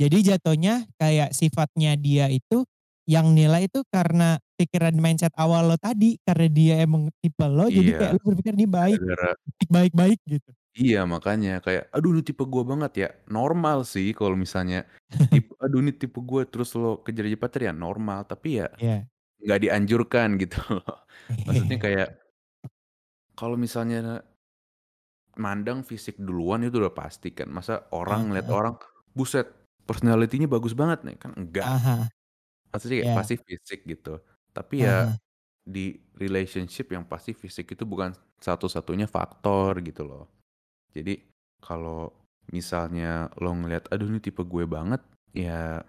Jadi 0.00 0.18
jatuhnya 0.34 0.86
kayak 0.98 1.32
sifatnya 1.36 1.94
dia 2.00 2.26
itu, 2.32 2.64
yang 3.08 3.32
nilai 3.36 3.68
itu 3.70 3.84
karena 3.92 4.38
pikiran 4.58 4.96
mindset 4.98 5.32
awal 5.38 5.68
lo 5.70 5.76
tadi, 5.80 6.18
karena 6.26 6.48
dia 6.50 6.74
emang 6.84 7.10
tipe 7.22 7.44
lo, 7.46 7.68
jadi 7.70 7.90
Iya, 7.90 7.98
kayak 7.98 8.12
lo 8.18 8.22
berpikir, 8.34 8.54
"Ini 8.58 8.68
baik, 8.70 9.00
baik-baik," 9.74 10.20
gitu. 10.28 10.50
iya 10.78 10.98
makanya 11.14 11.50
kayak, 11.64 11.82
"Aduh 11.94 12.10
ini 12.14 12.22
tipe 12.28 12.42
gue 12.52 12.62
banget 12.70 12.92
ya." 13.02 13.08
Normal 13.36 13.78
sih 13.92 14.06
kalau 14.18 14.36
misalnya 14.44 14.76
tip 15.30 15.44
"Aduh 15.62 15.78
ini 15.84 15.92
tipe 16.00 16.18
gue," 16.28 16.42
terus 16.50 16.68
lo 16.80 16.88
kejar 17.04 17.24
jadi 17.28 17.38
pacar 17.44 17.60
ya 17.68 17.72
normal, 17.84 18.18
tapi 18.30 18.48
ya 18.60 18.66
Iya. 18.76 19.08
nggak 19.44 19.60
dianjurkan 19.64 20.28
gitu 20.42 20.58
loh. 20.76 20.84
Maksudnya 21.46 21.78
kayak 21.84 22.08
kalau 23.38 23.56
misalnya 23.58 24.22
mandang 25.34 25.82
fisik 25.82 26.14
duluan 26.22 26.62
itu 26.62 26.78
udah 26.78 26.94
pasti 26.94 27.34
kan, 27.34 27.50
masa 27.50 27.90
orang 27.90 28.30
heeh. 28.32 28.54
orang, 28.54 28.78
"Buset 29.18 29.50
personality-nya 29.88 30.46
bagus 30.46 30.74
banget 30.78 31.02
nih," 31.02 31.16
kan 31.18 31.34
enggak. 31.34 31.74
Heeh. 31.82 32.08
Maksudnya 32.74 32.96
kayak 33.06 33.12
Iya. 33.12 33.16
pasti 33.16 33.34
fisik 33.38 33.80
gitu. 33.86 34.18
Tapi 34.54 34.86
ya 34.86 34.98
heeh. 34.98 35.18
di 35.64 35.96
relationship 36.18 36.92
yang 36.94 37.04
pasti 37.08 37.32
fisik 37.36 37.74
itu 37.76 37.84
bukan 37.88 38.12
satu-satunya 38.42 39.06
faktor 39.10 39.78
gitu 39.84 40.04
loh. 40.06 40.24
Jadi 40.94 41.20
kalau 41.62 42.12
misalnya 42.52 43.30
lo 43.40 43.52
ngelihat, 43.56 43.90
"Aduh 43.94 44.08
ini 44.10 44.20
tipe 44.22 44.42
gue 44.46 44.64
banget," 44.68 45.02
ya 45.36 45.82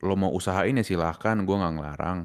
lo 0.00 0.14
mau 0.16 0.32
usahain 0.32 0.74
ya 0.80 0.84
silahkan, 0.86 1.36
gue 1.44 1.56
nggak 1.60 1.74
ngelarang. 1.76 2.20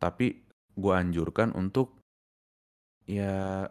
Tapi 0.00 0.42
gue 0.78 0.94
anjurkan 0.94 1.52
untuk 1.52 1.99
ya 3.10 3.66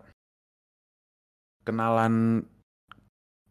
kenalan 1.63 2.43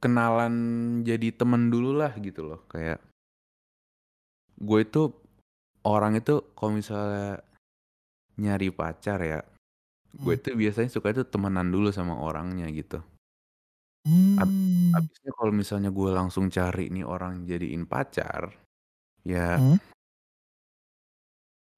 kenalan 0.05 0.55
jadi 1.03 1.33
temen 1.33 1.73
dululah 1.73 2.13
gitu 2.21 2.45
loh. 2.45 2.61
Kayak 2.69 3.01
gue 4.59 4.79
itu 4.83 5.03
orang 5.87 6.19
itu 6.19 6.43
kalau 6.59 6.73
misalnya 6.77 7.41
nyari 8.39 8.69
pacar 8.75 9.19
ya, 9.23 9.41
gue 10.19 10.33
itu 10.35 10.55
biasanya 10.55 10.91
suka 10.93 11.11
itu 11.15 11.23
temenan 11.27 11.69
dulu 11.75 11.89
sama 11.95 12.15
orangnya 12.19 12.67
gitu. 12.71 12.99
Hab 14.39 14.49
Mmm. 14.51 14.95
habisnya 14.95 15.31
kalau 15.37 15.53
misalnya 15.53 15.91
gue 15.95 16.11
langsung 16.11 16.47
cari 16.49 16.91
nih 16.95 17.05
orang 17.07 17.45
jadiin 17.47 17.85
pacar, 17.87 18.51
ya 19.27 19.59
Mhm. 19.59 19.79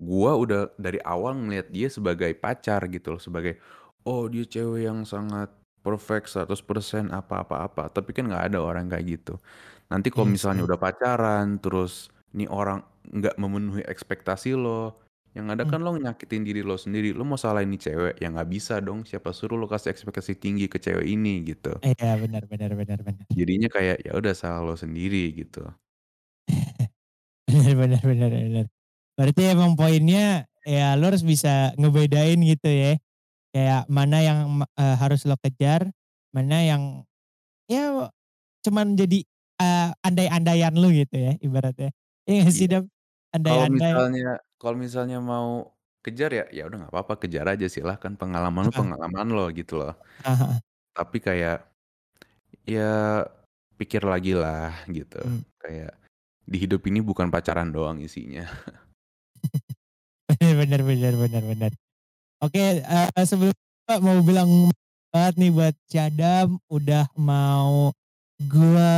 Gua 0.01 0.33
udah 0.33 0.73
dari 0.81 0.97
awal 1.05 1.37
ngelihat 1.45 1.69
dia 1.69 1.93
sebagai 1.93 2.33
pacar 2.33 2.89
gitu 2.89 3.13
loh, 3.13 3.21
sebagai, 3.21 3.61
"Oh 4.09 4.27
dia 4.33 4.45
cewek 4.49 4.87
yang 4.89 5.05
sangat 5.09 5.51
perfect 5.85 6.29
100% 6.33 7.09
apa 7.13 7.45
apa 7.45 7.67
apa," 7.69 7.83
tapi 7.93 8.13
kan 8.17 8.29
nggak 8.31 8.53
ada 8.55 8.59
orang 8.65 8.89
kayak 8.93 9.07
gitu. 9.21 9.35
Nanti 9.93 10.09
kalau 10.15 10.25
Iya 10.25 10.31
misalnya 10.31 10.63
udah 10.67 10.79
pacaran, 10.81 11.59
terus 11.63 12.09
nih 12.37 12.49
orang 12.51 12.85
nggak 13.11 13.37
memenuhi 13.41 13.83
ekspektasi 13.87 14.55
lo, 14.57 15.01
yang 15.37 15.51
ada 15.53 15.63
Mmm. 15.63 15.71
kan 15.71 15.83
lo 15.85 15.93
nyakitin 15.97 16.43
diri 16.47 16.63
lo 16.65 16.77
sendiri, 16.81 17.13
lo 17.17 17.25
mau 17.29 17.39
salahin 17.41 17.71
nih 17.75 17.83
cewek, 17.91 18.15
ya 18.23 18.29
nggak 18.33 18.51
bisa 18.51 18.79
dong, 18.85 19.05
siapa 19.09 19.31
suruh 19.37 19.59
lo 19.61 19.67
kasih 19.71 19.91
ekspektasi 19.95 20.39
tinggi 20.41 20.67
ke 20.71 20.79
cewek 20.83 21.07
ini 21.09 21.43
gitu. 21.49 21.81
Iya, 21.83 22.07
benar 22.23 22.43
benar 22.51 22.71
benar 22.81 22.99
benar. 23.07 23.27
Jadinya 23.31 23.69
kayak, 23.71 24.03
ya 24.03 24.13
udah 24.19 24.35
salah 24.35 24.63
lo 24.67 24.75
sendiri 24.75 25.31
gitu. 25.39 25.63
Bener 27.49 27.75
bener 27.79 28.01
bener 28.05 28.31
bener. 28.33 28.67
Berarti 29.19 29.43
emang 29.53 29.73
poinnya, 29.79 30.47
ya 30.67 30.97
lu 30.99 31.05
harus 31.13 31.25
bisa 31.27 31.73
ngebedain 31.81 32.39
gitu 32.43 32.69
ya, 32.71 32.93
kayak 33.55 33.87
mana 33.91 34.17
yang 34.25 34.41
eee, 34.79 34.97
harus 35.01 35.25
lo 35.29 35.37
kejar, 35.41 35.91
mana 36.37 36.57
yang, 36.65 36.83
ya 37.71 38.11
cuman 38.67 38.95
jadi, 38.99 39.25
eee, 39.63 39.89
andai-andaian 40.07 40.75
lu 40.79 40.91
gitu 40.95 41.17
ya 41.19 41.33
ibaratnya. 41.45 41.91
Iya 42.29 42.39
nggak 42.49 42.57
sih 42.57 42.67
Iya. 42.67 42.73
Dam? 42.73 42.85
Kalau 43.47 43.67
Andai-andai. 43.71 43.77
misalnya 43.77 44.27
kalau 44.61 44.77
misalnya 44.85 45.19
mau 45.33 45.49
kejar 46.05 46.31
ya, 46.39 46.45
ya 46.57 46.63
udah 46.69 46.77
nggak 46.87 46.93
apa-apa 46.95 47.15
kejar 47.23 47.47
aja 47.53 47.67
silahkan, 47.77 48.15
pengalaman 48.21 48.63
lu 48.69 48.73
Heeh. 48.73 48.81
pengalaman 48.81 49.29
lo 49.37 49.45
gitu 49.59 49.75
loh. 49.81 49.93
Heeh 50.25 50.39
heeh. 50.41 50.61
Tapi 50.97 51.19
kayak, 51.27 51.57
ya 52.69 52.83
pikir 53.81 54.03
lagi 54.13 54.33
lah 54.43 54.73
gitu, 54.91 55.19
Mmm. 55.25 55.43
kayak 55.63 55.93
di 56.51 56.57
hidup 56.65 56.83
ini 56.91 57.01
bukan 57.05 57.29
pacaran 57.35 57.71
doang 57.75 57.99
isinya. 58.03 58.45
Bener 60.41 60.57
bener 60.61 60.83
bener 60.89 61.15
bener 61.23 61.45
bener. 61.51 61.73
Oke, 62.41 62.81
eee, 62.81 63.25
sebelumnya 63.29 63.97
mau 64.01 64.17
bilang 64.25 64.73
banget 65.13 65.35
nih 65.37 65.51
buat 65.53 65.75
si 65.85 66.01
Adam, 66.01 66.57
udah 66.73 67.05
mau 67.21 67.93
gua 68.49 68.93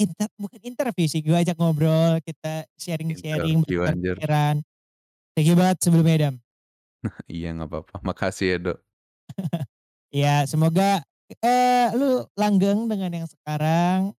inter 0.00 0.24
bukan 0.40 0.60
interview 0.64 1.04
sih, 1.04 1.20
gua 1.20 1.44
ajak 1.44 1.52
ngobrol, 1.60 2.16
kita 2.24 2.64
sharing-sharing, 2.80 3.60
pikiran. 3.68 4.64
Thank 5.36 5.48
you 5.52 5.56
banget 5.58 5.78
sebelumnya 5.84 6.16
Dam. 6.32 6.42
Iya 7.34 7.46
nggak 7.54 7.68
apa-apa, 7.70 7.96
makasih 8.08 8.46
ya 8.52 8.56
Dok. 8.64 8.78
Iya 10.16 10.46
semoga, 10.50 11.02
eee, 11.44 11.86
lu 11.98 12.26
langgeng 12.38 12.88
dengan 12.90 13.10
yang 13.24 13.28
sekarang. 13.30 14.16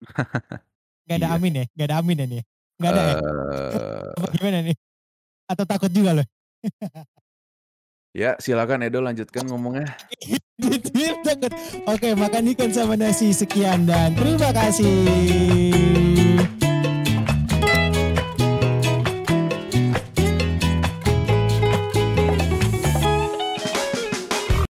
Nggak 1.06 1.18
ada 1.22 1.28
Iya. 1.28 1.38
amin 1.38 1.52
ya? 1.62 1.64
Nggak 1.78 1.86
ada 1.86 1.96
amin 2.02 2.16
ya 2.18 2.26
nih? 2.26 2.42
Nggak 2.82 2.90
ada 2.92 3.02
ya? 3.14 3.16
Apa 4.18 4.26
Eee 4.26 4.36
gimana 4.36 4.58
nih? 4.66 4.76
Atau 5.50 5.64
takut 5.68 5.90
juga 5.92 6.10
lu? 6.18 6.24
Ya 8.16 8.32
silakan 8.40 8.80
Edo 8.80 9.04
lanjutkan 9.04 9.44
ngomongnya. 9.44 9.92
Oke 11.92 12.16
makan 12.16 12.48
ikan 12.56 12.72
sama 12.72 12.96
nasi, 12.96 13.28
sekian 13.36 13.84
dan 13.84 14.16
terima 14.16 14.56
kasih. 14.56 16.05